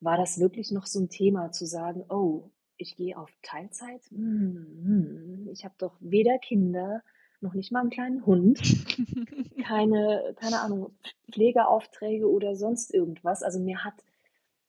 war 0.01 0.17
das 0.17 0.41
wirklich 0.41 0.71
noch 0.71 0.87
so 0.87 0.99
ein 0.99 1.11
Thema 1.11 1.53
zu 1.53 1.67
sagen, 1.67 2.05
oh, 2.09 2.51
ich 2.79 2.97
gehe 2.97 3.19
auf 3.19 3.31
Teilzeit? 3.43 4.03
Hm, 4.11 5.49
ich 5.53 5.65
habe 5.65 5.75
doch 5.79 5.97
weder 6.01 6.39
Kinder, 6.39 7.03
noch 7.43 7.55
nicht 7.55 7.73
mal 7.73 7.81
einen 7.81 7.91
kleinen 7.91 8.27
Hund, 8.27 8.61
keine, 9.67 10.35
keine 10.37 10.61
Ahnung, 10.61 10.93
Pflegeaufträge 11.31 12.31
oder 12.31 12.57
sonst 12.57 12.93
irgendwas. 12.93 13.43
Also 13.43 13.61
mir 13.61 13.85
hat, 13.85 13.95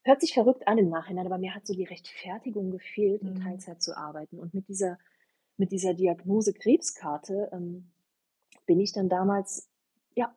hört 0.03 0.21
sich 0.21 0.33
verrückt 0.33 0.67
an 0.67 0.77
im 0.77 0.89
Nachhinein, 0.89 1.25
aber 1.25 1.37
mir 1.37 1.53
hat 1.53 1.67
so 1.67 1.73
die 1.73 1.83
Rechtfertigung 1.83 2.71
gefehlt, 2.71 3.21
in 3.21 3.33
Mhm. 3.35 3.41
Teilzeit 3.41 3.81
zu 3.81 3.95
arbeiten. 3.97 4.39
Und 4.39 4.53
mit 4.53 4.67
dieser, 4.67 4.97
mit 5.57 5.71
dieser 5.71 5.93
Diagnose 5.93 6.53
Krebskarte 6.53 7.49
ähm, 7.51 7.91
bin 8.65 8.79
ich 8.79 8.93
dann 8.93 9.09
damals, 9.09 9.69
ja, 10.15 10.35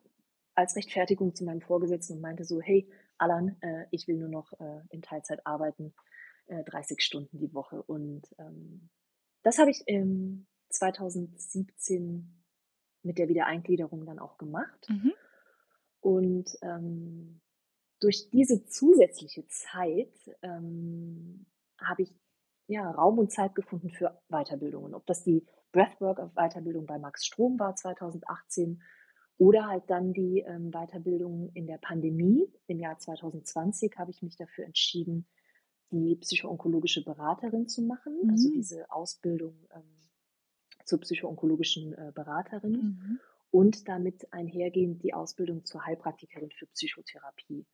als 0.55 0.77
Rechtfertigung 0.77 1.35
zu 1.35 1.45
meinem 1.45 1.61
Vorgesetzten 1.61 2.15
und 2.15 2.21
meinte 2.21 2.45
so, 2.45 2.61
hey, 2.61 2.89
Alan, 3.19 3.57
äh, 3.61 3.87
ich 3.91 4.07
will 4.07 4.17
nur 4.17 4.29
noch 4.29 4.53
äh, 4.61 4.81
in 4.91 5.03
Teilzeit 5.03 5.47
arbeiten, 5.47 5.95
äh, 6.47 6.63
30 6.65 7.01
Stunden 7.01 7.39
die 7.39 7.55
Woche. 7.55 7.83
Und 7.83 8.35
ähm, 8.39 8.91
das 9.43 9.59
habe 9.59 9.71
ich 9.71 9.83
ähm, 9.87 10.47
2017 10.71 12.43
mit 13.03 13.19
der 13.19 13.29
Wiedereingliederung 13.29 14.05
dann 14.05 14.19
auch 14.19 14.39
gemacht. 14.39 14.87
Mhm. 14.89 15.13
Und 16.01 16.59
ähm, 16.63 17.41
durch 18.05 18.29
diese 18.31 18.67
zusätzliche 18.67 19.47
Zeit 19.49 20.13
ähm, 20.43 21.47
habe 21.81 22.03
ich 22.03 22.15
ja 22.67 22.91
Raum 22.91 23.19
und 23.19 23.33
Zeit 23.33 23.55
gefunden 23.55 23.91
für 23.91 24.21
Weiterbildungen. 24.29 24.95
Ob 24.95 25.07
das 25.07 25.25
die 25.25 25.47
Breathwork-Weiterbildung 25.73 26.87
bei 26.87 26.99
Max 26.99 27.25
Strom 27.27 27.59
war 27.59 27.75
2018 27.75 28.83
oder 29.39 29.67
halt 29.67 29.89
dann 29.89 30.13
die 30.13 30.41
ähm, 30.41 30.71
Weiterbildung 30.71 31.51
in 31.55 31.67
der 31.67 31.79
Pandemie. 31.79 32.47
Im 32.67 32.79
Jahr 32.79 32.99
2020 32.99 33.97
habe 33.97 34.11
ich 34.11 34.23
mich 34.23 34.37
dafür 34.37 34.65
entschieden, 34.67 35.27
die 35.91 36.17
psychoonkologische 36.17 37.03
Beraterin 37.05 37.69
zu 37.69 37.83
machen, 37.83 38.17
also 38.31 38.49
Mhm. 38.49 38.53
diese 38.53 38.91
Ausbildung 38.91 39.67
ähm, 39.75 39.83
zur 40.85 41.01
psychoonkologischen 41.01 41.95
äh, 41.95 42.13
Beraterin 42.15 42.73
Mhm. 42.73 43.21
und 43.51 43.89
damit 43.89 44.33
einhergehend 44.33 45.03
die 45.03 45.15
Ausbildung 45.15 45.65
zur 45.65 45.85
Heilpraktikerin 45.87 46.51
für 46.51 46.67
Psychotherapie. 46.67 47.67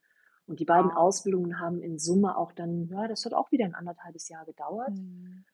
Und 0.50 0.58
die 0.58 0.64
beiden. 0.64 0.90
Ausbildungen 0.90 1.60
haben 1.60 1.80
in 1.80 2.00
Summe 2.00 2.36
auch 2.36 2.50
dann, 2.50 2.88
ja, 2.88 3.06
das 3.06 3.24
hat 3.24 3.34
auch 3.34 3.52
wieder 3.52 3.64
ein 3.64 3.76
anderthalbes 3.76 4.28
Jahr 4.28 4.44
gedauert. 4.44 4.90
Mhm. 4.90 5.44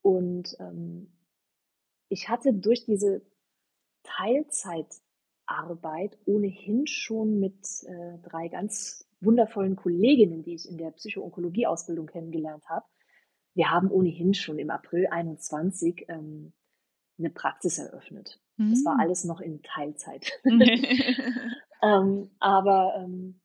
Und 0.00 0.56
ähm, 0.60 1.12
ich 2.08 2.28
hatte 2.28 2.54
durch 2.54 2.84
diese 2.84 3.22
Teilzeitarbeit 4.04 6.16
ohnehin 6.24 6.86
schon 6.86 7.40
mit 7.40 7.66
äh, 7.88 8.18
drei 8.22 8.46
ganz 8.46 9.08
wundervollen 9.20 9.74
Kolleginnen, 9.74 10.44
die 10.44 10.54
ich 10.54 10.68
in 10.68 10.78
der 10.78 10.92
Psychoonkologie-Ausbildung 10.92 12.06
kennengelernt 12.06 12.68
habe. 12.68 12.86
Wir 13.54 13.72
haben 13.72 13.90
ohnehin 13.90 14.34
schon 14.34 14.60
im 14.60 14.70
April 14.70 15.08
21 15.08 16.04
ähm, 16.08 16.52
eine 17.18 17.30
Praxis 17.30 17.78
eröffnet. 17.78 18.40
Das 18.56 18.84
war 18.84 18.94
Mhm. 18.94 19.00
alles 19.00 19.24
noch 19.24 19.40
in 19.40 19.62
Teilzeit. 19.62 20.30
ähm, 21.82 22.30
aber 22.38 22.94
ähm, 22.98 23.40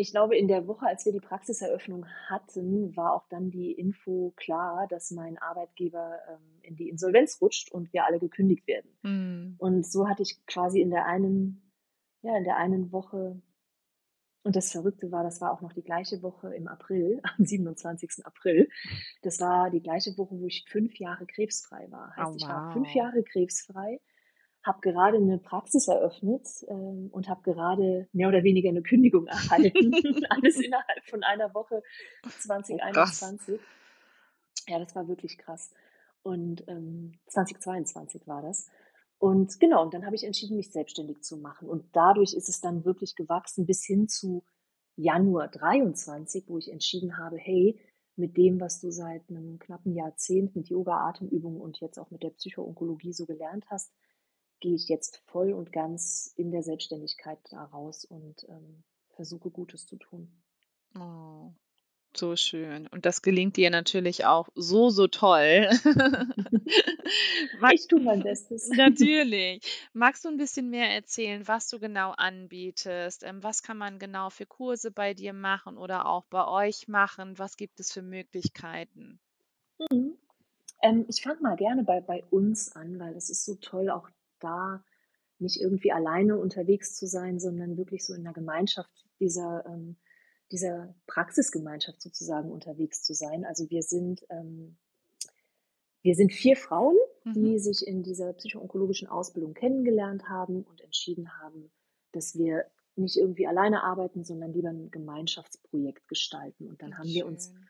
ich 0.00 0.12
glaube, 0.12 0.34
in 0.34 0.48
der 0.48 0.66
Woche, 0.66 0.86
als 0.86 1.04
wir 1.04 1.12
die 1.12 1.20
Praxiseröffnung 1.20 2.06
hatten, 2.28 2.96
war 2.96 3.12
auch 3.12 3.28
dann 3.28 3.50
die 3.50 3.72
Info 3.72 4.32
klar, 4.34 4.86
dass 4.88 5.10
mein 5.10 5.36
Arbeitgeber 5.36 6.18
ähm, 6.26 6.60
in 6.62 6.76
die 6.76 6.88
Insolvenz 6.88 7.38
rutscht 7.42 7.70
und 7.70 7.92
wir 7.92 8.06
alle 8.06 8.18
gekündigt 8.18 8.66
werden. 8.66 8.90
Mhm. 9.02 9.56
Und 9.58 9.86
so 9.86 10.08
hatte 10.08 10.22
ich 10.22 10.44
quasi 10.46 10.80
in 10.80 10.88
der 10.88 11.04
einen, 11.04 11.70
ja, 12.22 12.34
in 12.38 12.44
der 12.44 12.56
einen 12.56 12.92
Woche, 12.92 13.42
und 14.42 14.56
das 14.56 14.72
Verrückte 14.72 15.12
war, 15.12 15.22
das 15.22 15.42
war 15.42 15.52
auch 15.52 15.60
noch 15.60 15.74
die 15.74 15.82
gleiche 15.82 16.22
Woche 16.22 16.54
im 16.54 16.66
April, 16.66 17.20
am 17.36 17.44
27. 17.44 18.24
April. 18.24 18.70
Das 19.20 19.38
war 19.38 19.68
die 19.68 19.82
gleiche 19.82 20.16
Woche, 20.16 20.40
wo 20.40 20.46
ich 20.46 20.64
fünf 20.66 20.98
Jahre 20.98 21.26
krebsfrei 21.26 21.90
war. 21.90 22.14
Oh, 22.16 22.22
Heißt, 22.22 22.36
ich 22.38 22.48
war 22.48 22.72
fünf 22.72 22.88
wow. 22.88 22.94
Jahre 22.94 23.22
krebsfrei, 23.22 24.00
habe 24.62 24.80
gerade 24.80 25.16
eine 25.16 25.38
Praxis 25.38 25.88
eröffnet 25.88 26.46
ähm, 26.68 27.08
und 27.12 27.28
habe 27.28 27.42
gerade 27.42 28.08
mehr 28.12 28.28
oder 28.28 28.42
weniger 28.42 28.68
eine 28.68 28.82
Kündigung 28.82 29.26
erhalten. 29.26 29.92
Alles 30.30 30.60
innerhalb 30.60 31.04
von 31.08 31.22
einer 31.22 31.54
Woche 31.54 31.82
Oh, 32.24 32.28
krass. 32.28 32.42
2021. 32.42 33.60
Ja, 34.68 34.78
das 34.78 34.94
war 34.94 35.08
wirklich 35.08 35.38
krass. 35.38 35.70
Und 36.22 36.64
ähm, 36.68 37.18
2022 37.28 38.26
war 38.26 38.42
das. 38.42 38.68
Und 39.18 39.58
genau, 39.60 39.82
und 39.82 39.94
dann 39.94 40.06
habe 40.06 40.16
ich 40.16 40.24
entschieden, 40.24 40.56
mich 40.56 40.70
selbstständig 40.70 41.22
zu 41.22 41.36
machen. 41.36 41.68
Und 41.68 41.84
dadurch 41.92 42.34
ist 42.34 42.48
es 42.48 42.60
dann 42.60 42.84
wirklich 42.84 43.14
gewachsen 43.14 43.66
bis 43.66 43.84
hin 43.84 44.08
zu 44.08 44.44
Januar 44.96 45.48
23, 45.48 46.44
wo 46.48 46.58
ich 46.58 46.70
entschieden 46.70 47.18
habe, 47.18 47.36
hey, 47.36 47.80
mit 48.16 48.36
dem, 48.36 48.60
was 48.60 48.80
du 48.80 48.90
seit 48.90 49.28
einem 49.28 49.58
knappen 49.58 49.94
Jahrzehnt 49.94 50.54
mit 50.54 50.68
Yoga, 50.68 51.08
Atemübungen 51.08 51.60
und 51.60 51.80
jetzt 51.80 51.98
auch 51.98 52.10
mit 52.10 52.22
der 52.22 52.30
Psychoonkologie 52.30 53.12
so 53.12 53.24
gelernt 53.26 53.64
hast, 53.70 53.92
gehe 54.60 54.74
ich 54.74 54.88
jetzt 54.88 55.22
voll 55.26 55.52
und 55.52 55.72
ganz 55.72 56.32
in 56.36 56.50
der 56.50 56.62
Selbstständigkeit 56.62 57.38
da 57.50 57.64
raus 57.64 58.04
und 58.04 58.46
ähm, 58.48 58.84
versuche 59.14 59.50
Gutes 59.50 59.86
zu 59.86 59.96
tun. 59.96 60.30
Oh, 60.98 61.52
So 62.16 62.36
schön. 62.36 62.86
Und 62.88 63.06
das 63.06 63.22
gelingt 63.22 63.56
dir 63.56 63.70
natürlich 63.70 64.26
auch 64.26 64.48
so, 64.54 64.90
so 64.90 65.06
toll. 65.08 65.70
Ich 67.72 67.88
tue 67.88 68.00
mein 68.00 68.22
Bestes. 68.22 68.68
Natürlich. 68.76 69.62
Magst 69.92 70.24
du 70.24 70.28
ein 70.28 70.36
bisschen 70.36 70.70
mehr 70.70 70.88
erzählen, 70.90 71.46
was 71.48 71.68
du 71.68 71.78
genau 71.80 72.12
anbietest? 72.12 73.24
Ähm, 73.24 73.42
was 73.42 73.62
kann 73.62 73.78
man 73.78 73.98
genau 73.98 74.30
für 74.30 74.46
Kurse 74.46 74.90
bei 74.90 75.14
dir 75.14 75.32
machen 75.32 75.76
oder 75.76 76.06
auch 76.06 76.24
bei 76.26 76.46
euch 76.46 76.88
machen? 76.88 77.38
Was 77.38 77.56
gibt 77.56 77.80
es 77.80 77.92
für 77.92 78.02
Möglichkeiten? 78.02 79.20
Mhm. 79.90 80.16
Ähm, 80.82 81.04
ich 81.08 81.22
fange 81.22 81.40
mal 81.40 81.56
gerne 81.56 81.82
bei, 81.84 82.00
bei 82.00 82.24
uns 82.30 82.72
an, 82.72 82.98
weil 82.98 83.16
es 83.16 83.30
ist 83.30 83.44
so 83.44 83.56
toll, 83.56 83.90
auch 83.90 84.08
da 84.40 84.84
nicht 85.38 85.60
irgendwie 85.60 85.92
alleine 85.92 86.36
unterwegs 86.38 86.96
zu 86.96 87.06
sein, 87.06 87.38
sondern 87.38 87.76
wirklich 87.76 88.04
so 88.04 88.14
in 88.14 88.24
der 88.24 88.32
Gemeinschaft 88.32 88.90
dieser, 89.20 89.64
ähm, 89.66 89.96
dieser 90.52 90.94
Praxisgemeinschaft 91.06 92.00
sozusagen 92.02 92.50
unterwegs 92.50 93.02
zu 93.02 93.14
sein. 93.14 93.44
Also 93.44 93.70
wir 93.70 93.82
sind, 93.82 94.24
ähm, 94.30 94.76
wir 96.02 96.14
sind 96.14 96.32
vier 96.32 96.56
Frauen, 96.56 96.96
die 97.34 97.54
Mhm. 97.54 97.58
sich 97.58 97.86
in 97.86 98.02
dieser 98.02 98.32
psychoonkologischen 98.32 99.08
Ausbildung 99.08 99.54
kennengelernt 99.54 100.28
haben 100.28 100.62
und 100.62 100.80
entschieden 100.80 101.38
haben, 101.40 101.70
dass 102.12 102.36
wir 102.36 102.66
nicht 102.96 103.16
irgendwie 103.16 103.46
alleine 103.46 103.82
arbeiten, 103.84 104.24
sondern 104.24 104.52
lieber 104.52 104.70
ein 104.70 104.90
Gemeinschaftsprojekt 104.90 106.08
gestalten. 106.08 106.68
Und 106.68 106.82
dann 106.82 106.90
Wie 106.90 106.94
haben 106.94 107.08
wir 107.08 107.26
uns 107.26 107.46
schön. 107.46 107.68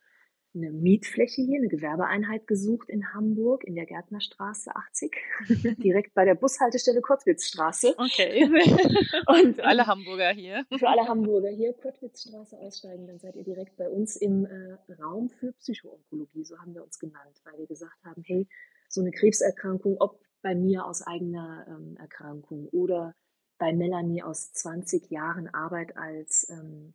Eine 0.55 0.70
Mietfläche 0.70 1.42
hier, 1.42 1.59
eine 1.59 1.68
Gewerbeeinheit 1.68 2.46
gesucht 2.46 2.88
in 2.88 3.12
Hamburg 3.14 3.64
in 3.64 3.74
der 3.74 3.86
Gärtnerstraße 3.86 4.74
80, 4.74 5.16
direkt 5.78 6.14
bei 6.14 6.24
der 6.24 6.34
Bushaltestelle 6.34 7.01
Kottwitzstraße. 7.01 7.94
Okay. 7.96 8.44
Und 9.26 9.57
Für 9.57 9.64
alle 9.64 9.82
ähm, 9.82 9.86
Hamburger 9.86 10.30
hier. 10.30 10.64
für 10.76 10.88
alle 10.88 11.07
Hamburger 11.07 11.51
hier, 11.51 11.72
Kottwitzstraße 11.74 12.59
aussteigen, 12.59 13.07
dann 13.07 13.18
seid 13.18 13.36
ihr 13.36 13.44
direkt 13.44 13.76
bei 13.76 13.88
uns 13.88 14.16
im 14.16 14.46
äh, 14.46 14.92
Raum 15.01 15.30
für 15.30 15.53
Psychoonkologie, 15.53 16.44
so 16.44 16.59
haben 16.59 16.74
wir 16.74 16.82
uns 16.82 16.98
genannt, 16.98 17.40
weil 17.44 17.59
wir 17.59 17.66
gesagt 17.66 18.05
haben, 18.05 18.22
hey, 18.26 18.48
so 18.88 19.01
eine 19.01 19.12
Krebserkrankung, 19.12 19.96
ob 20.01 20.20
bei 20.42 20.55
mir 20.55 20.86
aus 20.86 21.07
eigener 21.07 21.66
ähm, 21.68 21.96
Erkrankung 21.98 22.68
oder 22.68 23.14
bei 23.59 23.72
Melanie 23.72 24.22
aus 24.22 24.53
20 24.53 25.11
Jahren 25.11 25.48
Arbeit 25.48 25.96
als, 25.96 26.48
ähm, 26.51 26.94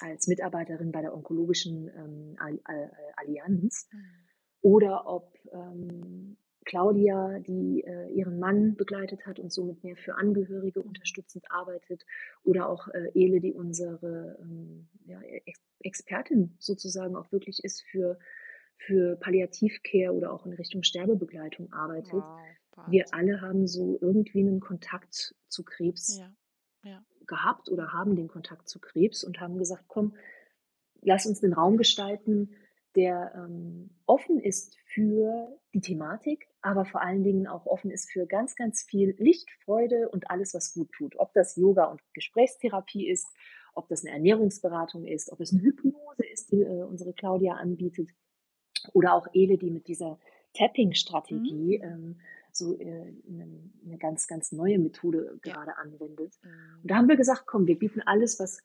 als 0.00 0.26
Mitarbeiterin 0.26 0.92
bei 0.92 1.02
der 1.02 1.14
onkologischen 1.14 1.88
ähm, 1.88 2.36
Al 2.38 2.60
Al 2.64 2.92
Allianz 3.16 3.88
Mhm. 3.92 3.98
oder 4.62 5.06
ob 5.06 5.34
ähm, 5.52 6.36
Claudia, 6.66 7.38
die 7.38 7.84
äh, 7.86 8.08
ihren 8.12 8.40
Mann 8.40 8.74
begleitet 8.74 9.24
hat 9.24 9.38
und 9.38 9.52
somit 9.52 9.84
mehr 9.84 9.96
für 9.96 10.16
Angehörige 10.16 10.82
unterstützend 10.82 11.44
arbeitet, 11.50 12.04
oder 12.42 12.68
auch 12.68 12.88
äh, 12.88 13.10
Ele, 13.14 13.40
die 13.40 13.52
unsere 13.52 14.36
ähm, 14.42 14.88
ja, 15.06 15.20
Ex 15.22 15.60
Expertin 15.80 16.56
sozusagen 16.58 17.14
auch 17.14 17.30
wirklich 17.30 17.62
ist 17.62 17.82
für, 17.82 18.18
für 18.78 19.16
Palliativcare 19.16 20.12
oder 20.12 20.32
auch 20.32 20.44
in 20.46 20.54
Richtung 20.54 20.82
Sterbebegleitung 20.82 21.72
arbeitet. 21.72 22.14
Wow, 22.14 22.88
Wir 22.88 23.04
alle 23.12 23.40
haben 23.40 23.68
so 23.68 23.98
irgendwie 24.00 24.40
einen 24.40 24.58
Kontakt 24.58 25.36
zu 25.48 25.62
Krebs 25.62 26.18
Ja, 26.18 26.34
ja. 26.82 27.04
Gehabt 27.26 27.68
oder 27.68 27.92
haben 27.92 28.16
den 28.16 28.28
Kontakt 28.28 28.68
zu 28.68 28.80
Krebs 28.80 29.24
und 29.24 29.40
haben 29.40 29.58
gesagt, 29.58 29.84
komm, 29.88 30.14
lass 31.02 31.26
uns 31.26 31.42
einen 31.42 31.52
Raum 31.52 31.76
gestalten, 31.76 32.54
der 32.94 33.32
ähm, 33.36 33.90
offen 34.06 34.40
ist 34.40 34.76
für 34.86 35.58
die 35.74 35.80
Thematik, 35.80 36.48
aber 36.62 36.86
vor 36.86 37.02
allen 37.02 37.22
Dingen 37.22 37.46
auch 37.46 37.66
offen 37.66 37.90
ist 37.90 38.10
für 38.10 38.26
ganz, 38.26 38.56
ganz 38.56 38.82
viel 38.82 39.14
Licht, 39.18 39.50
Freude 39.64 40.08
und 40.08 40.30
alles, 40.30 40.54
was 40.54 40.72
gut 40.72 40.90
tut. 40.92 41.16
Ob 41.18 41.34
das 41.34 41.56
Yoga 41.56 41.84
und 41.84 42.00
Gesprächstherapie 42.14 43.08
ist, 43.08 43.26
ob 43.74 43.88
das 43.88 44.04
eine 44.04 44.14
Ernährungsberatung 44.14 45.04
ist, 45.04 45.30
ob 45.30 45.40
es 45.40 45.52
eine 45.52 45.62
Hypnose 45.62 46.24
ist, 46.32 46.50
die 46.50 46.62
äh, 46.62 46.82
unsere 46.84 47.12
Claudia 47.12 47.54
anbietet, 47.54 48.10
oder 48.92 49.14
auch 49.14 49.26
Ele, 49.32 49.58
die 49.58 49.70
mit 49.70 49.88
dieser 49.88 50.18
Tapping-Strategie 50.56 51.78
Mhm. 51.78 51.84
ähm, 51.84 52.16
so 52.52 52.74
äh, 52.78 53.12
eine, 53.28 53.70
eine 53.84 53.98
ganz, 53.98 54.26
ganz 54.26 54.52
neue 54.52 54.78
Methode 54.78 55.38
Ja. 55.44 55.52
gerade 55.54 55.76
anwendet. 55.76 56.38
Und 56.42 56.50
Mhm. 56.84 56.88
da 56.88 56.96
haben 56.96 57.08
wir 57.08 57.16
gesagt, 57.16 57.44
komm, 57.46 57.66
wir 57.66 57.78
bieten 57.78 58.00
alles, 58.00 58.40
was 58.40 58.62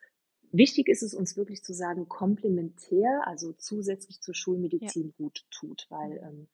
wichtig 0.53 0.87
ist, 0.89 1.01
es 1.03 1.13
uns 1.13 1.37
wirklich 1.37 1.63
zu 1.63 1.73
sagen, 1.73 2.07
komplementär, 2.09 3.21
also 3.25 3.53
zusätzlich 3.53 4.21
zur 4.21 4.33
Ja. 4.33 4.37
Schulmedizin 4.39 5.13
gut 5.17 5.45
tut, 5.51 5.85
weil 5.89 6.11
Mhm. 6.11 6.27
ähm, 6.27 6.47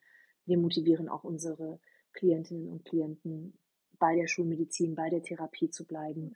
wir 0.46 0.58
motivieren 0.58 1.08
auch 1.08 1.24
unsere 1.24 1.78
Klientinnen 2.12 2.68
und 2.68 2.84
Klienten 2.84 3.54
bei 3.98 4.14
der 4.14 4.28
Schulmedizin, 4.28 4.94
bei 4.94 5.10
der 5.10 5.22
Therapie 5.22 5.70
zu 5.70 5.84
bleiben. 5.84 6.32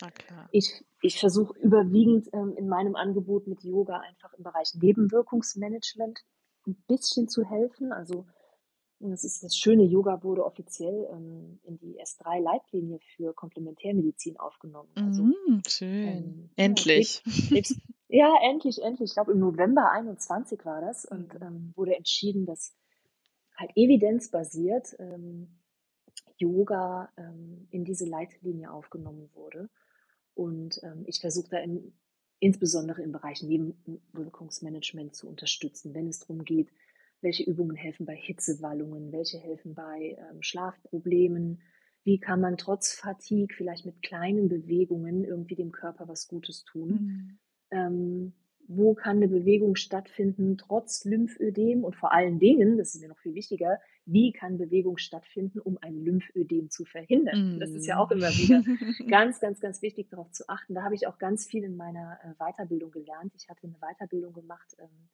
Ich, 0.50 0.84
ich 1.00 1.18
versuche 1.20 1.56
überwiegend 1.60 2.28
ähm, 2.32 2.54
in 2.56 2.68
meinem 2.68 2.96
Angebot 2.96 3.46
mit 3.46 3.62
Yoga 3.62 4.00
einfach 4.00 4.32
im 4.34 4.42
Bereich 4.42 4.74
Nebenwirkungsmanagement 4.74 6.24
ein 6.66 6.76
bisschen 6.88 7.28
zu 7.28 7.44
helfen. 7.44 7.92
Also 7.92 8.26
das 9.10 9.24
ist 9.24 9.42
das 9.42 9.56
Schöne, 9.56 9.84
Yoga 9.84 10.22
wurde 10.22 10.44
offiziell 10.44 11.08
ähm, 11.12 11.58
in 11.64 11.78
die 11.78 12.00
S3-Leitlinie 12.00 13.00
für 13.16 13.32
Komplementärmedizin 13.34 14.38
aufgenommen. 14.38 14.90
Also 14.94 15.24
Mhm, 15.24 15.62
schön. 15.66 16.08
ähm, 16.08 16.50
ja, 16.64 16.82
Krebs, 16.84 17.22
Endlich. 17.22 17.22
Krebs, 17.48 17.74
ja, 18.08 18.32
endlich, 18.50 18.82
endlich. 18.82 19.10
Ich 19.10 19.14
glaube, 19.14 19.32
im 19.32 19.40
November 19.40 19.90
21 19.90 20.64
war 20.64 20.80
das 20.80 21.04
und 21.04 21.34
Mhm. 21.34 21.42
ähm, 21.42 21.72
wurde 21.76 21.96
entschieden, 21.96 22.46
dass 22.46 22.74
halt 23.56 23.72
evidenzbasiert 23.76 24.94
ähm, 24.98 25.58
Yoga 26.38 27.10
ähm, 27.16 27.68
in 27.70 27.84
diese 27.84 28.06
Leitlinie 28.06 28.72
aufgenommen 28.72 29.30
wurde. 29.34 29.68
Und 30.34 30.80
ähm, 30.82 31.04
ich 31.06 31.20
versuche 31.20 31.48
da 31.50 31.58
in, 31.58 31.92
insbesondere 32.40 33.02
im 33.02 33.12
Bereich 33.12 33.42
Nebenwirkungsmanagement 33.42 35.14
zu 35.14 35.28
unterstützen, 35.28 35.94
wenn 35.94 36.08
es 36.08 36.20
darum 36.20 36.44
geht, 36.44 36.68
welche 37.22 37.44
Übungen 37.44 37.76
helfen 37.76 38.06
bei 38.06 38.16
Hitzewallungen, 38.16 39.12
welche 39.12 39.38
helfen 39.38 39.74
bei 39.74 40.16
ähm, 40.18 40.42
Schlafproblemen, 40.42 41.62
wie 42.04 42.18
kann 42.18 42.40
man 42.40 42.56
trotz 42.56 42.92
Fatigue 42.92 43.54
vielleicht 43.54 43.86
mit 43.86 44.02
kleinen 44.02 44.48
Bewegungen 44.48 45.24
irgendwie 45.24 45.54
dem 45.54 45.72
Körper 45.72 46.08
was 46.08 46.28
Gutes 46.28 46.64
tun. 46.64 46.88
Mhm. 46.90 47.38
Ähm, 47.70 48.32
wo 48.68 48.94
kann 48.94 49.16
eine 49.16 49.28
Bewegung 49.28 49.76
stattfinden 49.76 50.56
trotz 50.56 51.04
Lymphödem 51.04 51.84
und 51.84 51.96
vor 51.96 52.12
allen 52.12 52.38
Dingen, 52.38 52.78
das 52.78 52.94
ist 52.94 53.02
mir 53.02 53.08
noch 53.08 53.18
viel 53.18 53.34
wichtiger, 53.34 53.78
wie 54.04 54.32
kann 54.32 54.58
Bewegung 54.58 54.98
stattfinden, 54.98 55.58
um 55.58 55.78
ein 55.80 55.96
Lymphödem 55.96 56.70
zu 56.70 56.84
verhindern? 56.84 57.58
Das 57.60 57.70
ist 57.70 57.86
ja 57.86 57.98
auch 57.98 58.10
immer 58.10 58.28
wieder 58.28 58.62
ganz, 59.10 59.40
ganz, 59.40 59.60
ganz 59.60 59.82
wichtig 59.82 60.08
darauf 60.10 60.30
zu 60.30 60.48
achten. 60.48 60.74
Da 60.74 60.82
habe 60.82 60.94
ich 60.94 61.06
auch 61.06 61.18
ganz 61.18 61.46
viel 61.46 61.64
in 61.64 61.76
meiner 61.76 62.18
äh, 62.24 62.34
Weiterbildung 62.38 62.90
gelernt. 62.90 63.32
Ich 63.36 63.48
hatte 63.48 63.66
eine 63.66 63.76
Weiterbildung 63.80 64.32
gemacht 64.32 64.74
ähm, 64.78 65.08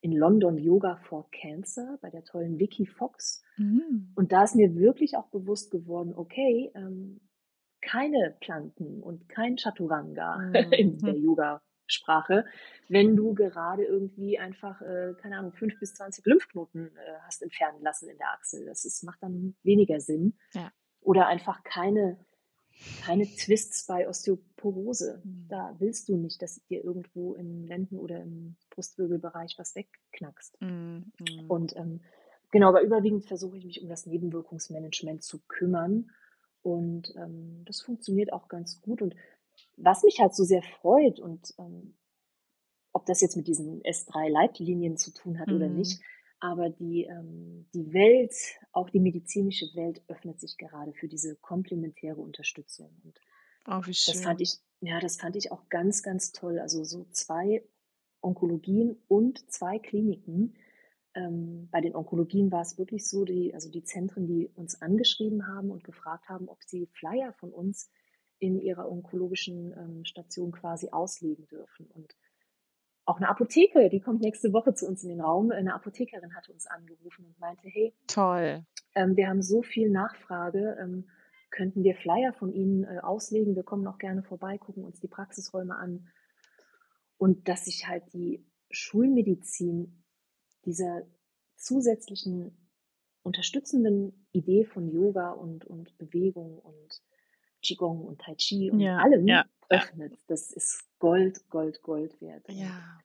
in 0.00 0.12
London 0.12 0.58
Yoga 0.58 0.96
for 1.08 1.28
Cancer 1.30 1.98
bei 2.00 2.10
der 2.10 2.24
tollen 2.24 2.58
Vicky 2.58 2.86
Fox. 2.86 3.42
Mhm. 3.56 4.12
Und 4.14 4.32
da 4.32 4.44
ist 4.44 4.54
mir 4.54 4.76
wirklich 4.76 5.16
auch 5.16 5.28
bewusst 5.28 5.70
geworden, 5.70 6.14
okay, 6.14 6.70
ähm, 6.74 7.20
keine 7.80 8.36
Planken 8.40 9.02
und 9.02 9.28
kein 9.28 9.56
Chaturanga 9.56 10.36
in 10.72 10.98
der 10.98 11.14
Mhm. 11.14 11.22
Yoga-Sprache, 11.24 12.44
wenn 12.88 13.16
du 13.16 13.34
gerade 13.34 13.84
irgendwie 13.84 14.38
einfach, 14.38 14.80
äh, 14.82 15.14
keine 15.20 15.38
Ahnung, 15.38 15.52
fünf 15.52 15.78
bis 15.80 15.94
zwanzig 15.94 16.24
Lymphknoten 16.26 16.88
äh, 16.96 17.18
hast 17.26 17.42
entfernen 17.42 17.82
lassen 17.82 18.08
in 18.08 18.18
der 18.18 18.32
Achsel. 18.32 18.66
Das 18.66 18.84
ist, 18.84 19.02
macht 19.04 19.22
dann 19.22 19.56
weniger 19.62 20.00
Sinn. 20.00 20.36
Ja. 20.52 20.70
Oder 21.00 21.26
einfach 21.28 21.62
keine, 21.64 22.18
keine 23.04 23.26
Twists 23.26 23.86
bei 23.86 24.08
Osteoporose. 24.08 25.20
Mhm. 25.24 25.46
Da 25.48 25.74
willst 25.78 26.08
du 26.08 26.16
nicht, 26.16 26.40
dass 26.42 26.64
dir 26.66 26.84
irgendwo 26.84 27.34
im 27.34 27.64
Lenden- 27.64 27.98
oder 27.98 28.20
im 28.22 28.56
Brustwirbelbereich 28.70 29.56
was 29.58 29.74
wegknackst. 29.74 30.60
Mhm. 30.60 31.12
Mhm. 31.18 31.44
Und 31.48 31.76
ähm, 31.76 32.00
genau, 32.50 32.68
aber 32.68 32.82
überwiegend 32.82 33.26
versuche 33.26 33.56
ich 33.58 33.64
mich 33.64 33.82
um 33.82 33.88
das 33.88 34.06
Nebenwirkungsmanagement 34.06 35.22
zu 35.22 35.40
kümmern. 35.48 36.10
Und 36.62 37.14
ähm, 37.16 37.62
das 37.64 37.80
funktioniert 37.80 38.32
auch 38.32 38.48
ganz 38.48 38.80
gut. 38.80 39.02
Und 39.02 39.14
was 39.76 40.02
mich 40.02 40.20
halt 40.20 40.34
so 40.34 40.44
sehr 40.44 40.62
freut 40.62 41.20
und 41.20 41.54
ähm, 41.58 41.94
ob 42.92 43.06
das 43.06 43.20
jetzt 43.20 43.36
mit 43.36 43.46
diesen 43.46 43.82
S3-Leitlinien 43.82 44.96
zu 44.96 45.12
tun 45.12 45.38
hat 45.38 45.48
oder 45.48 45.68
Mhm. 45.68 45.76
nicht, 45.76 46.00
aber 46.40 46.70
die, 46.70 47.04
ähm, 47.04 47.66
die 47.74 47.92
Welt, 47.92 48.34
auch 48.72 48.90
die 48.90 49.00
medizinische 49.00 49.66
Welt, 49.74 50.02
öffnet 50.08 50.40
sich 50.40 50.56
gerade 50.56 50.92
für 50.92 51.08
diese 51.08 51.36
komplementäre 51.36 52.20
Unterstützung. 52.20 52.90
Und 53.04 53.20
Oh, 53.70 53.82
wie 53.84 53.90
das 53.90 54.20
fand 54.22 54.40
schön. 54.40 54.44
ich, 54.44 54.58
ja, 54.80 54.98
das 54.98 55.18
fand 55.18 55.36
ich 55.36 55.52
auch 55.52 55.68
ganz, 55.68 56.02
ganz 56.02 56.32
toll. 56.32 56.58
Also 56.58 56.84
so 56.84 57.04
zwei 57.10 57.62
Onkologien 58.22 58.96
und 59.08 59.50
zwei 59.50 59.78
Kliniken. 59.78 60.54
Ähm, 61.14 61.68
bei 61.70 61.82
den 61.82 61.94
Onkologien 61.94 62.50
war 62.50 62.62
es 62.62 62.78
wirklich 62.78 63.06
so, 63.06 63.26
die, 63.26 63.52
also 63.52 63.70
die 63.70 63.84
Zentren, 63.84 64.26
die 64.26 64.48
uns 64.54 64.80
angeschrieben 64.80 65.46
haben 65.46 65.70
und 65.70 65.84
gefragt 65.84 66.30
haben, 66.30 66.48
ob 66.48 66.62
sie 66.64 66.86
Flyer 66.86 67.34
von 67.34 67.52
uns 67.52 67.90
in 68.38 68.58
ihrer 68.58 68.90
onkologischen 68.90 69.72
ähm, 69.72 70.04
Station 70.06 70.52
quasi 70.52 70.88
auslegen 70.90 71.46
dürfen. 71.48 71.90
Und 71.90 72.16
auch 73.08 73.16
eine 73.16 73.28
Apotheke, 73.30 73.88
die 73.88 74.00
kommt 74.00 74.20
nächste 74.20 74.52
Woche 74.52 74.74
zu 74.74 74.86
uns 74.86 75.02
in 75.02 75.08
den 75.08 75.22
Raum. 75.22 75.50
Eine 75.50 75.74
Apothekerin 75.74 76.34
hatte 76.36 76.52
uns 76.52 76.66
angerufen 76.66 77.24
und 77.24 77.40
meinte, 77.40 77.66
hey, 77.66 77.94
Toll. 78.06 78.66
ähm, 78.94 79.16
wir 79.16 79.28
haben 79.28 79.40
so 79.40 79.62
viel 79.62 79.90
Nachfrage, 79.90 80.76
ähm, 80.78 81.08
könnten 81.50 81.82
wir 81.84 81.94
Flyer 81.94 82.34
von 82.34 82.52
Ihnen 82.52 82.84
äh, 82.84 82.98
auslegen? 82.98 83.56
Wir 83.56 83.62
kommen 83.62 83.86
auch 83.86 83.96
gerne 83.96 84.22
vorbei, 84.22 84.58
gucken 84.58 84.84
uns 84.84 85.00
die 85.00 85.08
Praxisräume 85.08 85.74
an. 85.74 86.10
Und 87.16 87.48
dass 87.48 87.64
sich 87.64 87.88
halt 87.88 88.12
die 88.12 88.46
Schulmedizin 88.70 90.04
dieser 90.66 91.00
zusätzlichen 91.56 92.68
unterstützenden 93.22 94.28
Idee 94.32 94.66
von 94.66 94.86
Yoga 94.86 95.30
und, 95.30 95.64
und 95.64 95.96
Bewegung 95.96 96.58
und 96.58 97.02
Qigong 97.62 98.04
und 98.04 98.20
Tai 98.20 98.34
Chi 98.36 98.70
und 98.70 98.80
Ja, 98.80 98.98
allem 98.98 99.26
ja, 99.26 99.44
öffnet. 99.68 100.18
Das 100.28 100.50
ist 100.52 100.84
Gold, 100.98 101.48
Gold, 101.50 101.82
Gold 101.82 102.20
wert. 102.20 102.44
Ja. 102.48 103.00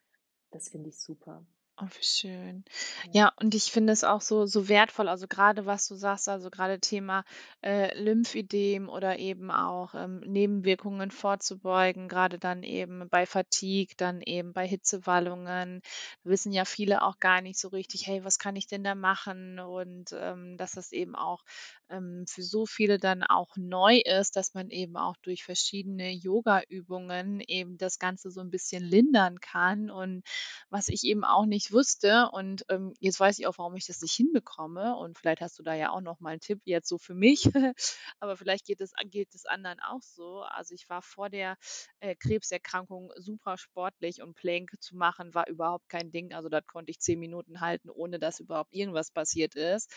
das 0.52 0.70
finde 0.70 0.90
ich 0.90 1.00
super. 1.00 1.46
Oh, 1.82 1.88
wie 1.98 2.04
schön. 2.04 2.64
Ja. 3.04 3.14
Ja, 3.14 3.32
und 3.42 3.56
ich 3.56 3.72
finde 3.72 3.94
es 3.94 4.04
auch 4.04 4.22
so 4.22 4.46
so 4.46 4.70
wertvoll, 4.70 5.08
also 5.10 5.28
gerade 5.28 5.66
was 5.66 5.88
du 5.88 5.96
sagst, 5.96 6.30
also 6.30 6.52
gerade 6.52 6.80
Thema, 6.80 7.26
äh, 7.64 7.98
Lymphödem 8.00 8.90
oder 8.90 9.18
eben 9.18 9.50
auch, 9.50 9.96
ähm, 9.96 10.20
Nebenwirkungen 10.20 11.10
vorzubeugen, 11.10 12.10
gerade 12.10 12.38
dann 12.38 12.62
eben 12.62 13.10
bei 13.10 13.26
Fatigue, 13.26 13.96
dann 13.98 14.22
eben 14.22 14.54
bei 14.54 14.68
Hitzewallungen. 14.68 15.82
Wissen 16.24 16.52
ja 16.52 16.66
viele 16.66 17.02
auch 17.02 17.18
gar 17.20 17.42
nicht 17.42 17.58
so 17.60 17.70
richtig: 17.70 18.06
„Hey, 18.06 18.24
was 18.24 18.38
kann 18.38 18.56
ich 18.56 18.68
denn 18.68 18.84
da 18.84 18.94
machen?“ 18.94 19.60
Und, 19.60 20.12
ähm, 20.16 20.58
dass 20.58 20.74
das 20.74 20.92
eben 20.92 21.16
auch, 21.16 21.44
ähm, 21.90 22.26
für 22.30 22.44
so 22.44 22.68
viele 22.68 23.00
dann 23.00 23.24
auch 23.24 23.50
neu 23.58 23.98
ist, 24.06 24.36
dass 24.36 24.54
man 24.54 24.70
eben 24.70 24.96
auch 24.96 25.16
durch 25.24 25.44
verschiedene 25.44 26.12
Yogaübungen 26.12 27.42
eben 27.48 27.78
das 27.80 27.98
Ganze 27.98 28.30
so 28.30 28.42
'n 28.42 28.52
bisschen 28.52 28.84
lindern 28.84 29.40
kann. 29.40 29.90
Und 29.90 30.22
was 30.70 30.88
ich 30.90 31.04
eben 31.04 31.24
auch 31.24 31.46
nicht 31.46 31.63
wusste 31.72 32.30
und, 32.32 32.66
ähm, 32.70 32.94
jetzt 33.00 33.20
weiß 33.20 33.40
ich 33.40 33.48
auch, 33.48 33.58
warum 33.58 33.76
ich 33.76 33.86
das 33.86 34.02
nicht 34.02 34.14
hinbekomme 34.14 34.96
und 34.98 35.18
vielleicht 35.18 35.42
hast 35.42 35.58
du 35.60 35.64
da 35.64 35.74
ja 35.76 35.92
auch 35.92 36.02
noch 36.02 36.20
mal 36.20 36.34
'n 36.36 36.40
Tipp 36.40 36.62
jetzt 36.66 36.90
so 36.90 36.98
für 36.98 37.14
mich, 37.14 37.44
aber 38.20 38.36
vielleicht 38.38 38.66
geht 38.66 38.82
es 38.82 38.92
geht 39.06 39.30
anderen 39.46 39.80
auch 39.80 40.02
so. 40.02 40.42
Also, 40.44 40.74
ich 40.76 40.90
war 40.90 41.02
vor 41.02 41.30
der, 41.30 41.56
äh, 42.00 42.16
Krebserkrankung 42.16 43.12
super 43.18 43.58
sportlich 43.58 44.22
und 44.22 44.34
Plank 44.36 44.72
zu 44.82 44.96
machen 44.96 45.34
war 45.34 45.48
überhaupt 45.48 45.88
kein 45.90 46.12
Ding. 46.12 46.34
Also, 46.34 46.50
das 46.50 46.66
konnte 46.68 46.92
ich 46.92 47.00
10 47.00 47.20
Minuten 47.20 47.62
halten, 47.62 47.90
ohne 47.90 48.20
dass 48.20 48.40
überhaupt 48.40 48.74
irgendwas 48.74 49.12
passiert 49.12 49.56
ist. 49.56 49.92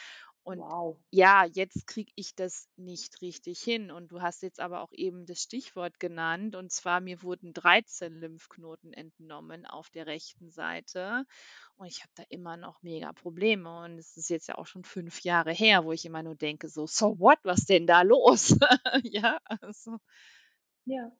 Und 0.46 0.64
Wow. 0.64 0.98
ja, 1.10 1.44
jetzt 1.44 1.88
kriege 1.88 2.12
ich 2.14 2.36
das 2.36 2.68
nicht 2.76 3.20
richtig 3.20 3.60
hin. 3.60 3.90
Und 3.90 4.12
du 4.12 4.22
hast 4.22 4.42
jetzt 4.42 4.60
aber 4.60 4.80
auch 4.82 4.92
eben 4.92 5.26
das 5.26 5.40
Stichwort 5.42 5.98
genannt, 5.98 6.54
und 6.54 6.70
zwar 6.70 7.00
mir 7.00 7.22
wurden 7.22 7.52
13 7.52 8.14
Lymphknoten 8.14 8.92
entnommen 8.92 9.66
auf 9.66 9.90
der 9.90 10.06
rechten 10.06 10.50
Seite 10.52 11.24
und 11.76 11.86
ich 11.88 12.00
habe 12.02 12.12
da 12.14 12.22
immer 12.28 12.56
noch 12.56 12.82
mega 12.82 13.12
Probleme 13.12 13.82
und 13.84 13.98
es 13.98 14.16
ist 14.16 14.30
jetzt 14.30 14.46
ja 14.48 14.56
auch 14.56 14.66
schon 14.66 14.84
5 14.84 15.20
Jahre 15.22 15.52
her, 15.52 15.84
wo 15.84 15.90
ich 15.92 16.04
immer 16.04 16.22
nur 16.22 16.36
denke 16.36 16.68
so: 16.68 16.86
„So 16.86 17.18
what? 17.18 17.38
Was 17.44 17.64
denn 17.66 17.86
da 17.88 18.02
los?“ 18.02 18.56
Ja, 19.04 19.38
also 19.46 19.98
Ja. 20.86 21.10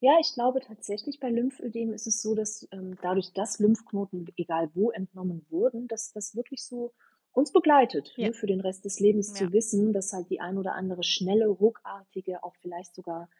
Ja, 0.00 0.18
ich 0.20 0.34
glaube 0.34 0.60
tatsächlich 0.60 1.20
bei 1.20 1.30
Lymphödem 1.30 1.92
ist 1.94 2.06
es 2.06 2.22
so, 2.22 2.34
dass, 2.34 2.68
ähm, 2.72 2.96
dadurch, 3.02 3.32
dass 3.34 3.58
Lymphknoten, 3.60 4.28
egal 4.36 4.70
wo, 4.74 4.90
entnommen 4.92 5.46
wurden, 5.50 5.88
dass 5.88 6.12
das 6.12 6.36
wirklich 6.36 6.64
so 6.64 6.92
uns 7.32 7.52
begleitet, 7.52 8.16
Ja. 8.18 8.30
ne, 8.30 8.32
für 8.34 8.46
den 8.46 8.60
Rest 8.60 8.84
des 8.84 9.00
Lebens 9.00 9.34
Ja. 9.34 9.34
zu 9.34 9.52
wissen, 9.52 9.92
dass 9.92 10.12
halt 10.12 10.30
die 10.30 10.40
ein 10.40 10.58
oder 10.58 10.74
andere 10.74 11.02
schnelle, 11.04 11.48
ruckartige, 11.48 12.42
auch 12.44 12.56
vielleicht 12.56 12.94
sogar, 12.94 13.30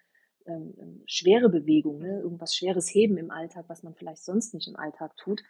ähm, 0.46 0.74
ähm, 0.78 1.02
schwere 1.06 1.50
Bewegung, 1.50 2.00
ne, 2.00 2.20
Mhm. 2.20 2.20
irgendwas 2.20 2.54
Schweres 2.56 2.88
heben 2.94 3.18
im 3.18 3.30
Alltag, 3.30 3.66
was 3.68 3.82
man 3.84 3.94
vielleicht 3.94 4.24
sonst 4.24 4.54
nicht 4.54 4.68
im 4.68 4.76
Alltag 4.76 5.16
tut, 5.16 5.42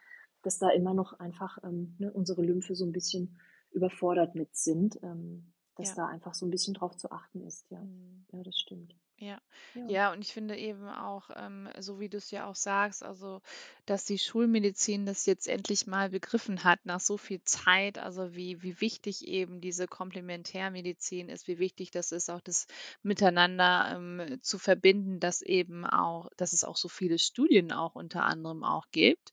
dass 0.43 0.59
da 0.59 0.70
immer 0.70 0.95
noch 0.95 1.14
einfach, 1.20 1.59
ähm, 1.64 1.97
ne, 1.99 2.12
unsere 2.12 2.43
Lymphe 2.43 2.74
so 2.76 2.84
'n 2.86 2.93
bisschen 2.93 3.38
überfordert 3.72 4.34
mit 4.36 4.57
sind, 4.57 4.99
ähm, 5.03 5.55
dass 5.76 5.93
Ja. 5.93 5.97
da 5.97 6.07
einfach 6.09 6.34
so 6.34 6.47
'n 6.47 6.51
bisschen 6.51 6.74
drauf 6.74 6.97
zu 6.97 7.11
achten 7.12 7.43
ist, 7.43 7.70
ja. 7.70 7.86
Mhm. 7.86 8.26
Ja, 8.32 8.43
das 8.43 8.59
stimmt. 8.59 8.95
Ja. 9.23 9.39
Ja. 9.75 9.91
Ja, 9.91 10.12
und 10.12 10.23
ich 10.23 10.33
finde 10.33 10.57
eben 10.57 10.89
auch, 10.89 11.29
ähm, 11.37 11.68
so 11.79 12.01
wie 12.01 12.09
du's 12.09 12.31
ja 12.31 12.47
auch 12.47 12.55
sagst, 12.55 13.03
also, 13.03 13.43
dass 13.85 14.05
die 14.07 14.18
Schulmedizin 14.18 15.05
das 15.05 15.27
jetzt 15.27 15.47
endlich 15.49 15.87
mal 15.87 16.09
begriffen 16.11 16.64
hat 16.64 16.87
nach 16.87 17.01
so 17.01 17.18
viel 17.18 17.43
Zeit, 17.45 17.99
also 17.99 18.35
wie 18.35 18.62
wie 18.62 18.81
wichtig 18.81 19.27
eben 19.27 19.61
diese 19.61 19.87
Komplementärmedizin 19.89 21.29
ist, 21.29 21.49
wie 21.49 21.59
wichtig 21.59 21.91
das 21.91 22.12
ist, 22.12 22.31
auch 22.31 22.41
das 22.41 22.66
miteinander, 23.03 23.93
ähm, 23.97 24.39
zu 24.43 24.59
verbinden, 24.59 25.21
dass 25.21 25.43
eben 25.43 25.85
auch 25.85 26.29
dass 26.39 26.53
es 26.55 26.64
auch 26.64 26.77
so 26.79 26.89
viele 26.89 27.18
Studien 27.18 27.73
auch 27.73 27.97
unter 27.97 28.25
anderem 28.25 28.64
auch 28.64 28.87
gibt 28.93 29.31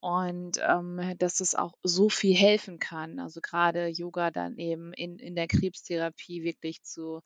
und, 0.00 0.58
ähm, 0.66 1.00
dass 1.18 1.40
es 1.40 1.54
auch 1.54 1.74
so 1.82 2.08
viel 2.08 2.34
helfen 2.36 2.78
kann. 2.78 3.18
Also, 3.18 3.40
grade 3.42 3.88
Yoga 3.88 4.30
dann 4.30 4.56
eben 4.58 4.92
in 4.94 5.18
in 5.18 5.34
der 5.34 5.48
Krebstherapie 5.48 6.44
wirklich 6.44 6.82
zu 6.82 7.20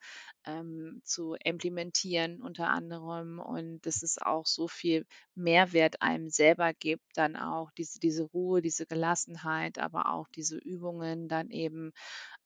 ähm, 0.45 1.01
zu 1.05 1.35
implementieren 1.43 2.41
unter 2.41 2.69
anderem 2.69 3.39
und 3.39 3.85
dass 3.85 4.03
es 4.03 4.17
auch 4.21 4.45
so 4.45 4.67
viel 4.67 5.05
Mehrwert 5.35 6.01
einem 6.01 6.29
selber 6.29 6.73
gibt, 6.73 7.03
dann 7.15 7.35
auch 7.35 7.71
diese 7.71 7.99
diese 7.99 8.23
Ruhe, 8.23 8.61
diese 8.61 8.85
Gelassenheit, 8.85 9.79
aber 9.79 10.09
auch 10.13 10.27
diese 10.29 10.57
Übungen 10.57 11.27
dann 11.27 11.49
eben, 11.49 11.91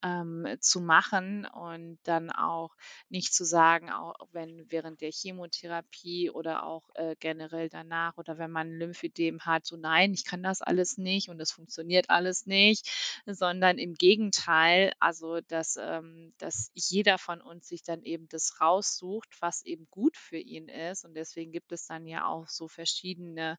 ähm, 0.02 0.46
zu 0.60 0.80
machen 0.80 1.46
und 1.46 1.98
dann 2.04 2.30
auch 2.30 2.74
nicht 3.08 3.34
zu 3.34 3.44
sagen, 3.44 3.90
auch 3.90 4.14
wenn 4.32 4.70
während 4.70 5.00
der 5.00 5.10
Chemotherapie 5.10 6.30
oder 6.30 6.64
auch, 6.64 6.88
äh, 6.94 7.16
generell 7.18 7.68
danach 7.68 8.16
oder 8.16 8.38
wenn 8.38 8.50
man 8.50 8.70
Lymphödem 8.70 9.40
hat, 9.46 9.66
so: 9.66 9.76
„Nein, 9.76 10.12
ich 10.14 10.24
kann 10.24 10.42
das 10.42 10.62
alles 10.62 10.98
nicht 10.98 11.28
und 11.28 11.40
es 11.40 11.52
funktioniert 11.52 12.10
alles 12.10 12.46
nicht“, 12.46 12.88
sondern 13.26 13.78
im 13.78 13.94
Gegenteil, 13.94 14.92
also, 15.00 15.40
dass 15.40 15.76
ähm, 15.80 16.32
dass 16.38 16.70
jeder 16.74 17.18
von 17.18 17.40
uns 17.40 17.68
sich 17.68 17.82
dann 17.82 18.02
eben 18.02 18.28
das 18.28 18.60
raussucht, 18.60 19.36
was 19.40 19.62
eben 19.64 19.86
gut 19.90 20.16
für 20.16 20.38
ihn 20.38 20.68
ist 20.68 21.04
und 21.04 21.14
deswegen 21.14 21.52
gibt 21.52 21.72
es 21.72 21.86
dann 21.86 22.06
ja 22.06 22.26
auch 22.26 22.48
so 22.48 22.68
verschiedene 22.68 23.58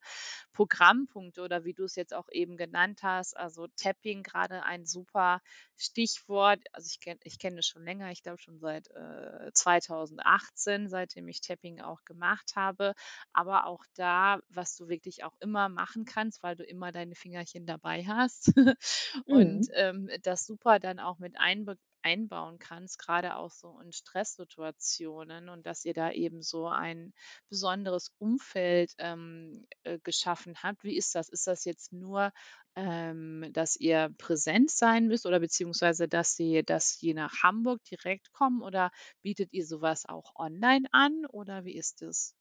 Programmpunkte 0.54 1.42
oder 1.42 1.66
wie 1.66 1.74
du's 1.74 1.96
jetzt 1.96 2.14
auch 2.14 2.28
eben 2.32 2.58
genannt 2.58 3.02
hast, 3.04 3.36
also, 3.38 3.68
Tapping 3.78 4.24
grade 4.24 4.64
ein 4.64 4.86
super 4.86 5.42
Stichwort. 5.78 6.29
Also, 6.74 6.88
ich 6.92 7.00
kenne 7.00 7.20
ich 7.24 7.40
kenne 7.40 7.58
das 7.58 7.68
schon 7.68 7.84
länger, 7.84 8.12
ich 8.12 8.22
glaube 8.24 8.38
schon 8.40 8.60
seit, 8.60 8.90
äh, 8.92 9.52
2018, 9.54 10.88
seitdem 10.90 11.28
ich 11.28 11.42
Tapping 11.42 11.82
auch 11.82 12.04
gemacht 12.06 12.54
habe, 12.56 12.94
aber 13.34 13.66
auch 13.66 13.84
da, 13.96 14.40
was 14.50 14.76
du 14.76 14.88
wirklich 14.88 15.24
auch 15.24 15.36
immer 15.40 15.70
machen 15.70 16.06
kannst, 16.06 16.44
weil 16.44 16.56
du 16.56 16.64
immer 16.64 16.92
deine 16.92 17.16
Fingerchen 17.16 17.66
dabei 17.66 18.06
hast 18.06 18.54
und, 19.26 19.66
Mhm. 19.66 19.70
ähm, 19.74 20.10
das 20.24 20.46
super 20.46 20.80
dann 20.80 21.00
auch 21.00 21.18
mit 21.20 21.38
einbe 21.40 21.78
einbauen 22.04 22.60
kannst, 22.60 23.00
grade 23.00 23.36
auch 23.36 23.52
so 23.52 23.80
in 23.82 23.92
Stresssituationen 23.92 25.50
und 25.50 25.66
dass 25.66 25.86
ihr 25.86 25.94
da 25.94 26.12
eben 26.12 26.42
so 26.42 26.68
ein 26.68 27.14
besonderes 27.50 28.14
Umfeld, 28.20 28.94
ähm, 29.00 29.66
äh, 29.84 30.00
geschaffen 30.00 30.56
habt. 30.64 30.84
Wie 30.84 30.98
ist 30.98 31.16
das? 31.16 31.30
Ist 31.30 31.48
das 31.48 31.66
jetzt 31.66 31.94
nur, 31.94 32.32
ähm, 32.76 33.50
dass 33.54 33.76
ihr 33.76 34.10
präsent 34.18 34.72
sein 34.72 35.08
müsst 35.08 35.26
oder 35.26 35.40
beziehungsweise 35.40 36.08
dass 36.08 36.36
sie 36.36 36.64
dass 36.64 36.98
die 37.00 37.14
nach 37.14 37.44
Hamburg 37.44 37.84
direkt 37.86 38.32
kommen 38.34 38.62
oder 38.62 38.92
bietet 39.22 39.54
ihr 39.54 39.66
so 39.66 39.82
was 39.82 40.06
auch 40.08 40.34
online 40.36 40.88
an 40.92 41.26
oder 41.28 41.66
wie 41.66 41.76
ist 41.76 42.02
das? 42.02 42.32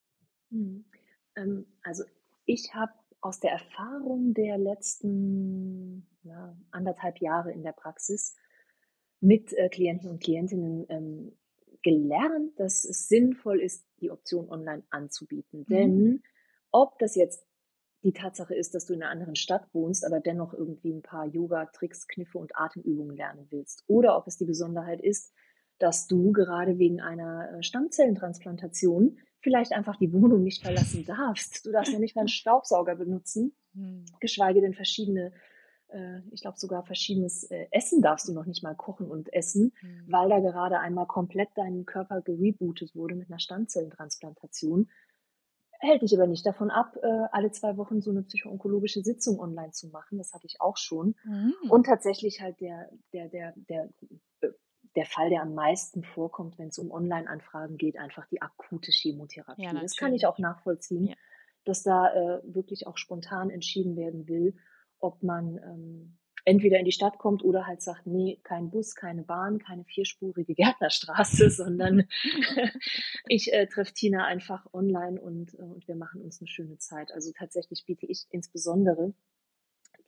Mhm. 0.50 0.84
Ähm, 1.36 1.66
also, 1.82 2.04
ich 2.44 2.74
habe 2.74 2.92
aus 3.20 3.40
der 3.40 3.52
Erfahrung 3.52 4.34
der 4.34 4.58
letzten, 4.58 6.06
ja, 6.22 6.56
1 6.70 6.94
1/2 6.94 7.20
Jahre 7.20 7.52
in 7.52 7.62
der 7.62 7.72
Praxis 7.72 8.36
mit, 9.20 9.52
äh, 9.54 9.68
Klienten 9.68 10.10
und 10.10 10.22
Klientinnen, 10.22 10.86
ähm, 10.88 11.32
gelernt, 11.82 12.58
dass 12.58 12.84
es 12.84 13.08
sinnvoll 13.08 13.60
ist, 13.60 13.86
die 14.00 14.10
Option 14.10 14.48
online 14.50 14.84
anzubieten. 14.90 15.66
Mhm. 15.68 15.68
Denn 15.68 16.22
ob 16.72 16.98
das 16.98 17.14
jetzt 17.14 17.46
die 18.04 18.12
Tatsache 18.12 18.54
ist, 18.54 18.74
dass 18.74 18.86
du 18.86 18.94
in 18.94 19.00
'ner 19.00 19.10
anderen 19.10 19.36
Stadt 19.36 19.68
wohnst, 19.74 20.04
aber 20.06 20.20
dennoch 20.20 20.54
irgendwie 20.54 20.92
'n 20.92 21.02
paar 21.02 21.26
Yoga-Tricks, 21.26 22.08
Kniffe 22.08 22.38
und 22.38 22.56
Atemübungen 22.56 23.16
lernen 23.16 23.46
willst 23.50 23.84
oder 23.88 24.16
ob 24.18 24.26
es 24.28 24.36
die 24.38 24.44
Besonderheit 24.46 25.00
ist, 25.00 25.32
dass 25.78 26.06
du 26.08 26.32
gerade 26.32 26.78
wegen 26.78 27.00
einer, 27.00 27.58
äh, 27.58 27.62
Stammzellentransplantation 27.62 29.18
vielleicht 29.40 29.72
einfach 29.72 29.96
die 29.96 30.12
Wohnung 30.12 30.42
nicht 30.44 30.62
verlassen 30.62 31.04
darfst. 31.04 31.64
Du 31.66 31.72
darfst 31.72 31.92
noch 31.92 32.00
nicht 32.00 32.16
mal 32.16 32.22
'n 32.22 32.28
Staubsauger 32.28 32.96
benutzen, 32.96 33.54
Mhm. 33.74 34.18
geschweige 34.20 34.60
denn 34.62 34.74
verschiedene 34.74 35.32
ich 36.32 36.42
glaube 36.42 36.58
sogar 36.58 36.84
verschiedenes, 36.84 37.44
äh, 37.50 37.66
Essen 37.72 38.02
darfst 38.02 38.28
du 38.28 38.32
noch 38.34 38.46
nicht 38.46 38.62
mal 38.62 38.74
kochen 38.76 39.10
und 39.10 39.32
essen, 39.32 39.72
Mhm. 39.82 40.08
weil 40.08 40.28
da 40.30 40.40
gerade 40.40 40.78
einmal 40.80 41.06
komplett 41.06 41.48
dein 41.56 41.86
Körper 41.86 42.20
gerebootet 42.22 42.94
wurde 42.94 43.14
mit 43.16 43.30
'ner 43.30 43.38
Stammzellentransplantation. 43.40 44.90
Hält 45.80 46.02
dich 46.02 46.14
aber 46.16 46.26
nicht 46.28 46.46
davon 46.46 46.70
ab, 46.70 46.96
äh, 47.02 47.06
alle 47.32 47.52
2 47.52 47.76
Wochen 47.78 48.00
so 48.02 48.12
'ne 48.12 48.22
psychoonkologische 48.24 49.02
Sitzung 49.02 49.40
online 49.40 49.72
zu 49.72 49.88
machen. 49.88 50.18
Das 50.18 50.32
hatte 50.34 50.46
ich 50.46 50.60
auch 50.60 50.76
schon. 50.78 51.16
Mhm. 51.24 51.68
Und 51.68 51.86
tatsächlich 51.86 52.40
halt 52.42 52.60
der 52.60 52.90
der 53.14 53.28
der 53.30 53.54
der 53.56 53.90
äh, 54.42 54.50
der 54.96 55.06
Fall, 55.06 55.30
der 55.30 55.42
am 55.42 55.54
meisten 55.54 56.04
vorkommt, 56.04 56.58
wenn's 56.58 56.78
um 56.78 56.90
Online-Anfragen 56.92 57.76
geht, 57.78 57.98
einfach 57.98 58.26
die 58.28 58.42
akute 58.42 58.92
Chemotherapie. 58.92 59.78
Ja, 59.78 59.82
Das 59.82 59.96
kann 59.96 60.14
ich 60.14 60.26
auch 60.26 60.38
nachvollziehen, 60.40 61.10
Ja. 61.10 61.16
dass 61.64 61.82
da, 61.84 62.12
äh, 62.14 62.42
wirklich 62.44 62.86
auch 62.88 62.98
spontan 62.98 63.50
entschieden 63.50 63.96
werden 63.96 64.28
will, 64.28 64.56
ob 65.00 65.22
man, 65.22 65.58
ähm, 65.58 66.18
entweder 66.44 66.78
in 66.78 66.86
die 66.86 66.92
Stadt 66.92 67.18
kommt 67.18 67.44
oder 67.44 67.66
halt 67.66 67.82
sagt, 67.82 68.06
nee, 68.06 68.40
kein 68.42 68.70
Bus, 68.70 68.94
keine 68.94 69.22
Bahn, 69.22 69.58
keine 69.58 69.84
vierspurige 69.84 70.54
Gärtnerstraße, 70.54 71.50
sondern 71.50 72.08
ich 73.28 73.52
äh, 73.52 73.66
treffe 73.66 73.92
Tina 73.92 74.24
einfach 74.24 74.66
online 74.72 75.20
und, 75.20 75.54
äh, 75.54 75.62
und 75.62 75.86
wir 75.86 75.96
machen 75.96 76.22
uns 76.22 76.40
eine 76.40 76.48
schöne 76.48 76.78
Zeit. 76.78 77.12
Also 77.12 77.32
tatsächlich 77.36 77.84
biete 77.86 78.06
ich 78.06 78.26
insbesondere 78.30 79.12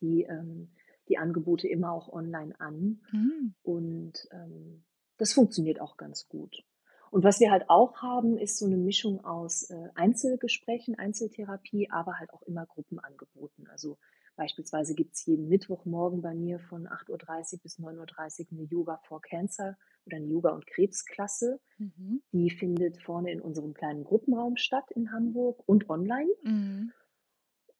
die, 0.00 0.22
ähm, 0.22 0.70
die 1.08 1.18
Angebote 1.18 1.68
immer 1.68 1.92
auch 1.92 2.08
online 2.08 2.58
an. 2.58 3.00
Mhm. 3.12 3.54
Und 3.62 4.28
ähm, 4.32 4.84
das 5.18 5.34
funktioniert 5.34 5.80
auch 5.80 5.96
ganz 5.98 6.28
gut. 6.28 6.64
Und 7.10 7.24
was 7.24 7.40
wir 7.40 7.50
halt 7.50 7.68
auch 7.68 8.00
haben, 8.02 8.38
ist 8.38 8.56
so 8.56 8.66
eine 8.66 8.76
Mischung 8.76 9.24
aus 9.24 9.68
äh, 9.68 9.88
Einzelgesprächen, 9.94 10.94
Einzeltherapie, 10.94 11.90
aber 11.90 12.18
halt 12.18 12.32
auch 12.32 12.42
immer 12.42 12.66
Gruppenangeboten. 12.66 13.66
Also 13.66 13.98
beispielsweise 14.40 14.94
gibt 14.94 15.16
es 15.16 15.26
jeden 15.26 15.50
Mittwochmorgen 15.50 16.22
bei 16.22 16.34
mir 16.34 16.60
von 16.60 16.88
8.30 16.88 17.52
Uhr 17.52 17.58
bis 17.62 17.78
9.30 17.78 18.40
Uhr 18.40 18.46
eine 18.52 18.62
Yoga 18.62 18.96
for 19.06 19.20
Cancer 19.20 19.76
oder 20.06 20.16
eine 20.16 20.28
Yoga- 20.28 20.54
und 20.54 20.66
Krebsklasse. 20.66 21.60
Mhm. 21.76 22.22
Die 22.32 22.48
findet 22.48 22.96
vorne 23.02 23.32
in 23.32 23.42
unserem 23.42 23.74
kleinen 23.74 24.02
Gruppenraum 24.02 24.56
statt 24.56 24.90
in 24.92 25.12
Hamburg 25.12 25.62
und 25.66 25.90
online. 25.90 26.30
Mhm. 26.42 26.90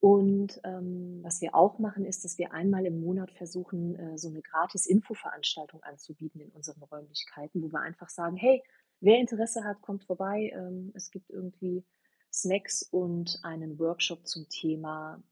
Und 0.01 0.61
ähm, 0.65 1.21
was 1.23 1.41
wir 1.41 1.55
auch 1.55 1.79
machen, 1.79 2.05
ist, 2.05 2.27
dass 2.27 2.37
wir 2.37 2.53
einmal 2.53 2.85
im 2.85 3.01
Monat 3.01 3.31
versuchen, 3.31 3.97
äh, 3.97 4.19
so 4.19 4.29
eine 4.29 4.43
gratis 4.43 4.85
Infoveranstaltung 4.85 5.83
anzubieten 5.83 6.43
in 6.43 6.51
unseren 6.51 6.83
Räumlichkeiten, 6.83 7.63
wo 7.63 7.73
wir 7.73 7.81
einfach 7.81 8.11
sagen, 8.11 8.37
hey, 8.37 8.63
wer 9.01 9.19
Interesse 9.19 9.65
hat, 9.65 9.81
kommt 9.81 10.05
vorbei. 10.05 10.53
Ähm, 10.55 10.93
es 10.95 11.11
gibt 11.11 11.31
irgendwie 11.31 11.85
Snacks 12.31 12.83
und 12.83 13.41
einen 13.45 13.79
Workshop 13.79 14.27
zum 14.27 14.47
Thema 14.51 15.23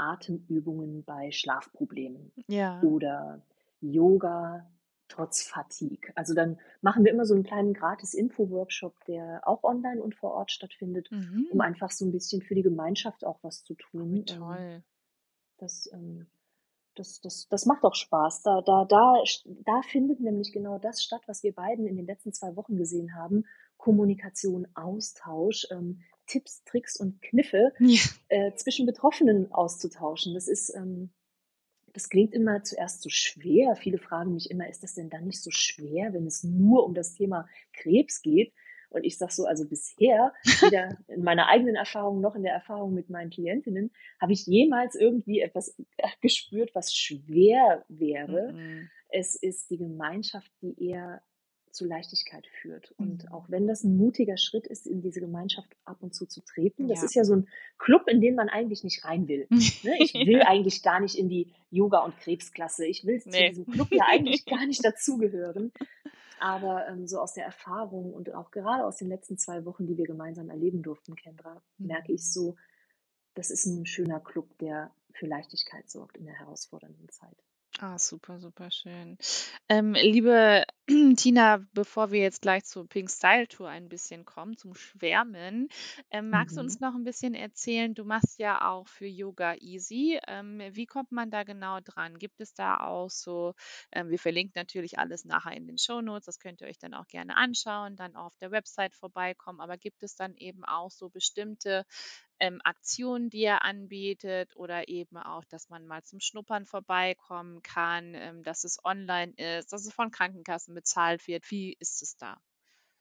Atemübungen 0.00 1.04
bei 1.04 1.30
Schlafproblemen 1.30 2.32
ja. 2.48 2.80
oder 2.82 3.42
Yoga 3.80 4.66
trotz 5.08 5.42
Fatigue. 5.42 6.12
Also 6.14 6.34
dann 6.34 6.58
machen 6.80 7.04
wir 7.04 7.12
immer 7.12 7.26
so 7.26 7.34
einen 7.34 7.42
kleinen 7.42 7.74
gratis 7.74 8.14
Info-Workshop, 8.14 8.94
der 9.06 9.42
auch 9.46 9.64
online 9.64 10.00
und 10.02 10.14
vor 10.14 10.32
Ort 10.32 10.52
stattfindet, 10.52 11.10
mhm. 11.10 11.48
um 11.50 11.60
einfach 11.60 11.90
so 11.90 12.06
ein 12.06 12.12
bisschen 12.12 12.42
für 12.42 12.54
die 12.54 12.62
Gemeinschaft 12.62 13.24
auch 13.24 13.38
was 13.42 13.64
zu 13.64 13.74
tun. 13.74 14.12
Wie 14.14 14.20
ähm, 14.20 14.26
toll. 14.26 14.82
Das, 15.58 15.90
ähm, 15.92 16.26
das, 16.94 17.20
das, 17.20 17.48
das 17.48 17.66
macht 17.66 17.82
auch 17.84 17.94
Spaß. 17.94 18.42
Da, 18.42 18.62
da, 18.62 18.84
da, 18.84 19.22
da 19.44 19.82
findet 19.82 20.20
nämlich 20.20 20.52
genau 20.52 20.78
das 20.78 21.02
statt, 21.02 21.22
was 21.26 21.42
wir 21.42 21.54
beiden 21.54 21.86
in 21.86 21.96
den 21.96 22.06
letzten 22.06 22.32
zwei 22.32 22.56
Wochen 22.56 22.76
gesehen 22.76 23.14
haben. 23.14 23.44
Kommunikation, 23.80 24.68
Austausch, 24.74 25.66
ähm, 25.70 26.02
Tipps, 26.26 26.62
Tricks 26.64 26.96
und 27.00 27.20
Kniffe 27.22 27.72
ja. 27.80 27.98
äh, 28.28 28.54
zwischen 28.54 28.86
Betroffenen 28.86 29.50
auszutauschen. 29.52 30.34
Das 30.34 30.48
ist, 30.48 30.72
ähm, 30.76 31.10
das 31.92 32.10
klingt 32.10 32.34
immer 32.34 32.62
zuerst 32.62 33.02
so 33.02 33.08
schwer. 33.08 33.74
Viele 33.76 33.98
fragen 33.98 34.34
mich 34.34 34.50
immer, 34.50 34.68
ist 34.68 34.82
das 34.82 34.94
denn 34.94 35.08
dann 35.08 35.24
nicht 35.24 35.42
so 35.42 35.50
schwer, 35.50 36.12
wenn 36.12 36.26
es 36.26 36.44
nur 36.44 36.84
um 36.84 36.94
das 36.94 37.14
Thema 37.14 37.48
Krebs 37.72 38.20
geht? 38.20 38.52
Und 38.90 39.04
ich 39.04 39.16
sage 39.16 39.32
so, 39.32 39.46
also 39.46 39.66
bisher, 39.66 40.32
weder 40.44 40.98
in 41.08 41.22
meiner 41.22 41.48
eigenen 41.48 41.76
Erfahrung 41.76 42.20
noch 42.20 42.34
in 42.34 42.42
der 42.42 42.52
Erfahrung 42.52 42.92
mit 42.92 43.08
meinen 43.08 43.30
Klientinnen, 43.30 43.92
habe 44.20 44.32
ich 44.34 44.46
jemals 44.46 44.94
irgendwie 44.94 45.40
etwas 45.40 45.74
gespürt, 46.20 46.74
was 46.74 46.94
schwer 46.94 47.84
wäre. 47.88 48.52
Mhm. 48.52 48.90
Es 49.08 49.36
ist 49.36 49.70
die 49.70 49.78
Gemeinschaft, 49.78 50.52
die 50.60 50.90
eher 50.90 51.22
zu 51.72 51.84
Leichtigkeit 51.86 52.46
führt. 52.46 52.92
Und 52.98 53.24
mhm. 53.24 53.32
auch 53.32 53.48
wenn 53.48 53.66
das 53.66 53.84
ein 53.84 53.96
mutiger 53.96 54.36
Schritt 54.36 54.66
ist, 54.66 54.86
in 54.86 55.00
diese 55.00 55.20
Gemeinschaft 55.20 55.68
ab 55.84 55.98
und 56.00 56.14
zu 56.14 56.26
zu 56.26 56.40
treten, 56.42 56.88
das 56.88 57.00
ja. 57.00 57.04
ist 57.04 57.14
ja 57.14 57.24
so 57.24 57.36
ein 57.36 57.48
Club, 57.78 58.08
in 58.08 58.20
den 58.20 58.34
man 58.34 58.48
eigentlich 58.48 58.84
nicht 58.84 59.04
rein 59.04 59.28
will. 59.28 59.46
Ne? 59.82 59.94
Ich 59.98 60.14
will 60.14 60.42
eigentlich 60.42 60.82
gar 60.82 61.00
nicht 61.00 61.14
in 61.14 61.28
die 61.28 61.52
Yoga- 61.70 62.00
und 62.00 62.16
Krebsklasse. 62.18 62.86
Ich 62.86 63.06
will 63.06 63.22
nee. 63.24 63.30
zu 63.30 63.48
diesem 63.48 63.66
Club 63.66 63.88
ja 63.92 64.04
eigentlich 64.10 64.44
gar 64.46 64.66
nicht 64.66 64.84
dazugehören. 64.84 65.72
Aber 66.38 66.86
ähm, 66.88 67.06
so 67.06 67.18
aus 67.18 67.34
der 67.34 67.44
Erfahrung 67.44 68.12
und 68.12 68.34
auch 68.34 68.50
gerade 68.50 68.84
aus 68.84 68.96
den 68.96 69.08
letzten 69.08 69.38
zwei 69.38 69.64
Wochen, 69.64 69.86
die 69.86 69.96
wir 69.96 70.06
gemeinsam 70.06 70.50
erleben 70.50 70.82
durften, 70.82 71.14
Kendra, 71.14 71.62
mhm. 71.78 71.86
merke 71.86 72.12
ich 72.12 72.30
so, 72.30 72.56
das 73.34 73.50
ist 73.50 73.66
ein 73.66 73.86
schöner 73.86 74.20
Club, 74.20 74.58
der 74.58 74.90
für 75.12 75.26
Leichtigkeit 75.26 75.88
sorgt 75.88 76.16
in 76.16 76.24
der 76.24 76.34
herausfordernden 76.34 77.08
Zeit. 77.08 77.36
Ah, 77.78 77.98
super, 77.98 78.38
super 78.40 78.70
schön. 78.70 79.16
Ähm, 79.68 79.94
liebe 79.94 80.64
Tina, 81.16 81.64
bevor 81.72 82.10
wir 82.10 82.20
jetzt 82.20 82.42
gleich 82.42 82.64
zur 82.64 82.86
Pink 82.86 83.08
Style 83.10 83.46
Tour 83.48 83.68
ein 83.68 83.88
bisschen 83.88 84.24
kommen, 84.24 84.56
zum 84.56 84.74
Schwärmen, 84.74 85.68
ähm, 86.10 86.30
magst 86.30 86.56
du 86.56 86.60
uns 86.60 86.80
mhm. 86.80 86.86
noch 86.86 86.94
ein 86.94 87.04
bisschen 87.04 87.32
erzählen? 87.34 87.94
Du 87.94 88.04
machst 88.04 88.38
ja 88.38 88.68
auch 88.68 88.86
für 88.88 89.06
Yoga 89.06 89.54
Easy. 89.54 90.18
Ähm, 90.26 90.60
wie 90.72 90.84
kommt 90.84 91.12
man 91.12 91.30
da 91.30 91.44
genau 91.44 91.80
dran? 91.80 92.18
Gibt 92.18 92.40
es 92.40 92.52
da 92.52 92.76
auch 92.80 93.08
so, 93.08 93.54
ähm, 93.92 94.10
wir 94.10 94.18
verlinken 94.18 94.54
natürlich 94.56 94.98
alles 94.98 95.24
nachher 95.24 95.56
in 95.56 95.66
den 95.66 95.78
Show 95.78 96.02
Notes, 96.02 96.26
das 96.26 96.40
könnt 96.40 96.60
ihr 96.60 96.66
euch 96.66 96.78
dann 96.78 96.92
auch 96.92 97.06
gerne 97.06 97.36
anschauen, 97.36 97.96
dann 97.96 98.16
auch 98.16 98.26
auf 98.26 98.36
der 98.36 98.50
Website 98.50 98.94
vorbeikommen, 98.94 99.60
aber 99.60 99.78
gibt 99.78 100.02
es 100.02 100.16
dann 100.16 100.34
eben 100.36 100.64
auch 100.64 100.90
so 100.90 101.08
bestimmte 101.08 101.86
ähm, 102.40 102.60
Aktionen, 102.64 103.30
die 103.30 103.42
er 103.42 103.64
anbietet 103.64 104.56
oder 104.56 104.88
eben 104.88 105.16
auch, 105.16 105.44
dass 105.44 105.68
man 105.68 105.86
mal 105.86 106.02
zum 106.02 106.20
Schnuppern 106.20 106.66
vorbeikommen 106.66 107.62
kann, 107.62 108.14
ähm, 108.14 108.42
dass 108.42 108.64
es 108.64 108.78
online 108.84 109.32
ist, 109.36 109.72
dass 109.72 109.86
es 109.86 109.92
von 109.92 110.10
Krankenkassen 110.10 110.74
bezahlt 110.74 111.26
wird. 111.28 111.50
Wie 111.50 111.76
ist 111.78 112.02
es 112.02 112.16
da? 112.16 112.38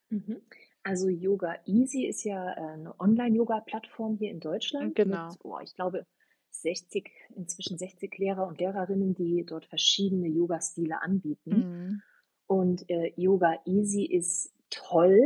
Mhm. 0.10 0.42
Also 0.84 1.10
Yoga 1.10 1.56
Easy 1.66 2.06
ist 2.06 2.24
ja 2.24 2.54
äh, 2.54 2.74
eine 2.74 3.00
Online-Yoga-Plattform 3.00 4.18
hier 4.18 4.32
in 4.32 4.40
Deutschland. 4.40 4.96
Genau. 4.96 5.30
Mit, 5.30 5.40
oh, 5.44 5.60
ich 5.62 5.76
glaube, 5.76 6.06
60, 6.52 7.10
inzwischen 7.36 7.78
60 7.78 8.18
Lehrer 8.18 8.48
und 8.48 8.60
Lehrerinnen, 8.60 9.14
die 9.14 9.46
dort 9.46 9.66
verschiedene 9.66 10.28
Yoga-Stile 10.28 11.02
anbieten. 11.02 11.52
Mhm. 11.52 12.02
Und 12.48 12.90
äh, 12.90 13.14
Yoga 13.16 13.60
Easy 13.66 14.06
ist 14.06 14.52
toll. 14.70 15.20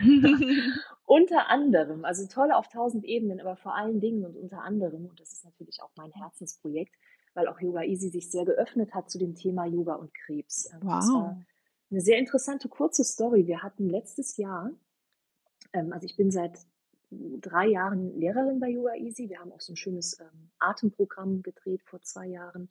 unter 1.08 1.48
anderem, 1.48 2.04
also 2.04 2.26
toll 2.26 2.52
auf 2.52 2.68
tausend 2.68 3.04
Ebenen, 3.04 3.40
aber 3.40 3.56
vor 3.56 3.74
allen 3.74 3.98
Dingen 3.98 4.26
und 4.26 4.36
unter 4.36 4.62
anderem, 4.62 5.06
und 5.06 5.18
das 5.18 5.32
ist 5.32 5.42
natürlich 5.42 5.82
auch 5.82 5.90
mein 5.96 6.12
Herzensprojekt, 6.12 6.94
weil 7.32 7.48
auch 7.48 7.58
Yoga 7.60 7.82
Easy 7.82 8.10
sich 8.10 8.30
sehr 8.30 8.44
geöffnet 8.44 8.92
hat 8.92 9.10
zu 9.10 9.18
dem 9.18 9.34
Thema 9.34 9.64
Yoga 9.64 9.94
und 9.94 10.12
Krebs. 10.12 10.70
Wow. 10.82 11.36
Eine 11.90 12.00
sehr 12.02 12.18
interessante 12.18 12.68
kurze 12.68 13.04
Story. 13.04 13.46
Wir 13.46 13.62
hatten 13.62 13.88
letztes 13.88 14.36
Jahr, 14.36 14.70
ähm, 15.72 15.94
also 15.94 16.04
ich 16.04 16.16
bin 16.16 16.30
seit 16.30 16.58
drei 17.10 17.68
Jahren 17.68 18.14
Lehrerin 18.20 18.60
bei 18.60 18.68
Yoga 18.68 18.94
Easy. 18.94 19.30
Wir 19.30 19.40
haben 19.40 19.52
auch 19.52 19.62
so 19.62 19.72
ein 19.72 19.76
schönes 19.76 20.20
ähm, 20.20 20.50
Atemprogramm 20.58 21.42
gedreht 21.42 21.82
vor 21.84 22.02
zwei 22.02 22.26
Jahren. 22.26 22.68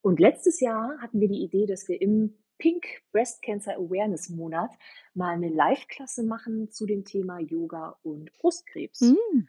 Und 0.00 0.18
letztes 0.18 0.60
Jahr 0.60 0.96
hatten 1.00 1.20
wir 1.20 1.28
die 1.28 1.42
Idee, 1.42 1.66
dass 1.66 1.88
wir 1.88 2.00
im 2.00 2.38
Pink 2.60 2.84
Breast 3.10 3.42
Cancer 3.42 3.74
Awareness 3.74 4.28
Monat 4.28 4.70
mal 5.14 5.34
eine 5.34 5.48
Live-Klasse 5.48 6.22
machen 6.22 6.70
zu 6.70 6.86
dem 6.86 7.04
Thema 7.04 7.40
Yoga 7.40 7.96
und 8.02 8.32
Brustkrebs. 8.34 9.00
Mm. 9.00 9.48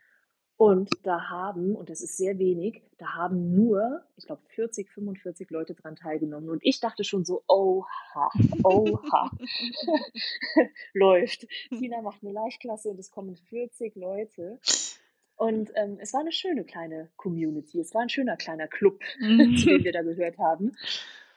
Und 0.56 0.90
da 1.04 1.30
haben, 1.30 1.76
und 1.76 1.90
das 1.90 2.02
ist 2.02 2.18
sehr 2.18 2.38
wenig, 2.38 2.84
da 3.00 3.16
haben 3.16 3.54
nur, 3.54 4.04
ich 4.16 4.28
glaube, 4.28 4.44
40, 4.50 4.90
45 4.92 5.50
Leute 5.50 5.74
dran 5.74 5.96
teilgenommen. 5.96 6.50
Und 6.50 6.60
ich 6.64 6.80
dachte 6.80 7.04
schon 7.04 7.26
so, 7.26 7.44
oha, 7.48 8.30
oha, 8.64 9.32
läuft. 10.94 11.48
Tina 11.70 12.02
macht 12.02 12.24
eine 12.24 12.32
Live-Klasse 12.32 12.90
und 12.90 13.00
es 13.00 13.12
kommen 13.12 13.36
40 13.36 13.96
Leute. 13.96 14.60
Und 15.36 15.72
ähm, 15.76 15.98
es 16.00 16.14
war 16.14 16.22
eine 16.22 16.32
schöne 16.32 16.64
kleine 16.64 17.10
Community. 17.18 17.80
Es 17.80 17.94
war 17.96 18.04
ein 18.04 18.10
schöner 18.10 18.38
kleiner 18.38 18.68
Club, 18.68 19.02
mm. 19.20 19.56
zu 19.58 19.66
dem 19.66 19.84
wir 19.84 19.92
da 19.92 20.04
gehört 20.04 20.38
haben. 20.38 20.74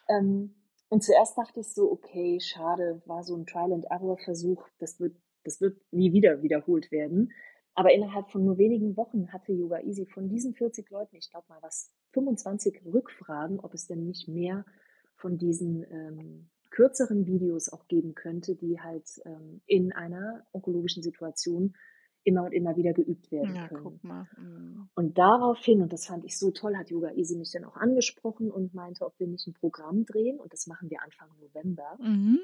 Ähm, 0.09 0.55
und 0.89 1.03
zuerst 1.03 1.37
dachte 1.37 1.61
ich 1.61 1.73
so, 1.73 1.91
okay, 1.91 2.39
schade, 2.41 3.03
war 3.07 3.23
so 3.25 3.37
ein 3.37 3.47
Trial-and-Error-Versuch, 3.47 4.67
das 4.79 5.01
wird, 5.01 5.17
das 5.43 5.61
wird 5.61 5.81
nie 5.93 6.13
wieder 6.13 6.43
wiederholt 6.43 6.91
werden. 6.93 7.33
Aber 7.75 7.93
innerhalb 7.93 8.31
von 8.31 8.45
nur 8.45 8.57
wenigen 8.57 8.97
Wochen 8.97 9.33
hatte 9.33 9.53
Yoga 9.53 9.81
Easy 9.81 10.07
von 10.07 10.29
diesen 10.29 10.55
40 10.55 10.91
Leuten, 10.91 11.17
ich 11.17 11.31
glaube 11.31 11.47
mal 11.49 11.59
was, 11.61 11.91
25 12.13 12.83
Rückfragen, 12.87 13.59
ob 13.59 13.75
es 13.75 13.87
denn 13.87 14.07
nicht 14.07 14.29
mehr 14.29 14.65
von 15.17 15.39
diesen 15.39 15.85
ähm, 15.91 16.51
kürzeren 16.71 17.27
Videos 17.27 17.69
auch 17.69 17.89
geben 17.89 18.15
könnte, 18.15 18.55
die 18.55 18.81
halt 18.81 19.09
ähm, 19.25 19.61
in 19.67 19.93
einer 19.93 20.47
onkologischen 20.53 21.03
Situation 21.03 21.75
immer 22.25 22.45
und 22.45 22.53
immer 22.53 22.77
wieder 22.77 22.93
geübt 22.93 23.31
werden 23.31 23.55
ja, 23.55 23.69
können. 23.69 24.01
Mhm. 24.03 24.89
Und 24.95 25.19
daraufhin, 25.19 25.83
und 25.83 25.93
das 25.93 26.07
fand 26.07 26.25
ich 26.25 26.39
so 26.39 26.51
toll, 26.51 26.77
hat 26.77 26.91
Yoga 26.91 27.13
Easy 27.13 27.37
mich 27.37 27.53
dann 27.53 27.65
auch 27.65 27.77
angesprochen 27.77 28.51
und 28.51 28.75
meinte, 28.75 29.05
ob 29.05 29.19
wir 29.21 29.27
nicht 29.27 29.47
ein 29.47 29.53
Programm 29.53 30.05
drehen. 30.05 30.41
Und 30.41 30.53
das 30.53 30.67
machen 30.67 30.91
wir 30.91 31.03
Anfang 31.03 31.29
November. 31.41 31.97
Mhm, 32.01 32.41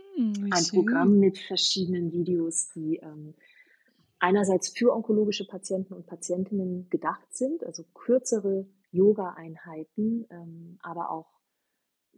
ein 0.53 0.65
schön. 0.65 0.79
Programm 0.79 1.19
mit 1.19 1.39
verschiedenen 1.39 2.13
Videos, 2.13 2.71
die 2.75 2.97
ähm, 2.97 3.35
einerseits 4.19 4.69
für 4.69 4.95
onkologische 4.95 5.47
Patienten 5.47 5.95
und 5.95 6.07
Patientinnen 6.07 6.89
gedacht 6.91 7.35
sind, 7.35 7.65
also 7.65 7.85
kürzere 7.95 8.67
Yoga-Einheiten, 8.93 10.27
ähm, 10.31 10.79
aber 10.83 11.11
auch 11.11 11.41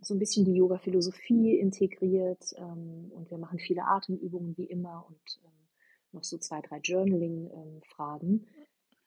so 0.01 0.15
ein 0.15 0.19
bisschen 0.19 0.45
die 0.45 0.55
Yoga-Philosophie 0.55 1.57
integriert. 1.59 2.45
Ähm, 2.57 3.13
und 3.15 3.31
wir 3.31 3.39
machen 3.39 3.59
viele 3.61 3.85
Atemübungen 3.85 4.57
wie 4.57 4.65
immer 4.65 5.07
und 5.07 5.41
ähm, 5.45 5.62
noch 6.13 6.25
so 6.25 6.39
zwei, 6.39 6.61
drei 6.61 6.79
Journaling-Fragen. 6.79 8.47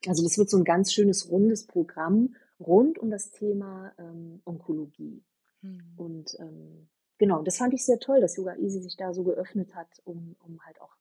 also 0.07 0.23
das 0.23 0.37
wird 0.37 0.49
so 0.49 0.57
ein 0.57 0.63
ganz 0.63 0.93
schönes 0.93 1.29
rundes 1.29 1.65
Programm 1.65 2.35
rund 2.59 2.97
um 2.99 3.09
das 3.09 3.31
Thema 3.31 3.93
ähm, 3.97 4.41
Onkologie. 4.45 5.23
Mhm. 5.61 5.93
Und 5.97 6.35
ähm, 6.39 6.87
genau, 7.17 7.43
das 7.43 7.57
fand 7.57 7.73
ich 7.73 7.85
sehr 7.85 7.99
toll, 7.99 8.21
dass 8.21 8.37
Yoga 8.37 8.55
Easy 8.55 8.81
sich 8.81 8.95
da 8.95 9.13
so 9.13 9.23
geöffnet 9.23 9.75
hat, 9.75 10.01
um, 10.03 10.35
um 10.39 10.63
halt 10.65 10.79
auch 10.81 10.95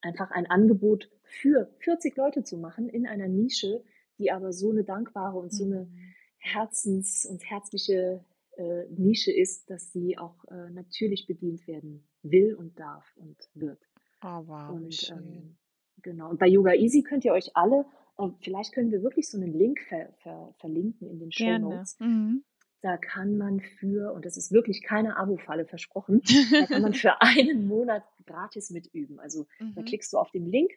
einfach 0.00 0.30
ein 0.30 0.46
Angebot 0.46 1.10
für 1.22 1.70
40 1.78 2.16
Leute 2.16 2.44
zu 2.44 2.58
machen 2.58 2.88
in 2.88 3.06
einer 3.06 3.28
Nische, 3.28 3.82
die 4.18 4.30
aber 4.30 4.52
so 4.52 4.70
eine 4.70 4.84
dankbare 4.84 5.38
und 5.38 5.52
so 5.52 5.64
eine 5.64 5.86
mhm. 5.86 6.14
herzens- 6.38 7.26
und 7.26 7.42
herzliche 7.44 8.24
äh, 8.56 8.84
Nische 8.90 9.32
ist, 9.32 9.70
dass 9.70 9.92
sie 9.92 10.18
auch 10.18 10.44
äh, 10.46 10.70
natürlich 10.70 11.26
bedient 11.26 11.66
werden 11.66 12.06
will 12.22 12.54
und 12.54 12.78
darf 12.78 13.04
und 13.16 13.36
wird. 13.54 13.80
Oh, 14.24 14.42
wow. 14.46 14.70
Und 14.70 15.10
ähm, 15.10 15.56
genau. 16.02 16.30
Und 16.30 16.38
bei 16.38 16.46
Yoga 16.46 16.72
Easy 16.72 17.02
könnt 17.02 17.26
ihr 17.26 17.32
euch 17.32 17.54
alle, 17.54 17.84
äh, 18.16 18.28
vielleicht 18.40 18.72
können 18.72 18.90
wir 18.90 19.02
wirklich 19.02 19.28
so 19.28 19.36
einen 19.36 19.52
Link 19.52 19.80
ver, 19.82 20.14
ver, 20.22 20.54
verlinken 20.58 21.08
in 21.10 21.18
den 21.18 21.30
Show 21.30 21.58
Notes. 21.58 21.96
Mhm. 22.00 22.42
Da 22.80 22.96
kann 22.96 23.36
man 23.36 23.60
für, 23.60 24.12
und 24.14 24.24
das 24.24 24.36
ist 24.38 24.50
wirklich 24.50 24.82
keine 24.82 25.16
Abo-Falle 25.18 25.66
versprochen, 25.66 26.22
da 26.52 26.66
kann 26.66 26.82
man 26.82 26.94
für 26.94 27.20
einen 27.20 27.66
Monat 27.66 28.02
gratis 28.24 28.70
mitüben. 28.70 29.20
Also 29.20 29.46
mhm. 29.58 29.74
da 29.74 29.82
klickst 29.82 30.12
du 30.14 30.18
auf 30.18 30.30
den 30.30 30.46
Link, 30.46 30.72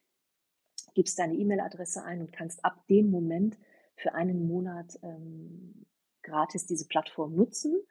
gibst 0.94 1.18
deine 1.18 1.36
E-Mail-Adresse 1.36 2.04
ein 2.04 2.20
und 2.20 2.34
kannst 2.34 2.66
ab 2.66 2.86
dem 2.88 3.10
Moment 3.10 3.58
für 3.96 4.14
einen 4.14 4.46
Monat 4.46 5.00
ähm, 5.04 5.86
gratis 6.22 6.66
diese 6.66 6.86
Plattform 6.88 7.34
nutzen. 7.34 7.82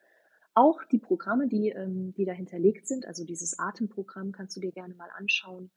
Auch 0.57 0.83
die 0.85 0.99
Programme, 0.99 1.49
die, 1.49 1.69
ähm, 1.69 2.15
die 2.15 2.25
da 2.25 2.33
hinterlegt 2.33 2.89
sind, 2.89 3.07
also 3.07 3.27
dieses 3.27 3.59
Atemprogramm 3.59 4.33
kannst 4.33 4.57
du 4.57 4.61
dir 4.61 4.73
gerne 4.73 4.95
mal 4.95 5.11
anschauen. 5.15 5.71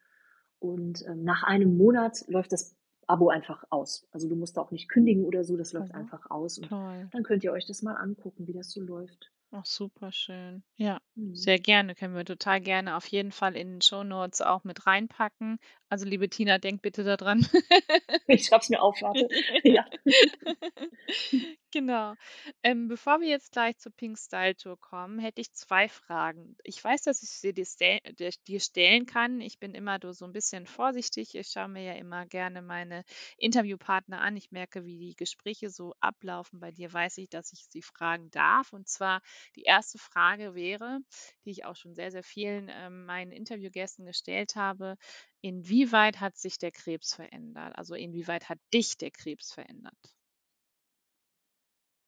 Und 0.57 1.05
ähm, 1.05 1.25
nach 1.25 1.43
einem 1.43 1.75
Monat 1.77 2.23
läuft 2.27 2.53
das 2.53 2.77
Abo 3.05 3.27
einfach 3.27 3.65
aus. 3.71 4.07
Also 4.11 4.29
du 4.29 4.37
musst 4.37 4.57
auch 4.57 4.71
nicht 4.71 4.87
kündigen 4.87 5.25
oder 5.25 5.43
so, 5.43 5.57
das 5.57 5.73
läuft 5.73 5.91
mhm. 5.93 5.99
einfach 5.99 6.31
aus. 6.31 6.59
Und 6.59 6.69
Toll. 6.69 7.09
dann 7.11 7.23
könnt 7.23 7.43
ihr 7.43 7.51
euch 7.51 7.67
das 7.67 7.81
mal 7.81 7.95
angucken, 7.95 8.47
wie 8.47 8.53
das 8.53 8.71
so 8.71 8.79
läuft. 8.79 9.33
Ach, 9.51 9.65
super 9.65 10.11
schön. 10.11 10.63
Ja, 10.75 10.99
Mhm. 11.15 11.33
sehr 11.35 11.59
gerne. 11.59 11.95
Können 11.95 12.15
wir 12.15 12.25
total 12.25 12.61
gerne 12.61 12.95
auf 12.95 13.07
jeden 13.07 13.31
Fall 13.31 13.55
in 13.55 13.73
den 13.75 13.81
Show 13.81 14.03
Notes 14.03 14.41
auch 14.41 14.63
mit 14.63 14.85
reinpacken. 14.85 15.59
Also, 15.89 16.05
liebe 16.05 16.29
Tina, 16.29 16.57
denk 16.59 16.81
bitte 16.81 17.03
daran. 17.03 17.39
Ich 18.27 18.45
schreib's 18.45 18.69
mir 18.69 18.81
auf, 18.81 19.01
warte. 19.01 19.27
Ja. 19.63 19.85
Genau. 21.71 22.15
Ähm, 22.63 22.87
bevor 22.87 23.21
wir 23.21 23.27
jetzt 23.27 23.51
gleich 23.51 23.77
zur 23.77 23.91
Pink 23.91 24.17
Style 24.17 24.55
Tour 24.55 24.79
kommen, 24.79 25.19
hätte 25.19 25.41
ich 25.41 25.51
zwei 25.53 25.87
Fragen. 25.87 26.55
Ich 26.63 26.83
weiß, 26.83 27.03
dass 27.03 27.21
ich 27.21 27.29
sie 27.29 27.53
dir, 27.53 28.31
dir 28.47 28.59
stellen 28.59 29.05
kann. 29.05 29.39
Ich 29.41 29.59
bin 29.59 29.75
immer 29.75 29.99
so 30.13 30.25
ein 30.25 30.31
bisschen 30.33 30.65
vorsichtig. 30.65 31.35
Ich 31.35 31.47
schaue 31.47 31.67
mir 31.67 31.83
ja 31.83 31.93
immer 31.93 32.25
gerne 32.25 32.61
meine 32.63 33.03
Interviewpartner 33.37 34.19
an. 34.19 34.35
Ich 34.35 34.51
merke, 34.51 34.85
wie 34.85 34.97
die 34.97 35.15
Gespräche 35.15 35.69
so 35.69 35.93
ablaufen. 35.99 36.59
Bei 36.59 36.71
dir 36.71 36.91
weiß 36.91 37.19
ich, 37.19 37.29
dass 37.29 37.53
ich 37.53 37.65
sie 37.69 37.83
fragen 37.83 38.31
darf. 38.31 38.73
Und 38.73 38.87
zwar 38.87 39.21
die 39.55 39.63
erste 39.63 39.97
Frage 39.97 40.55
wäre, 40.55 40.99
die 41.45 41.51
ich 41.51 41.65
auch 41.65 41.75
schon 41.75 41.93
sehr, 41.95 42.11
sehr 42.11 42.23
vielen 42.23 42.69
ähm, 42.71 43.05
meinen 43.05 43.31
Interviewgästen 43.31 44.05
gestellt 44.05 44.55
habe. 44.55 44.95
Inwieweit 45.41 46.19
hat 46.19 46.37
sich 46.37 46.57
der 46.57 46.71
Krebs 46.71 47.13
verändert? 47.15 47.75
Also 47.77 47.95
inwieweit 47.95 48.49
hat 48.49 48.59
dich 48.73 48.97
der 48.97 49.11
Krebs 49.11 49.53
verändert? 49.53 49.97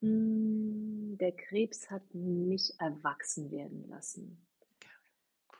Hm, 0.02 1.18
der 1.20 1.32
Krebs 1.32 1.90
hat 1.92 2.14
mich 2.14 2.74
erwachsen 2.80 3.52
werden 3.52 3.88
lassen. 3.88 4.46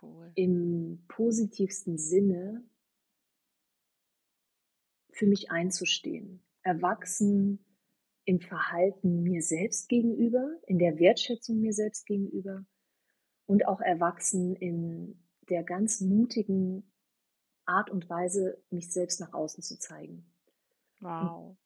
Cool. 0.02 0.32
Im 0.36 1.04
positivsten 1.08 1.98
Sinne 1.98 2.64
für 5.12 5.28
mich 5.28 5.52
einzustehen. 5.52 6.42
Erwachsen 6.64 7.64
im 8.26 8.40
Verhalten 8.40 9.24
mir 9.24 9.42
selbst 9.42 9.90
gegenüber, 9.90 10.60
in 10.68 10.80
der 10.80 11.00
Wertschätzung 11.00 11.60
mir 11.60 11.74
selbst 11.74 12.06
gegenüber 12.06 12.66
und 13.46 13.68
auch 13.68 13.82
erwachsen 13.82 14.56
in 14.56 15.24
der 15.50 15.64
ganz 15.64 16.02
mutigen 16.02 16.92
Art 17.66 17.90
und 17.90 18.10
Weise, 18.10 18.62
mich 18.70 18.92
selbst 18.92 19.20
nach 19.20 19.34
außen 19.34 19.64
zu 19.64 19.78
zeigen. 19.80 20.26
Wow. 21.00 21.58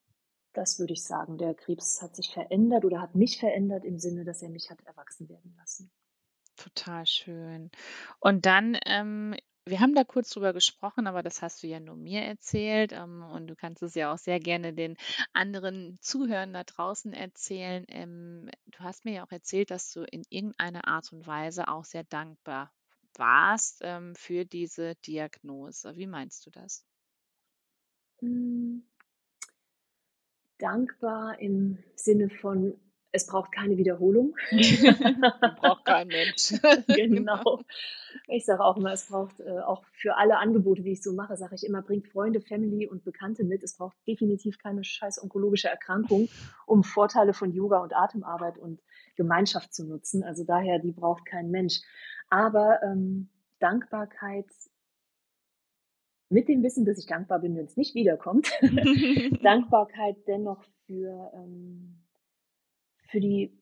Das 0.53 0.79
würde 0.79 0.93
ich 0.93 1.03
sagen. 1.03 1.37
Der 1.37 1.53
Krebs 1.53 2.01
hat 2.01 2.15
sich 2.15 2.31
verändert 2.33 2.85
oder 2.85 3.01
hat 3.01 3.15
mich 3.15 3.39
verändert 3.39 3.83
im 3.83 3.99
Sinne, 3.99 4.23
dass 4.23 4.41
er 4.41 4.49
mich 4.49 4.69
hat 4.69 4.81
erwachsen 4.85 5.27
werden 5.27 5.53
lassen. 5.57 5.91
Total 6.55 7.05
schön. 7.05 7.69
Und 8.19 8.45
dann 8.45 8.77
ähm, 8.85 9.35
wir 9.67 9.79
haben 9.79 9.95
da 9.95 10.03
kurz 10.03 10.29
drüber 10.29 10.53
gesprochen, 10.53 11.07
aber 11.07 11.23
das 11.23 11.41
hast 11.41 11.63
du 11.63 11.67
ja 11.67 11.79
nur 11.79 11.95
mir 11.95 12.21
erzählt, 12.21 12.91
ähm, 12.93 13.23
und 13.23 13.47
du 13.47 13.55
kannst 13.55 13.81
es 13.81 13.95
ja 13.95 14.13
auch 14.13 14.17
sehr 14.17 14.39
gerne 14.39 14.73
den 14.73 14.95
anderen 15.33 15.97
Zuhörern 16.01 16.53
da 16.53 16.63
draußen 16.63 17.13
erzählen. 17.13 17.85
Ähm, 17.87 18.49
du 18.67 18.79
hast 18.79 19.05
mir 19.05 19.13
ja 19.13 19.25
auch 19.25 19.31
erzählt, 19.31 19.71
dass 19.71 19.91
du 19.91 20.03
in 20.03 20.23
irgendeiner 20.29 20.87
Art 20.87 21.11
und 21.11 21.25
Weise 21.25 21.67
auch 21.67 21.85
sehr 21.85 22.03
dankbar 22.03 22.71
warst, 23.17 23.79
ähm, 23.81 24.13
für 24.15 24.45
diese 24.45 24.95
Diagnose. 25.07 25.95
Wie 25.95 26.07
meinst 26.07 26.45
du 26.45 26.51
das? 26.51 26.85
Hm. 28.19 28.83
Dankbar 30.59 31.39
im 31.39 31.83
Sinne 31.95 32.29
von 32.29 32.79
es 33.15 33.27
braucht 33.27 33.51
keine 33.51 33.77
Wiederholung. 33.77 34.35
braucht 34.51 35.85
kein 35.85 36.07
Mensch. 36.07 36.53
genau. 36.87 37.61
Ich 38.27 38.45
sage 38.45 38.63
auch 38.63 38.77
immer, 38.77 38.93
es 38.93 39.07
braucht 39.07 39.39
äh, 39.41 39.59
auch 39.59 39.83
für 39.91 40.15
alle 40.15 40.37
Angebote, 40.37 40.81
die 40.81 40.93
ich 40.93 41.03
so 41.03 41.13
mache, 41.13 41.35
sage 41.35 41.53
ich 41.55 41.65
immer, 41.65 41.81
bringt 41.81 42.07
Freunde, 42.07 42.39
Family 42.39 42.87
und 42.87 43.03
Bekannte 43.03 43.43
mit. 43.43 43.61
Es 43.61 43.75
braucht 43.75 43.95
definitiv 44.07 44.57
keine 44.57 44.83
scheiß 44.83 45.21
onkologische 45.21 45.67
Erkrankung, 45.67 46.29
um 46.65 46.83
Vorteile 46.83 47.33
von 47.33 47.51
Yoga 47.51 47.79
und 47.79 47.93
Atemarbeit 47.93 48.57
und 48.57 48.81
Gemeinschaft 49.15 49.73
zu 49.73 49.85
nutzen. 49.85 50.23
Also 50.23 50.45
daher, 50.45 50.79
die 50.79 50.93
braucht 50.93 51.25
kein 51.25 51.51
Mensch. 51.51 51.81
Aber 52.29 52.79
ähm, 52.83 53.29
Dankbarkeit 53.59 54.47
mit 56.29 56.47
dem 56.47 56.63
Wissen, 56.63 56.85
dass 56.85 56.97
ich 56.97 57.05
dankbar 57.05 57.39
bin, 57.39 57.55
wenn 57.55 57.65
es 57.65 57.77
nicht 57.77 57.95
wiederkommt. 57.95 58.49
Dankbarkeit 59.43 60.15
dennoch 60.25 60.63
für 60.87 61.31
ähm, 61.35 62.04
für 63.07 63.19
die 63.19 63.61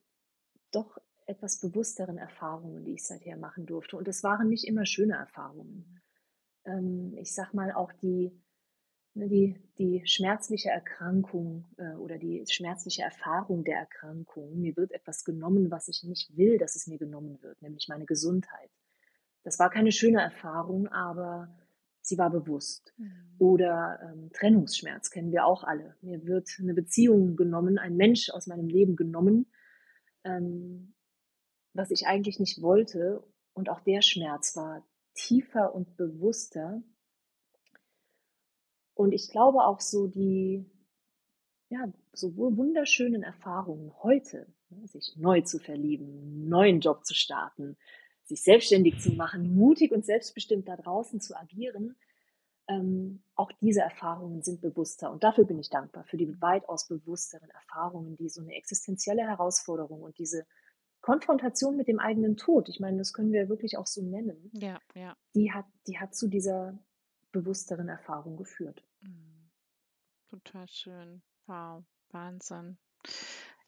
doch 0.72 0.98
etwas 1.26 1.60
bewussteren 1.60 2.18
Erfahrungen, 2.18 2.84
die 2.84 2.94
ich 2.94 3.06
seither 3.06 3.38
machen 3.38 3.66
durfte. 3.66 3.98
Und 3.98 4.08
es 4.08 4.24
waren 4.24 4.50
nicht 4.50 4.66
immer 4.66 4.86
schöne 4.86 5.16
Erfahrungen. 5.16 6.02
Ähm, 6.66 7.14
ich 7.18 7.34
sag 7.34 7.54
mal 7.54 7.72
auch 7.72 7.92
die, 7.94 8.32
ne, 9.14 9.30
die, 9.30 9.56
die 9.78 10.06
schmerzliche 10.06 10.70
Erkrankung 10.70 11.66
äh, 11.78 11.96
oder 11.96 12.18
die 12.18 12.46
schmerzliche 12.48 13.04
Erfahrung 13.04 13.64
der 13.64 13.78
Erkrankung. 13.78 14.60
Mir 14.60 14.76
wird 14.76 14.92
etwas 14.92 15.24
genommen, 15.24 15.72
was 15.72 15.88
ich 15.88 16.04
nicht 16.04 16.36
will, 16.36 16.58
dass 16.58 16.76
es 16.76 16.88
mir 16.88 16.98
genommen 16.98 17.42
wird, 17.42 17.62
nämlich 17.62 17.88
meine 17.88 18.06
Gesundheit. 18.06 18.70
Das 19.44 19.60
war 19.60 19.70
keine 19.70 19.92
schöne 19.92 20.22
Erfahrung, 20.22 20.88
aber 20.88 21.54
sie 22.04 22.18
war 22.18 22.30
bewusst. 22.30 22.94
Mhm. 22.98 23.36
Oder 23.40 24.00
ähm, 24.04 24.30
Trennungsschmerz 24.32 25.10
kennen 25.10 25.32
wir 25.32 25.46
auch 25.46 25.64
alle. 25.64 25.96
Mir 26.02 26.24
wird 26.26 26.50
eine 26.60 26.74
Beziehung 26.74 27.36
genommen, 27.36 27.80
ein 27.80 27.96
Mensch 27.96 28.30
aus 28.30 28.46
meinem 28.46 28.68
Leben 28.68 28.96
genommen, 28.96 29.48
ähm, 30.24 30.94
was 31.74 31.90
ich 31.90 32.06
eigentlich 32.06 32.40
nicht 32.40 32.62
wollte. 32.62 33.24
Und 33.54 33.70
auch 33.70 33.80
der 33.82 34.02
Schmerz 34.02 34.56
war 34.56 34.86
tiefer 35.16 35.74
und 35.74 35.96
bewusster. 35.98 36.84
Und 38.94 39.14
ich 39.14 39.32
glaube 39.32 39.60
auch 39.60 39.80
so 39.80 40.08
die, 40.08 40.70
ja, 41.70 41.92
so 42.12 42.36
wunderschönen 42.36 43.24
Erfahrungen 43.24 43.92
heute, 44.04 44.48
ne, 44.70 44.88
sich 44.88 45.16
neu 45.18 45.42
zu 45.42 45.60
verlieben, 45.60 46.20
einen 46.20 46.50
neuen 46.50 46.80
Job 46.80 47.06
zu 47.06 47.16
starten, 47.16 47.78
sich 48.26 48.44
selbstständig 48.44 49.00
zu 49.00 49.14
machen, 49.14 49.54
mutig 49.56 49.92
und 49.92 50.06
selbstbestimmt 50.06 50.68
da 50.68 50.76
draußen 50.76 51.20
zu 51.20 51.36
agieren, 51.36 51.96
ähm, 52.68 53.24
auch 53.36 53.52
diese 53.62 53.82
Erfahrungen 53.82 54.42
sind 54.42 54.62
bewusster. 54.62 55.12
Und 55.12 55.24
dafür 55.24 55.46
bin 55.46 55.60
ich 55.60 55.70
dankbar, 55.70 56.06
für 56.06 56.18
die 56.18 56.42
weitaus 56.42 56.88
bewussteren 56.88 57.50
Erfahrungen, 57.50 58.16
die 58.16 58.30
so 58.30 58.42
eine 58.42 58.56
existenzielle 58.56 59.24
Herausforderung 59.24 60.02
und 60.02 60.18
diese 60.18 60.46
Konfrontation 61.02 61.76
mit 61.76 61.90
dem 61.90 62.00
eigenen 62.00 62.38
Tod, 62.38 62.70
ich 62.70 62.80
meine, 62.80 62.98
das 62.98 63.12
können 63.12 63.34
wir 63.34 63.50
wirklich 63.50 63.78
auch 63.78 63.88
so 63.88 64.02
nennen, 64.02 64.50
ja, 64.54 64.80
ja. 64.96 65.18
Die, 65.36 65.52
hat, 65.52 65.66
die 65.86 66.00
hat 66.00 66.16
zu 66.16 66.30
dieser 66.30 66.80
bewussteren 67.34 67.90
Erfahrung 67.90 68.38
geführt. 68.38 68.82
Mhm. 69.02 69.50
Total 70.30 70.68
schön. 70.70 71.22
Wow, 71.46 71.84
Wahnsinn. 72.12 72.78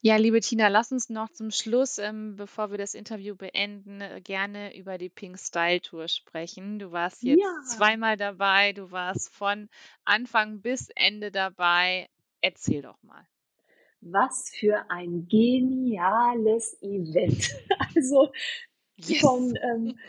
Ja, 0.06 0.18
liebe 0.18 0.40
Tina, 0.40 0.68
lass 0.68 0.92
uns 0.92 1.10
noch 1.10 1.32
zum 1.32 1.50
Schluss, 1.50 1.98
ähm, 1.98 2.36
bevor 2.36 2.70
wir 2.70 2.78
das 2.78 2.94
Interview 2.94 3.36
beenden, 3.36 4.02
äh, 4.02 4.22
gerne 4.24 4.78
über 4.78 5.00
die 5.00 5.10
Pink 5.10 5.40
Style 5.40 5.82
Tour 5.82 6.08
sprechen. 6.10 6.78
Du 6.78 6.92
warst 6.92 7.26
jetzt 7.26 7.42
Ja. 7.42 7.52
zweimal 7.64 8.16
dabei, 8.16 8.72
du 8.74 8.92
warst 8.92 9.34
von 9.34 9.68
Anfang 10.04 10.62
bis 10.62 10.90
Ende 10.96 11.32
dabei. 11.32 12.08
Erzähl 12.40 12.84
doch 12.84 13.02
mal. 13.02 13.26
Was 14.02 14.52
für 14.54 14.90
ein 14.90 15.28
geniales 15.28 16.78
Event. 16.82 17.50
Also 17.96 18.30
Yes. 18.98 19.22
von, 19.22 19.56
ähm, 19.62 20.00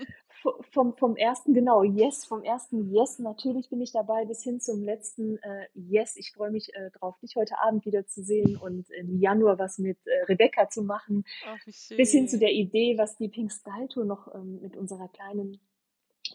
vom, 0.70 0.96
vom 0.96 1.16
ersten, 1.16 1.54
genau, 1.54 1.82
Yes, 1.82 2.24
vom 2.24 2.42
ersten 2.42 2.92
Yes, 2.92 3.18
natürlich 3.18 3.68
bin 3.68 3.80
ich 3.80 3.92
dabei, 3.92 4.24
bis 4.24 4.42
hin 4.42 4.60
zum 4.60 4.82
letzten 4.82 5.38
äh, 5.38 5.66
Yes. 5.74 6.16
Ich 6.16 6.32
freue 6.32 6.50
mich 6.50 6.74
äh, 6.74 6.90
drauf, 6.90 7.18
dich 7.18 7.36
heute 7.36 7.58
Abend 7.58 7.84
wieder 7.86 8.06
zu 8.06 8.22
sehen 8.22 8.56
und 8.56 8.90
im 8.90 9.18
Januar 9.18 9.58
was 9.58 9.78
mit 9.78 9.98
äh, 10.06 10.24
Rebecca 10.24 10.68
zu 10.68 10.82
machen. 10.82 11.24
Ach. 11.46 11.58
Bis 11.96 12.12
hin 12.12 12.28
zu 12.28 12.38
der 12.38 12.52
Idee, 12.52 12.96
was 12.98 13.16
die 13.16 13.28
Pink 13.28 13.52
Style 13.52 13.88
Tour 13.88 14.04
noch 14.04 14.34
ähm, 14.34 14.60
mit 14.60 14.76
unserer 14.76 15.08
kleinen, 15.08 15.60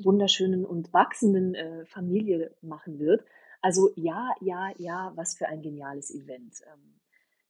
wunderschönen 0.03 0.65
und 0.65 0.93
wachsenden 0.93 1.55
äh, 1.55 1.85
Familie 1.85 2.55
machen 2.61 2.99
wird. 2.99 3.23
Also 3.61 3.91
ja, 3.95 4.33
ja, 4.41 4.71
ja, 4.77 5.11
was 5.15 5.35
für 5.35 5.47
ein 5.47 5.61
geniales 5.61 6.13
Event. 6.13 6.61
Ähm, 6.65 6.99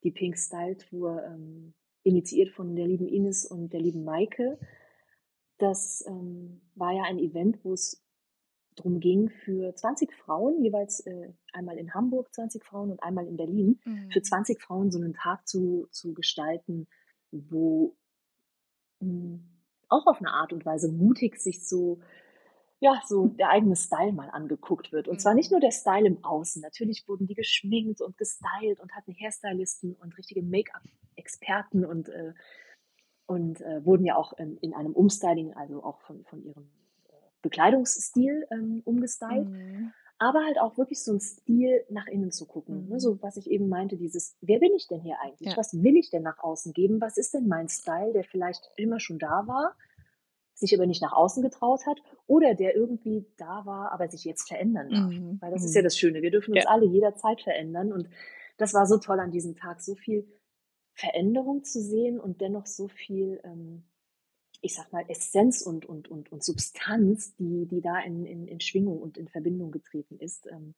die 0.02 0.10
Pink 0.10 0.36
Style 0.36 0.76
Tour, 0.76 1.22
ähm, 1.24 1.74
initiiert 2.04 2.50
von 2.50 2.74
der 2.74 2.86
lieben 2.86 3.08
Ines 3.08 3.46
und 3.46 3.72
der 3.72 3.80
lieben 3.80 4.04
Maike. 4.04 4.58
Das 5.62 6.04
ähm, 6.08 6.60
war 6.74 6.92
ja 6.92 7.04
ein 7.04 7.20
Event, 7.20 7.64
wo 7.64 7.72
es 7.74 8.02
darum 8.74 9.00
ging, 9.00 9.30
für 9.30 9.74
20 9.76 10.12
Frauen, 10.12 10.62
jeweils 10.62 11.00
äh, 11.06 11.32
einmal 11.52 11.78
in 11.78 11.94
Hamburg 11.94 12.34
20 12.34 12.64
Frauen 12.64 12.90
und 12.90 13.02
einmal 13.02 13.26
in 13.28 13.36
Berlin, 13.36 13.80
Mhm. 13.84 14.10
für 14.10 14.22
20 14.22 14.60
Frauen 14.60 14.90
so 14.90 14.98
einen 14.98 15.14
Tag 15.14 15.46
zu, 15.46 15.86
zu 15.92 16.14
gestalten, 16.14 16.88
wo 17.30 17.96
mh, 19.00 19.38
auch 19.88 20.06
auf 20.06 20.18
eine 20.18 20.32
Art 20.32 20.52
und 20.52 20.64
Weise 20.64 20.90
mutig 20.90 21.38
sich 21.38 21.66
so, 21.66 22.00
ja, 22.80 23.02
so 23.06 23.28
der 23.28 23.50
eigene 23.50 23.76
Style 23.76 24.12
mal 24.12 24.30
angeguckt 24.30 24.92
wird. 24.92 25.08
Und 25.08 25.20
zwar 25.20 25.34
nicht 25.34 25.50
Mhm. 25.50 25.52
nur 25.52 25.60
der 25.60 25.72
Style 25.72 26.06
im 26.06 26.24
Außen. 26.24 26.62
Natürlich 26.62 27.06
wurden 27.08 27.26
die 27.26 27.34
geschminkt 27.34 28.00
und 28.00 28.18
gestylt 28.18 28.80
und 28.80 28.92
hatten 28.94 29.14
Hairstylisten 29.14 29.94
und 29.96 30.18
richtige 30.18 30.42
Make-up-Experten 30.42 31.84
und, 31.84 32.08
äh, 32.10 32.34
und 33.26 33.60
äh, 33.60 33.84
wurden 33.84 34.04
ja 34.04 34.16
auch 34.16 34.32
ähm, 34.38 34.58
in 34.60 34.74
einem 34.74 34.92
Umstyling, 34.92 35.54
also 35.54 35.82
auch 35.82 36.00
von, 36.02 36.24
von 36.24 36.42
ihrem 36.44 36.64
äh, 37.08 37.12
Bekleidungsstil 37.42 38.46
ähm, 38.50 38.82
umgestylt 38.84 39.48
Mhm. 39.48 39.92
aber 40.18 40.44
halt 40.44 40.60
auch 40.60 40.78
wirklich 40.78 41.02
so 41.02 41.12
ein 41.12 41.20
Stil 41.20 41.84
nach 41.90 42.06
innen 42.06 42.30
zu 42.30 42.46
gucken. 42.46 42.88
Ne? 42.88 42.94
Mhm. 42.94 43.00
So, 43.00 43.20
was 43.22 43.36
ich 43.36 43.50
eben 43.50 43.68
meinte, 43.68 43.96
dieses, 43.96 44.36
wer 44.40 44.58
bin 44.60 44.72
ich 44.76 44.86
denn 44.88 45.00
hier 45.00 45.16
eigentlich? 45.20 45.50
Ja. 45.50 45.56
Was 45.56 45.72
will 45.82 45.96
ich 45.96 46.10
denn 46.10 46.22
nach 46.22 46.38
außen 46.38 46.72
geben? 46.72 47.00
Was 47.00 47.16
ist 47.16 47.34
denn 47.34 47.48
mein 47.48 47.68
Style, 47.68 48.12
der 48.12 48.22
vielleicht 48.24 48.70
immer 48.76 49.00
schon 49.00 49.18
da 49.18 49.46
war, 49.48 49.74
sich 50.54 50.74
aber 50.76 50.86
nicht 50.86 51.02
nach 51.02 51.12
außen 51.12 51.42
getraut 51.42 51.86
hat 51.86 51.98
oder 52.28 52.54
der 52.54 52.76
irgendwie 52.76 53.26
da 53.36 53.66
war, 53.66 53.90
aber 53.92 54.08
sich 54.08 54.24
jetzt 54.24 54.46
verändern 54.46 54.90
darf? 54.90 55.10
Mhm. 55.10 55.38
Weil 55.40 55.50
das 55.50 55.64
ist 55.64 55.70
Mhm. 55.72 55.76
ja 55.76 55.82
das 55.82 55.98
Schöne. 55.98 56.22
Wir 56.22 56.30
dürfen 56.30 56.52
uns 56.54 56.64
Ja. 56.64 56.70
alle 56.70 56.86
jederzeit 56.86 57.40
verändern 57.40 57.92
und 57.92 58.08
das 58.58 58.74
war 58.74 58.86
so 58.86 58.98
toll 58.98 59.18
an 59.18 59.32
diesem 59.32 59.56
Tag, 59.56 59.80
so 59.80 59.94
viel 59.96 60.24
Veränderung 60.94 61.64
zu 61.64 61.80
sehen 61.80 62.20
und 62.20 62.40
dennoch 62.40 62.66
so 62.66 62.88
viel, 62.88 63.40
ähm, 63.44 63.82
ich 64.60 64.74
sag 64.74 64.92
mal, 64.92 65.04
Essenz 65.08 65.62
und, 65.62 65.86
und, 65.86 66.08
und, 66.08 66.30
und 66.30 66.44
Substanz, 66.44 67.34
die, 67.36 67.66
die 67.66 67.80
da 67.80 67.98
in, 68.00 68.26
in, 68.26 68.46
in 68.46 68.60
Schwingung 68.60 69.00
und 69.00 69.16
in 69.18 69.28
Verbindung 69.28 69.70
getreten 69.72 70.18
ist. 70.18 70.46
Ähm, 70.50 70.74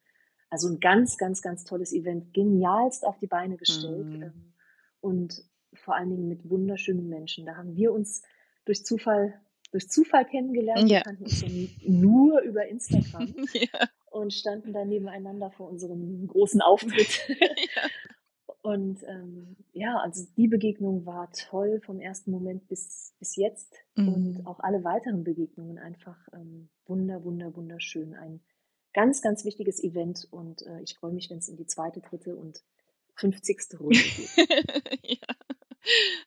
also 0.50 0.68
ein 0.68 0.78
ganz, 0.80 1.18
ganz, 1.18 1.42
ganz 1.42 1.64
tolles 1.64 1.92
Event, 1.92 2.32
genialst 2.32 3.04
auf 3.04 3.18
die 3.18 3.26
Beine 3.26 3.56
gestellt 3.56 4.06
Mhm. 4.06 4.22
ähm, 4.22 4.52
und 5.00 5.44
vor 5.74 5.96
allen 5.96 6.10
Dingen 6.10 6.28
mit 6.28 6.48
wunderschönen 6.48 7.08
Menschen. 7.08 7.44
Da 7.44 7.56
haben 7.56 7.74
wir 7.76 7.92
uns 7.92 8.22
durch 8.64 8.84
Zufall, 8.84 9.40
durch 9.72 9.88
Zufall 9.90 10.24
kennengelernt. 10.24 10.88
Wir 10.88 10.98
Ja. 10.98 11.02
kannten 11.02 11.24
uns 11.24 11.40
ja 11.40 11.48
nur 11.88 12.40
über 12.42 12.66
Instagram 12.68 13.34
Ja. 13.52 13.88
und 14.12 14.32
standen 14.32 14.72
da 14.72 14.84
nebeneinander 14.84 15.50
vor 15.50 15.68
unserem 15.68 16.26
großen 16.28 16.60
Auftritt. 16.62 17.20
Ja. 17.74 17.88
Und 18.64 19.02
ähm, 19.02 19.56
ja, 19.74 19.98
also 19.98 20.26
die 20.38 20.48
Begegnung 20.48 21.04
war 21.04 21.30
toll 21.32 21.82
vom 21.84 22.00
ersten 22.00 22.30
Moment 22.30 22.66
bis, 22.66 23.14
bis 23.18 23.36
jetzt 23.36 23.74
und 23.94 24.38
Mhm. 24.38 24.46
auch 24.46 24.58
alle 24.60 24.82
weiteren 24.84 25.22
Begegnungen 25.22 25.78
einfach 25.78 26.16
ähm, 26.32 26.70
wunder, 26.86 27.22
wunder, 27.24 27.54
wunderschön. 27.54 28.14
Ein 28.14 28.40
ganz, 28.94 29.20
ganz 29.20 29.44
wichtiges 29.44 29.84
Event 29.84 30.26
und 30.30 30.62
äh, 30.62 30.80
ich 30.80 30.96
freue 30.96 31.12
mich, 31.12 31.28
wenn 31.28 31.36
es 31.38 31.50
in 31.50 31.58
die 31.58 31.66
zweite, 31.66 32.00
dritte 32.00 32.36
und 32.36 32.64
50. 33.16 33.78
Runde 33.78 34.08
geht. 34.16 34.30
ja. 35.02 35.34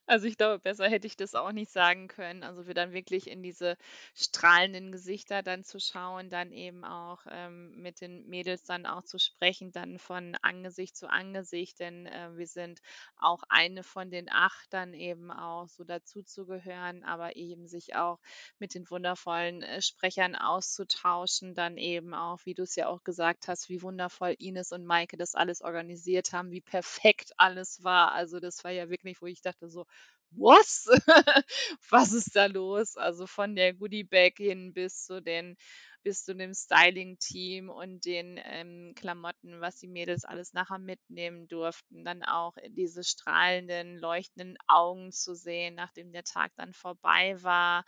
Also 0.05 0.27
ich 0.27 0.37
glaube, 0.37 0.59
besser 0.59 0.87
hätte 0.89 1.07
ich 1.07 1.17
das 1.17 1.35
auch 1.35 1.51
nicht 1.51 1.71
sagen 1.71 2.07
können. 2.07 2.43
Also 2.43 2.67
wir 2.67 2.73
dann 2.73 2.93
wirklich 2.93 3.27
in 3.29 3.43
diese 3.43 3.77
strahlenden 4.15 4.91
Gesichter 4.91 5.43
dann 5.43 5.63
zu 5.63 5.79
schauen, 5.79 6.29
dann 6.29 6.51
eben 6.51 6.83
auch 6.85 7.21
ähm, 7.29 7.73
mit 7.81 8.01
den 8.01 8.27
Mädels 8.27 8.63
dann 8.63 8.85
auch 8.85 9.03
zu 9.03 9.19
sprechen, 9.19 9.71
dann 9.71 9.99
von 9.99 10.35
Angesicht 10.41 10.95
zu 10.95 11.09
Angesicht, 11.09 11.79
denn 11.79 12.05
äh, 12.07 12.29
wir 12.37 12.47
sind 12.47 12.79
auch 13.17 13.43
eine 13.49 13.83
von 13.83 14.09
den 14.09 14.29
acht 14.31 14.71
dann 14.73 14.93
eben 14.93 15.31
auch 15.31 15.67
so 15.67 15.83
dazu 15.83 16.23
zu 16.23 16.45
gehören, 16.45 17.03
aber 17.03 17.35
eben 17.35 17.67
sich 17.67 17.95
auch 17.95 18.19
mit 18.59 18.73
den 18.73 18.89
wundervollen 18.89 19.61
äh, 19.63 19.81
Sprechern 19.81 20.35
auszutauschen, 20.35 21.53
dann 21.53 21.77
eben 21.77 22.13
auch, 22.13 22.39
wie 22.45 22.53
du 22.53 22.63
es 22.63 22.75
ja 22.75 22.87
auch 22.87 23.03
gesagt 23.03 23.47
hast, 23.47 23.69
wie 23.69 23.81
wundervoll 23.81 24.35
Ines 24.39 24.71
und 24.71 24.85
Maike 24.85 25.17
das 25.17 25.35
alles 25.35 25.61
organisiert 25.61 26.31
haben, 26.33 26.51
wie 26.51 26.61
perfekt 26.61 27.33
alles 27.37 27.83
war. 27.83 28.11
Also 28.13 28.39
das 28.39 28.63
war 28.63 28.71
ja 28.71 28.89
wirklich, 28.89 29.21
wo 29.21 29.25
ich 29.27 29.41
dachte 29.47 29.69
so, 29.69 29.85
was? 30.31 30.87
Was 31.89 32.11
ist 32.13 32.35
da 32.35 32.47
los? 32.47 32.97
Also 32.97 33.27
von 33.27 33.55
der 33.55 33.73
Goodie 33.73 34.03
Bag 34.03 34.33
hin 34.37 34.73
bis 34.73 35.05
zu 35.05 35.21
den 35.21 35.55
bis 36.03 36.23
zu 36.23 36.33
dem 36.35 36.53
Styling-Team 36.53 37.69
und 37.69 38.05
den 38.05 38.39
ähm, 38.45 38.93
Klamotten, 38.95 39.59
was 39.59 39.75
die 39.77 39.89
Mädels 39.89 40.23
alles 40.23 40.53
nachher 40.53 40.77
mitnehmen 40.79 41.49
durften. 41.49 42.05
Dann 42.05 42.23
auch 42.23 42.53
diese 42.69 43.03
strahlenden, 43.03 43.97
leuchtenden 43.97 44.57
Augen 44.67 45.11
zu 45.11 45.35
sehen, 45.35 45.75
nachdem 45.75 46.13
der 46.13 46.23
Tag 46.23 46.53
dann 46.55 46.71
vorbei 46.73 47.35
war. 47.43 47.83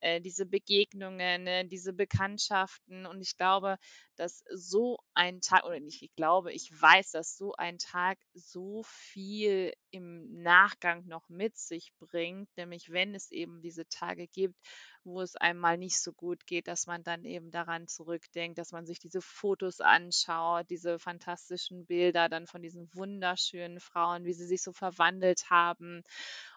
Äh, 0.00 0.20
diese 0.20 0.44
Begegnungen, 0.46 1.44
ne, 1.44 1.64
diese 1.66 1.94
Bekanntschaften. 1.94 3.06
Und 3.06 3.22
ich 3.22 3.36
glaube, 3.38 3.78
dass 4.16 4.44
so 4.54 4.98
ein 5.14 5.40
Tag, 5.40 5.64
oder 5.64 5.80
nicht, 5.80 6.02
ich 6.02 6.14
glaube, 6.14 6.52
ich 6.52 6.70
weiß, 6.80 7.12
dass 7.12 7.36
so 7.36 7.54
ein 7.54 7.78
Tag 7.78 8.18
so 8.34 8.82
viel 8.84 9.72
im 9.90 10.42
Nachgang 10.42 11.06
noch 11.06 11.28
mit 11.28 11.56
sich 11.56 11.92
bringt, 11.98 12.48
nämlich 12.56 12.90
wenn 12.90 13.14
es 13.14 13.30
eben 13.30 13.60
diese 13.62 13.88
Tage 13.88 14.28
gibt, 14.28 14.56
wo 15.04 15.20
es 15.20 15.36
einem 15.36 15.60
mal 15.60 15.78
nicht 15.78 16.00
so 16.00 16.12
gut 16.12 16.46
geht, 16.46 16.68
dass 16.68 16.86
man 16.86 17.02
dann 17.02 17.24
eben 17.24 17.50
daran 17.50 17.88
zurückdenkt, 17.88 18.58
dass 18.58 18.72
man 18.72 18.86
sich 18.86 18.98
diese 18.98 19.20
Fotos 19.20 19.80
anschaut, 19.80 20.70
diese 20.70 20.98
fantastischen 20.98 21.86
Bilder 21.86 22.28
dann 22.28 22.46
von 22.46 22.62
diesen 22.62 22.88
wunderschönen 22.94 23.80
Frauen, 23.80 24.24
wie 24.24 24.32
sie 24.34 24.46
sich 24.46 24.62
so 24.62 24.72
verwandelt 24.72 25.50
haben 25.50 26.02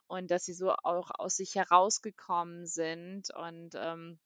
und 0.07 0.31
dass 0.31 0.45
sie 0.45 0.53
so 0.53 0.71
auch 0.83 1.11
aus 1.17 1.35
sich 1.37 1.55
herausgekommen 1.55 2.65
sind 2.67 3.33
und 3.33 3.71
ähm, 3.75 4.19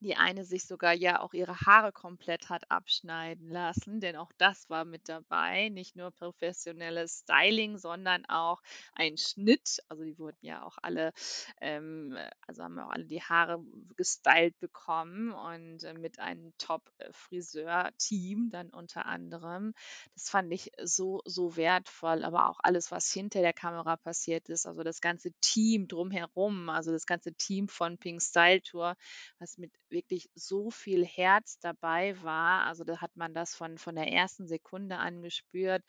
die 0.00 0.16
eine 0.16 0.44
sich 0.44 0.64
sogar 0.66 0.92
ja 0.94 1.20
auch 1.20 1.34
ihre 1.34 1.60
Haare 1.60 1.92
komplett 1.92 2.48
hat 2.48 2.70
abschneiden 2.70 3.48
lassen, 3.50 4.00
denn 4.00 4.16
auch 4.16 4.32
das 4.38 4.68
war 4.70 4.84
mit 4.84 5.08
dabei. 5.08 5.68
Nicht 5.68 5.96
nur 5.96 6.10
professionelles 6.10 7.20
Styling, 7.20 7.78
sondern 7.78 8.24
auch 8.26 8.62
ein 8.94 9.16
Schnitt. 9.16 9.78
Also 9.88 10.04
die 10.04 10.18
wurden 10.18 10.38
ja 10.40 10.62
auch 10.64 10.78
alle, 10.82 11.12
ähm, 11.60 12.16
also 12.46 12.62
haben 12.62 12.78
auch 12.78 12.90
alle 12.90 13.04
die 13.06 13.22
Haare 13.22 13.62
gestylt 13.96 14.58
bekommen 14.58 15.32
und 15.32 15.84
äh, 15.84 15.94
mit 15.94 16.18
einem 16.18 16.52
Top-Friseur-Team 16.58 18.50
dann 18.50 18.70
unter 18.70 19.06
anderem. 19.06 19.74
Das 20.14 20.30
fand 20.30 20.52
ich 20.52 20.70
so, 20.82 21.20
so 21.24 21.56
wertvoll, 21.56 22.24
aber 22.24 22.48
auch 22.48 22.58
alles, 22.62 22.90
was 22.90 23.10
hinter 23.12 23.40
der 23.40 23.52
Kamera 23.52 23.96
passiert 23.96 24.48
ist, 24.48 24.66
also 24.66 24.82
das 24.82 25.00
ganze 25.00 25.32
Team 25.40 25.88
drumherum, 25.88 26.68
also 26.68 26.90
das 26.92 27.06
ganze 27.06 27.34
Team 27.34 27.68
von 27.68 27.98
Pink 27.98 28.22
Style 28.22 28.62
Tour, 28.62 28.96
was 29.38 29.58
mit 29.58 29.72
wirklich 29.90 30.30
so 30.34 30.70
viel 30.70 31.04
Herz 31.04 31.58
dabei 31.60 32.20
war. 32.22 32.64
Also 32.66 32.84
da 32.84 33.00
hat 33.00 33.16
man 33.16 33.34
das 33.34 33.54
von, 33.54 33.78
von 33.78 33.94
der 33.96 34.08
ersten 34.12 34.46
Sekunde 34.46 34.98
an 34.98 35.22
gespürt. 35.22 35.82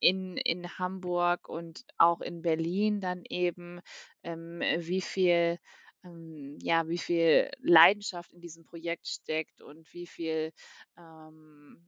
In, 0.00 0.36
in 0.36 0.68
Hamburg 0.78 1.48
und 1.48 1.84
auch 1.96 2.20
in 2.20 2.42
Berlin 2.42 3.00
dann 3.00 3.22
eben, 3.28 3.80
ähm, 4.24 4.60
wie 4.78 5.00
viel, 5.00 5.58
ähm, 6.04 6.58
ja, 6.60 6.88
wie 6.88 6.98
viel 6.98 7.50
Leidenschaft 7.60 8.32
in 8.32 8.40
diesem 8.40 8.64
Projekt 8.64 9.06
steckt 9.06 9.62
und 9.62 9.92
wie 9.94 10.08
viel 10.08 10.52
ähm, 10.98 11.86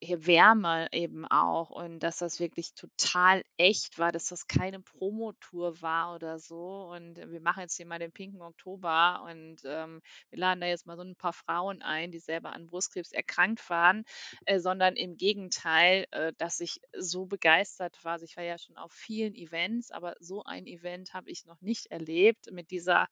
hier 0.00 0.26
Wärme 0.26 0.88
eben 0.92 1.24
auch 1.26 1.70
und 1.70 2.00
dass 2.00 2.18
das 2.18 2.38
wirklich 2.38 2.74
total 2.74 3.42
echt 3.56 3.98
war, 3.98 4.12
dass 4.12 4.26
das 4.26 4.46
keine 4.46 4.80
Promotour 4.80 5.80
war 5.80 6.14
oder 6.14 6.38
so. 6.38 6.90
Und 6.94 7.16
wir 7.16 7.40
machen 7.40 7.60
jetzt 7.60 7.76
hier 7.76 7.86
mal 7.86 7.98
den 7.98 8.12
pinken 8.12 8.42
Oktober 8.42 9.22
und 9.28 9.62
ähm, 9.64 10.02
wir 10.30 10.38
laden 10.38 10.60
da 10.60 10.66
jetzt 10.66 10.86
mal 10.86 10.96
so 10.96 11.02
ein 11.02 11.16
paar 11.16 11.32
Frauen 11.32 11.82
ein, 11.82 12.10
die 12.10 12.18
selber 12.18 12.52
an 12.52 12.66
Brustkrebs 12.66 13.12
erkrankt 13.12 13.68
waren, 13.70 14.04
äh, 14.44 14.58
sondern 14.60 14.96
im 14.96 15.16
Gegenteil, 15.16 16.06
äh, 16.10 16.32
dass 16.36 16.60
ich 16.60 16.80
so 16.96 17.26
begeistert 17.26 18.04
war. 18.04 18.12
Also 18.12 18.26
ich 18.26 18.36
war 18.36 18.44
ja 18.44 18.58
schon 18.58 18.76
auf 18.76 18.92
vielen 18.92 19.34
Events, 19.34 19.90
aber 19.90 20.14
so 20.20 20.42
ein 20.44 20.66
Event 20.66 21.14
habe 21.14 21.30
ich 21.30 21.46
noch 21.46 21.60
nicht 21.62 21.86
erlebt 21.86 22.50
mit 22.52 22.70
dieser 22.70 23.08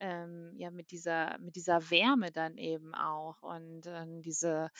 ähm, 0.00 0.52
ja, 0.56 0.70
mit 0.70 0.90
dieser, 0.90 1.38
mit 1.38 1.56
dieser 1.56 1.90
Wärme 1.90 2.32
dann 2.32 2.56
eben 2.58 2.94
auch 2.94 3.42
und 3.42 3.86
ähm, 3.86 4.22
diese, 4.22 4.70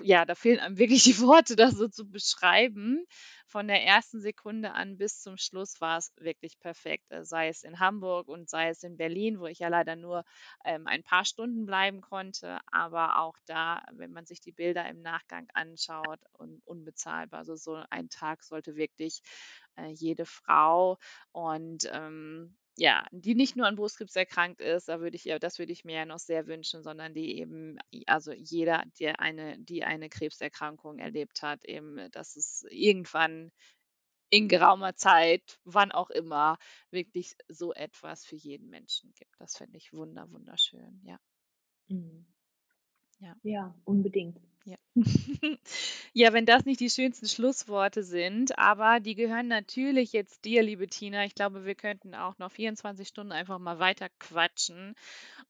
ja, 0.00 0.24
da 0.24 0.34
fehlen 0.34 0.58
einem 0.60 0.78
wirklich 0.78 1.04
die 1.04 1.18
Worte, 1.20 1.56
das 1.56 1.74
so 1.74 1.88
zu 1.88 2.08
beschreiben. 2.08 3.04
Von 3.46 3.68
der 3.68 3.82
ersten 3.84 4.20
Sekunde 4.20 4.72
an 4.72 4.98
bis 4.98 5.20
zum 5.20 5.36
Schluss 5.36 5.80
war 5.80 5.98
es 5.98 6.12
wirklich 6.16 6.58
perfekt. 6.60 7.10
Äh, 7.10 7.24
sei 7.24 7.48
es 7.48 7.62
in 7.62 7.80
Hamburg 7.80 8.28
und 8.28 8.48
sei 8.50 8.68
es 8.68 8.82
in 8.82 8.96
Berlin, 8.96 9.40
wo 9.40 9.46
ich 9.46 9.60
ja 9.60 9.68
leider 9.68 9.96
nur 9.96 10.24
ähm, 10.64 10.86
ein 10.86 11.02
paar 11.02 11.24
Stunden 11.24 11.66
bleiben 11.66 12.00
konnte. 12.00 12.58
Aber 12.70 13.18
auch 13.20 13.36
da, 13.46 13.82
wenn 13.92 14.12
man 14.12 14.26
sich 14.26 14.40
die 14.40 14.52
Bilder 14.52 14.88
im 14.88 15.00
Nachgang 15.02 15.48
anschaut, 15.54 16.20
un 16.38 16.60
unbezahlbar. 16.64 17.40
Also 17.40 17.56
so 17.56 17.82
ein 17.90 18.08
Tag 18.08 18.42
sollte 18.42 18.76
wirklich 18.76 19.22
äh, 19.76 19.88
jede 19.88 20.26
Frau 20.26 20.98
und 21.32 21.88
ähm, 21.92 22.56
ja, 22.78 23.06
die 23.12 23.34
nicht 23.34 23.56
nur 23.56 23.66
an 23.66 23.76
Brustkrebs 23.76 24.16
erkrankt 24.16 24.60
ist, 24.62 24.88
da 24.88 25.00
würde 25.00 25.16
ich 25.16 25.24
das 25.40 25.58
würde 25.58 25.72
ich 25.72 25.84
mir 25.84 25.96
ja 25.96 26.06
noch 26.06 26.18
sehr 26.20 26.46
wünschen, 26.46 26.82
sondern 26.82 27.14
die 27.14 27.38
eben 27.38 27.78
also 28.06 28.32
jeder, 28.32 28.84
der 29.00 29.20
eine 29.20 29.58
die 29.58 29.84
eine 29.84 30.08
Krebserkrankung 30.08 30.98
erlebt 30.98 31.42
hat, 31.42 31.64
eben, 31.64 32.10
dass 32.12 32.36
es 32.36 32.64
irgendwann 32.70 33.50
in 34.30 34.48
geraumer 34.48 34.94
Zeit, 34.96 35.58
wann 35.64 35.92
auch 35.92 36.10
immer, 36.10 36.58
wirklich 36.90 37.36
so 37.48 37.72
etwas 37.74 38.26
für 38.26 38.36
jeden 38.36 38.68
Menschen 38.70 39.12
gibt. 39.14 39.32
Das 39.40 39.56
finde 39.58 39.78
ich 39.78 39.92
wunder 39.94 40.30
wunderschön, 40.32 41.00
ja. 41.04 41.18
Mhm. 41.88 42.26
Ja. 43.20 43.36
Ja, 43.44 43.74
unbedingt. 43.84 44.40
Ja. 44.68 44.76
Ja, 46.12 46.32
wenn 46.32 46.44
das 46.46 46.64
nicht 46.64 46.80
die 46.80 46.90
schönsten 46.90 47.26
Schlussworte 47.28 48.02
sind, 48.02 48.58
aber 48.58 49.00
die 49.00 49.14
gehören 49.14 49.46
natürlich 49.48 50.12
jetzt 50.12 50.44
dir, 50.44 50.62
liebe 50.62 50.88
Tina. 50.88 51.24
Ich 51.24 51.34
glaube, 51.34 51.64
wir 51.64 51.74
könnten 51.74 52.14
auch 52.14 52.36
noch 52.38 52.50
24 52.50 53.06
Stunden 53.08 53.32
einfach 53.32 53.58
mal 53.58 53.78
weiter 53.78 54.08
quatschen. 54.18 54.94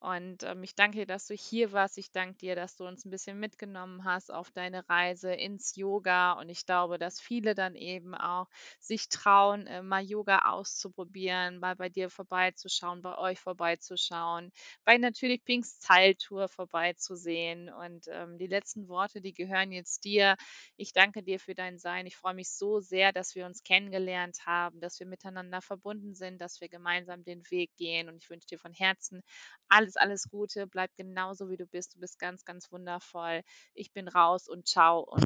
Und 0.00 0.42
ähm, 0.44 0.62
ich 0.64 0.74
danke 0.74 0.98
dir, 0.98 1.06
dass 1.06 1.26
du 1.28 1.34
hier 1.34 1.72
warst. 1.72 1.98
Ich 1.98 2.12
danke 2.12 2.38
dir, 2.38 2.56
dass 2.56 2.76
du 2.76 2.86
uns 2.86 3.04
ein 3.04 3.10
bisschen 3.10 3.40
mitgenommen 3.40 4.04
hast 4.04 4.32
auf 4.32 4.50
deine 4.50 4.88
Reise 4.88 5.32
ins 5.32 5.76
Yoga. 5.76 6.32
Und 6.34 6.48
ich 6.50 6.66
glaube, 6.66 6.98
dass 6.98 7.20
viele 7.20 7.54
dann 7.54 7.74
eben 7.76 8.14
auch 8.14 8.48
sich 8.80 9.08
trauen, 9.08 9.66
äh, 9.68 9.82
mal 9.82 10.02
Yoga 10.04 10.50
auszuprobieren, 10.50 11.60
mal 11.60 11.76
bei 11.76 11.88
dir 11.88 12.10
vorbeizuschauen, 12.10 13.02
bei 13.02 13.16
euch 13.18 13.40
vorbeizuschauen, 13.40 14.52
bei 14.84 14.98
natürlich 14.98 15.44
Pinks 15.44 15.78
Zeiltour 15.80 16.48
vorbeizusehen. 16.48 17.68
Und 17.70 18.06
ähm, 18.10 18.38
die 18.38 18.46
letzten 18.46 18.88
Worte, 18.88 19.07
die 19.14 19.32
gehören 19.32 19.72
jetzt 19.72 20.04
dir. 20.04 20.36
Ich 20.76 20.92
danke 20.92 21.22
dir 21.22 21.40
für 21.40 21.54
dein 21.54 21.78
Sein. 21.78 22.06
Ich 22.06 22.16
freue 22.16 22.34
mich 22.34 22.50
so 22.50 22.80
sehr, 22.80 23.12
dass 23.12 23.34
wir 23.34 23.46
uns 23.46 23.62
kennengelernt 23.62 24.46
haben, 24.46 24.80
dass 24.80 25.00
wir 25.00 25.06
miteinander 25.06 25.61
verbunden 25.61 26.14
sind, 26.14 26.40
dass 26.40 26.61
wir 26.61 26.68
gemeinsam 26.68 27.24
den 27.24 27.42
Weg 27.50 27.70
gehen. 27.76 28.09
Und 28.09 28.16
ich 28.16 28.30
wünsche 28.30 28.46
dir 28.46 28.59
von 28.59 28.72
Herzen 28.72 29.22
alles, 29.68 29.96
alles 29.96 30.28
Gute. 30.28 30.66
Bleib 30.66 30.94
genauso, 30.96 31.50
wie 31.50 31.56
du 31.56 31.66
bist. 31.66 31.94
Du 31.94 32.00
bist 32.00 32.18
ganz, 32.18 32.44
ganz 32.44 32.70
wundervoll. 32.70 33.42
Ich 33.74 33.92
bin 33.92 34.09
raus 34.09 34.48
und 34.48 34.66
ciao 34.68 35.00
und 35.00 35.24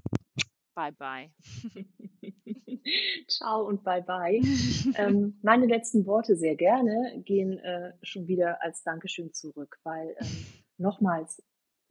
bye 0.75 0.93
bye. 0.93 1.31
Ciao 3.29 3.63
und 3.67 3.85
bye 3.85 4.03
bye. 4.03 4.41
ähm, 4.97 5.39
meine 5.43 5.67
letzten 5.67 6.07
Worte 6.07 6.37
sehr 6.37 6.57
gerne 6.57 7.23
gehen 7.25 7.59
äh, 7.59 7.93
schon 8.03 8.27
wieder 8.27 8.63
als 8.63 8.83
Dankeschön 8.83 9.33
zurück, 9.33 9.79
weil 9.85 10.15
ähm, 10.21 10.47
nochmals, 10.79 11.43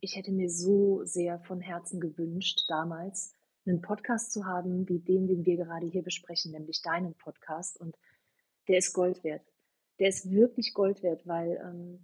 ich 0.02 0.16
hätte 0.16 0.32
mir 0.32 0.50
so 0.50 1.06
sehr 1.06 1.40
von 1.40 1.62
Herzen 1.62 2.02
gewünscht, 2.02 2.66
damals 2.68 3.34
einen 3.66 3.82
Podcast 3.82 4.34
zu 4.34 4.46
haben, 4.46 4.90
wie 4.90 5.00
den, 5.00 5.28
den 5.28 5.46
wir 5.46 5.58
gerade 5.58 5.86
hier 5.86 6.02
besprechen, 6.02 6.52
nämlich 6.52 6.82
deinen 6.82 7.14
Podcast. 7.14 7.80
Und 7.80 7.96
der 8.68 8.80
ist 8.80 8.94
Gold 8.94 9.24
wert. 9.24 9.46
Der 10.00 10.10
ist 10.10 10.32
wirklich 10.32 10.74
Gold 10.74 11.04
wert, 11.04 11.28
weil 11.28 11.62
ähm, 11.64 12.00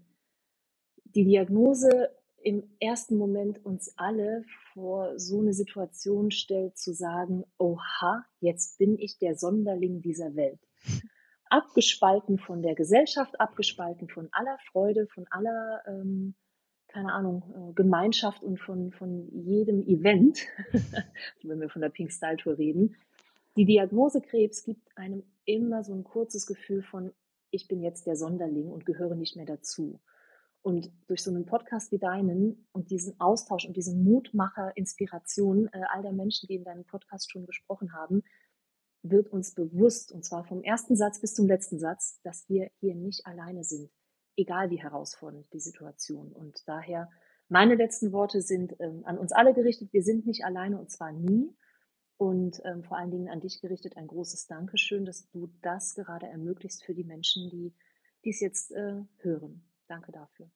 die 1.03 1.25
Diagnose 1.25 2.11
im 2.43 2.69
ersten 2.79 3.17
Moment 3.17 3.65
uns 3.65 3.97
alle 3.97 4.45
vor 4.73 5.17
so 5.17 5.41
eine 5.41 5.53
Situation 5.53 6.29
stellt, 6.29 6.77
zu 6.77 6.93
sagen, 6.93 7.43
oha, 7.57 8.23
jetzt 8.39 8.77
bin 8.77 8.99
ich 8.99 9.17
der 9.17 9.35
Sonderling 9.35 10.01
dieser 10.01 10.35
Welt. 10.35 10.59
Abgespalten 11.49 12.37
von 12.37 12.61
der 12.61 12.75
Gesellschaft, 12.75 13.39
abgespalten 13.39 14.07
von 14.07 14.29
aller 14.31 14.59
Freude, 14.71 15.07
von 15.07 15.25
aller 15.31 15.81
ähm, 15.87 16.35
keine 16.87 17.13
Ahnung, 17.13 17.43
äh, 17.53 17.73
Gemeinschaft 17.73 18.43
und 18.43 18.59
von, 18.59 18.91
von 18.91 19.29
jedem 19.31 19.83
Event, 19.83 20.39
wenn 21.43 21.59
wir 21.59 21.69
von 21.69 21.81
der 21.81 21.89
Pink 21.89 22.11
Style 22.11 22.37
Tour 22.37 22.57
reden. 22.57 22.95
Die 23.55 23.65
Diagnose 23.65 24.21
Krebs 24.21 24.63
gibt 24.63 24.97
einem 24.97 25.23
immer 25.45 25.83
so 25.83 25.93
ein 25.93 26.03
kurzes 26.03 26.45
Gefühl 26.45 26.83
von, 26.83 27.11
ich 27.49 27.67
bin 27.67 27.81
jetzt 27.81 28.05
der 28.05 28.15
Sonderling 28.15 28.69
und 28.69 28.85
gehöre 28.85 29.15
nicht 29.15 29.35
mehr 29.35 29.45
dazu. 29.45 29.99
Und 30.61 30.91
durch 31.07 31.23
so 31.23 31.31
einen 31.31 31.45
Podcast 31.45 31.91
wie 31.91 31.97
deinen 31.97 32.67
und 32.71 32.91
diesen 32.91 33.19
Austausch 33.19 33.65
und 33.65 33.77
diesen 33.77 34.03
Mutmacher, 34.03 34.75
Inspiration 34.75 35.67
äh, 35.71 35.81
all 35.89 36.01
der 36.01 36.11
Menschen, 36.11 36.47
die 36.47 36.55
in 36.55 36.63
deinem 36.63 36.83
Podcast 36.83 37.31
schon 37.31 37.45
gesprochen 37.45 37.93
haben, 37.93 38.23
wird 39.01 39.29
uns 39.29 39.53
bewusst, 39.53 40.11
und 40.11 40.25
zwar 40.25 40.43
vom 40.43 40.63
ersten 40.63 40.97
Satz 40.97 41.21
bis 41.21 41.33
zum 41.33 41.47
letzten 41.47 41.79
Satz, 41.79 42.19
dass 42.23 42.49
wir 42.49 42.69
hier 42.79 42.95
nicht 42.95 43.25
alleine 43.25 43.63
sind 43.63 43.89
egal 44.37 44.69
wie 44.69 44.81
herausfordernd 44.81 45.51
die 45.51 45.59
Situation. 45.59 46.31
Und 46.31 46.67
daher, 46.67 47.09
meine 47.49 47.75
letzten 47.75 48.11
Worte 48.11 48.41
sind 48.41 48.75
ähm, 48.79 49.03
an 49.05 49.17
uns 49.17 49.31
alle 49.31 49.53
gerichtet. 49.53 49.91
Wir 49.91 50.03
sind 50.03 50.25
nicht 50.25 50.45
alleine 50.45 50.79
und 50.79 50.89
zwar 50.89 51.11
nie. 51.11 51.53
Und 52.17 52.61
ähm, 52.65 52.83
vor 52.83 52.97
allen 52.97 53.11
Dingen 53.11 53.29
an 53.29 53.41
dich 53.41 53.61
gerichtet 53.61 53.97
ein 53.97 54.07
großes 54.07 54.47
Dankeschön, 54.47 55.05
dass 55.05 55.29
du 55.29 55.49
das 55.61 55.93
gerade 55.93 56.27
ermöglicht 56.27 56.83
für 56.83 56.95
die 56.95 57.03
Menschen, 57.03 57.49
die 57.49 57.73
dies 58.23 58.39
jetzt 58.39 58.71
äh, 58.71 59.01
hören. 59.17 59.63
Danke 59.87 60.11
dafür. 60.11 60.49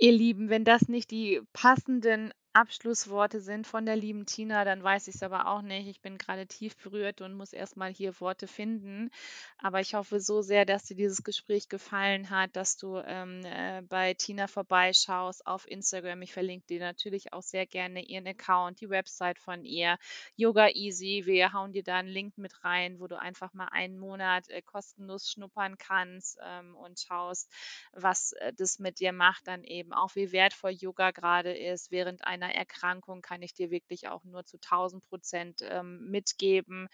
Ihr 0.00 0.12
Lieben, 0.12 0.48
wenn 0.48 0.64
das 0.64 0.88
nicht 0.88 1.10
die 1.10 1.40
passenden 1.52 2.32
Abschlussworte 2.58 3.40
sind 3.40 3.68
von 3.68 3.86
der 3.86 3.94
lieben 3.94 4.26
Tina, 4.26 4.64
dann 4.64 4.82
weiß 4.82 5.06
ich 5.06 5.14
es 5.14 5.22
aber 5.22 5.46
auch 5.46 5.62
nicht. 5.62 5.86
Ich 5.86 6.00
bin 6.00 6.18
gerade 6.18 6.44
tief 6.48 6.76
berührt 6.76 7.20
und 7.20 7.34
muss 7.34 7.52
erstmal 7.52 7.92
hier 7.92 8.18
Worte 8.18 8.48
finden. 8.48 9.12
Aber 9.58 9.78
ich 9.78 9.94
hoffe 9.94 10.18
so 10.18 10.42
sehr, 10.42 10.64
dass 10.64 10.82
dir 10.82 10.96
dieses 10.96 11.22
Gespräch 11.22 11.68
gefallen 11.68 12.30
hat, 12.30 12.56
dass 12.56 12.76
du 12.76 12.98
ähm, 12.98 13.44
äh, 13.44 13.82
bei 13.82 14.14
Tina 14.14 14.48
vorbeischaust 14.48 15.46
auf 15.46 15.70
Instagram. 15.70 16.20
Ich 16.22 16.32
verlinke 16.32 16.66
dir 16.66 16.80
natürlich 16.80 17.32
auch 17.32 17.42
sehr 17.42 17.64
gerne 17.64 18.02
ihren 18.02 18.26
Account, 18.26 18.80
die 18.80 18.90
Website 18.90 19.38
von 19.38 19.64
ihr, 19.64 19.96
Yoga 20.34 20.68
Easy. 20.70 21.22
Wir 21.26 21.52
hauen 21.52 21.70
dir 21.70 21.84
da 21.84 21.98
einen 21.98 22.08
Link 22.08 22.38
mit 22.38 22.64
rein, 22.64 22.98
wo 22.98 23.06
du 23.06 23.20
einfach 23.20 23.54
mal 23.54 23.68
einen 23.70 24.00
Monat 24.00 24.48
äh, 24.48 24.62
kostenlos 24.62 25.30
schnuppern 25.30 25.78
kannst 25.78 26.40
ähm, 26.44 26.74
und 26.74 26.98
schaust, 26.98 27.52
was 27.92 28.32
äh, 28.32 28.52
das 28.52 28.80
mit 28.80 28.98
dir 28.98 29.12
macht, 29.12 29.46
dann 29.46 29.62
eben 29.62 29.92
auch, 29.92 30.16
wie 30.16 30.32
wertvoll 30.32 30.72
Yoga 30.72 31.12
gerade 31.12 31.56
ist 31.56 31.92
während 31.92 32.24
einer 32.24 32.47
einer 32.48 32.54
Erkrankung 32.56 33.22
kann 33.22 33.42
ich 33.42 33.54
dir 33.54 33.70
wirklich 33.70 34.08
auch 34.08 34.24
nur 34.24 34.44
zu 34.44 34.58
1000 34.58 35.04
Prozent 35.08 35.60
ähm, 35.62 36.10
mitgeben. 36.10 36.88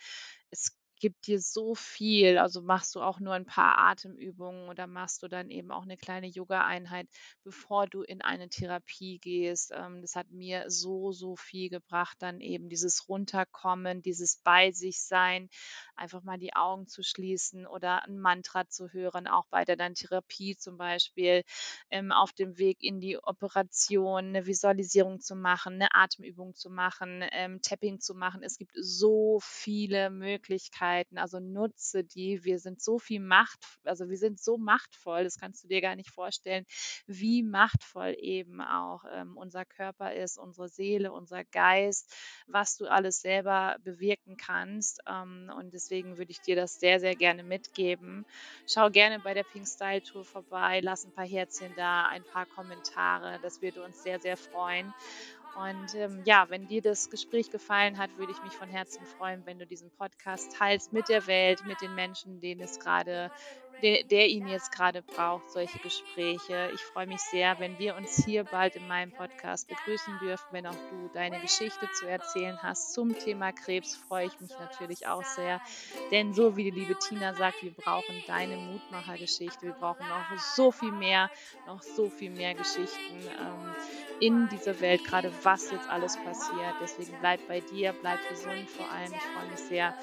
Es 0.50 0.76
gibt 1.04 1.26
dir 1.26 1.38
so 1.38 1.74
viel. 1.74 2.38
Also 2.38 2.62
machst 2.62 2.94
du 2.94 3.02
auch 3.02 3.20
nur 3.20 3.34
ein 3.34 3.44
paar 3.44 3.76
Atemübungen 3.76 4.70
oder 4.70 4.86
machst 4.86 5.22
du 5.22 5.28
dann 5.28 5.50
eben 5.50 5.70
auch 5.70 5.82
eine 5.82 5.98
kleine 5.98 6.28
Yoga-Einheit, 6.28 7.08
bevor 7.42 7.86
du 7.86 8.00
in 8.00 8.22
eine 8.22 8.48
Therapie 8.48 9.18
gehst. 9.18 9.70
Ähm, 9.74 10.00
das 10.00 10.16
hat 10.16 10.30
mir 10.30 10.70
so, 10.70 11.12
so 11.12 11.36
viel 11.36 11.68
gebracht, 11.68 12.16
dann 12.20 12.40
eben 12.40 12.70
dieses 12.70 13.06
Runterkommen, 13.06 14.00
dieses 14.00 14.38
Bei 14.38 14.72
sich 14.72 15.02
sein, 15.02 15.50
einfach 15.94 16.22
mal 16.22 16.38
die 16.38 16.54
Augen 16.56 16.86
zu 16.86 17.02
schließen 17.02 17.66
oder 17.66 18.04
ein 18.04 18.18
Mantra 18.18 18.66
zu 18.70 18.88
hören, 18.90 19.26
auch 19.26 19.46
bei 19.50 19.66
der 19.66 19.76
dann 19.76 19.94
Therapie 19.94 20.56
zum 20.56 20.78
Beispiel, 20.78 21.42
ähm, 21.90 22.12
auf 22.12 22.32
dem 22.32 22.56
Weg 22.56 22.82
in 22.82 22.98
die 23.00 23.18
Operation, 23.22 24.28
eine 24.28 24.46
Visualisierung 24.46 25.20
zu 25.20 25.36
machen, 25.36 25.74
eine 25.74 25.94
Atemübung 25.94 26.54
zu 26.54 26.70
machen, 26.70 27.22
ähm, 27.32 27.60
Tapping 27.60 28.00
zu 28.00 28.14
machen. 28.14 28.42
Es 28.42 28.56
gibt 28.56 28.72
so 28.80 29.38
viele 29.42 30.08
Möglichkeiten 30.08 30.93
Möglichkeiten, 30.94 31.18
also 31.18 31.40
nutze 31.40 32.04
die. 32.04 32.44
Wir 32.44 32.58
sind 32.58 32.80
so 32.82 32.98
viel 32.98 33.20
Macht, 33.20 33.58
also 33.84 34.08
wir 34.08 34.16
sind 34.16 34.40
so 34.40 34.58
machtvoll, 34.58 35.24
das 35.24 35.38
kannst 35.38 35.64
du 35.64 35.68
dir 35.68 35.80
gar 35.80 35.96
nicht 35.96 36.10
vorstellen, 36.10 36.64
wie 37.06 37.42
machtvoll 37.42 38.14
eben 38.18 38.60
auch 38.60 39.04
ähm, 39.12 39.36
unser 39.36 39.64
Körper 39.64 40.14
ist, 40.14 40.38
unsere 40.38 40.68
Seele, 40.68 41.12
unser 41.12 41.44
Geist, 41.44 42.14
was 42.46 42.76
du 42.76 42.86
alles 42.86 43.20
selber 43.20 43.76
bewirken 43.82 44.36
kannst. 44.36 45.00
Ähm, 45.08 45.50
und 45.56 45.72
deswegen 45.74 46.16
würde 46.18 46.30
ich 46.32 46.40
dir 46.40 46.56
das 46.56 46.78
sehr, 46.78 47.00
sehr 47.00 47.16
gerne 47.16 47.42
mitgeben. 47.42 48.26
Schau 48.66 48.90
gerne 48.90 49.20
bei 49.20 49.34
der 49.34 49.44
Pink 49.44 49.66
Style 49.68 50.02
Tour 50.02 50.24
vorbei, 50.24 50.80
lass 50.82 51.04
ein 51.04 51.12
paar 51.12 51.26
Herzchen 51.26 51.74
da, 51.74 52.06
ein 52.06 52.24
paar 52.24 52.46
Kommentare. 52.46 53.38
Das 53.40 53.60
würde 53.60 53.82
uns 53.82 54.02
sehr, 54.02 54.20
sehr 54.20 54.36
freuen. 54.36 54.94
Und 55.56 55.94
ähm, 55.94 56.22
ja, 56.24 56.46
wenn 56.48 56.66
dir 56.66 56.82
das 56.82 57.10
Gespräch 57.10 57.50
gefallen 57.50 57.98
hat, 57.98 58.10
würde 58.18 58.32
ich 58.32 58.42
mich 58.42 58.52
von 58.54 58.68
Herzen 58.68 59.04
freuen, 59.04 59.46
wenn 59.46 59.58
du 59.58 59.66
diesen 59.66 59.90
Podcast 59.90 60.56
teilst 60.56 60.92
mit 60.92 61.08
der 61.08 61.26
Welt, 61.26 61.64
mit 61.66 61.80
den 61.80 61.94
Menschen, 61.94 62.40
denen 62.40 62.60
es 62.60 62.80
gerade 62.80 63.30
der, 63.82 64.02
der 64.04 64.28
ihn 64.28 64.46
jetzt 64.46 64.72
gerade 64.72 65.02
braucht, 65.02 65.50
solche 65.50 65.78
Gespräche. 65.78 66.70
Ich 66.74 66.80
freue 66.80 67.06
mich 67.06 67.20
sehr, 67.20 67.58
wenn 67.58 67.78
wir 67.78 67.96
uns 67.96 68.24
hier 68.24 68.44
bald 68.44 68.76
in 68.76 68.86
meinem 68.88 69.12
Podcast 69.12 69.68
begrüßen 69.68 70.18
dürfen. 70.20 70.44
Wenn 70.52 70.66
auch 70.66 70.72
du 70.72 71.10
deine 71.12 71.40
Geschichte 71.40 71.88
zu 71.92 72.06
erzählen 72.06 72.58
hast 72.62 72.94
zum 72.94 73.18
Thema 73.18 73.52
Krebs, 73.52 73.94
freue 73.94 74.26
ich 74.26 74.40
mich 74.40 74.50
natürlich 74.58 75.06
auch 75.06 75.24
sehr. 75.24 75.60
Denn 76.10 76.32
so 76.32 76.56
wie 76.56 76.70
die 76.70 76.78
liebe 76.78 76.96
Tina 76.98 77.34
sagt, 77.34 77.62
wir 77.62 77.72
brauchen 77.72 78.22
deine 78.26 78.56
Mutmachergeschichte. 78.56 79.66
Wir 79.66 79.72
brauchen 79.72 80.06
noch 80.08 80.38
so 80.38 80.70
viel 80.70 80.92
mehr, 80.92 81.30
noch 81.66 81.82
so 81.82 82.08
viel 82.08 82.30
mehr 82.30 82.54
Geschichten 82.54 83.20
ähm, 83.38 83.74
in 84.20 84.48
dieser 84.48 84.80
Welt, 84.80 85.04
gerade 85.04 85.32
was 85.42 85.70
jetzt 85.70 85.88
alles 85.88 86.16
passiert. 86.16 86.74
Deswegen 86.80 87.14
bleib 87.20 87.46
bei 87.48 87.60
dir, 87.60 87.94
bleib 88.00 88.18
gesund 88.28 88.68
vor 88.68 88.90
allem. 88.90 89.12
Ich 89.12 89.22
freue 89.22 89.50
mich 89.50 89.60
sehr, 89.60 89.94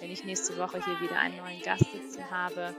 wenn 0.00 0.10
ich 0.10 0.24
nächste 0.24 0.56
Woche 0.58 0.84
hier 0.84 1.00
wieder 1.00 1.18
einen 1.18 1.36
neuen 1.36 1.60
Gast 1.62 1.90
sitzen 1.92 2.30
habe 2.30 2.74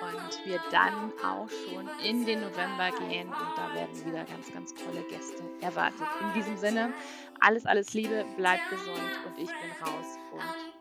und 0.00 0.46
wir 0.46 0.60
dann 0.70 1.12
auch 1.24 1.48
schon 1.48 1.88
in 2.04 2.26
den 2.26 2.40
November 2.40 2.90
gehen 3.08 3.28
und 3.28 3.56
da 3.56 3.72
werden 3.74 4.04
wieder 4.04 4.24
ganz, 4.24 4.52
ganz 4.52 4.74
tolle 4.74 5.02
Gäste 5.08 5.42
erwartet. 5.60 6.06
In 6.20 6.32
diesem 6.34 6.56
Sinne, 6.58 6.92
alles, 7.40 7.64
alles 7.66 7.94
Liebe, 7.94 8.24
bleibt 8.36 8.68
gesund 8.70 9.10
und 9.26 9.42
ich 9.42 9.48
bin 9.48 9.70
raus 9.82 10.18
und 10.32 10.75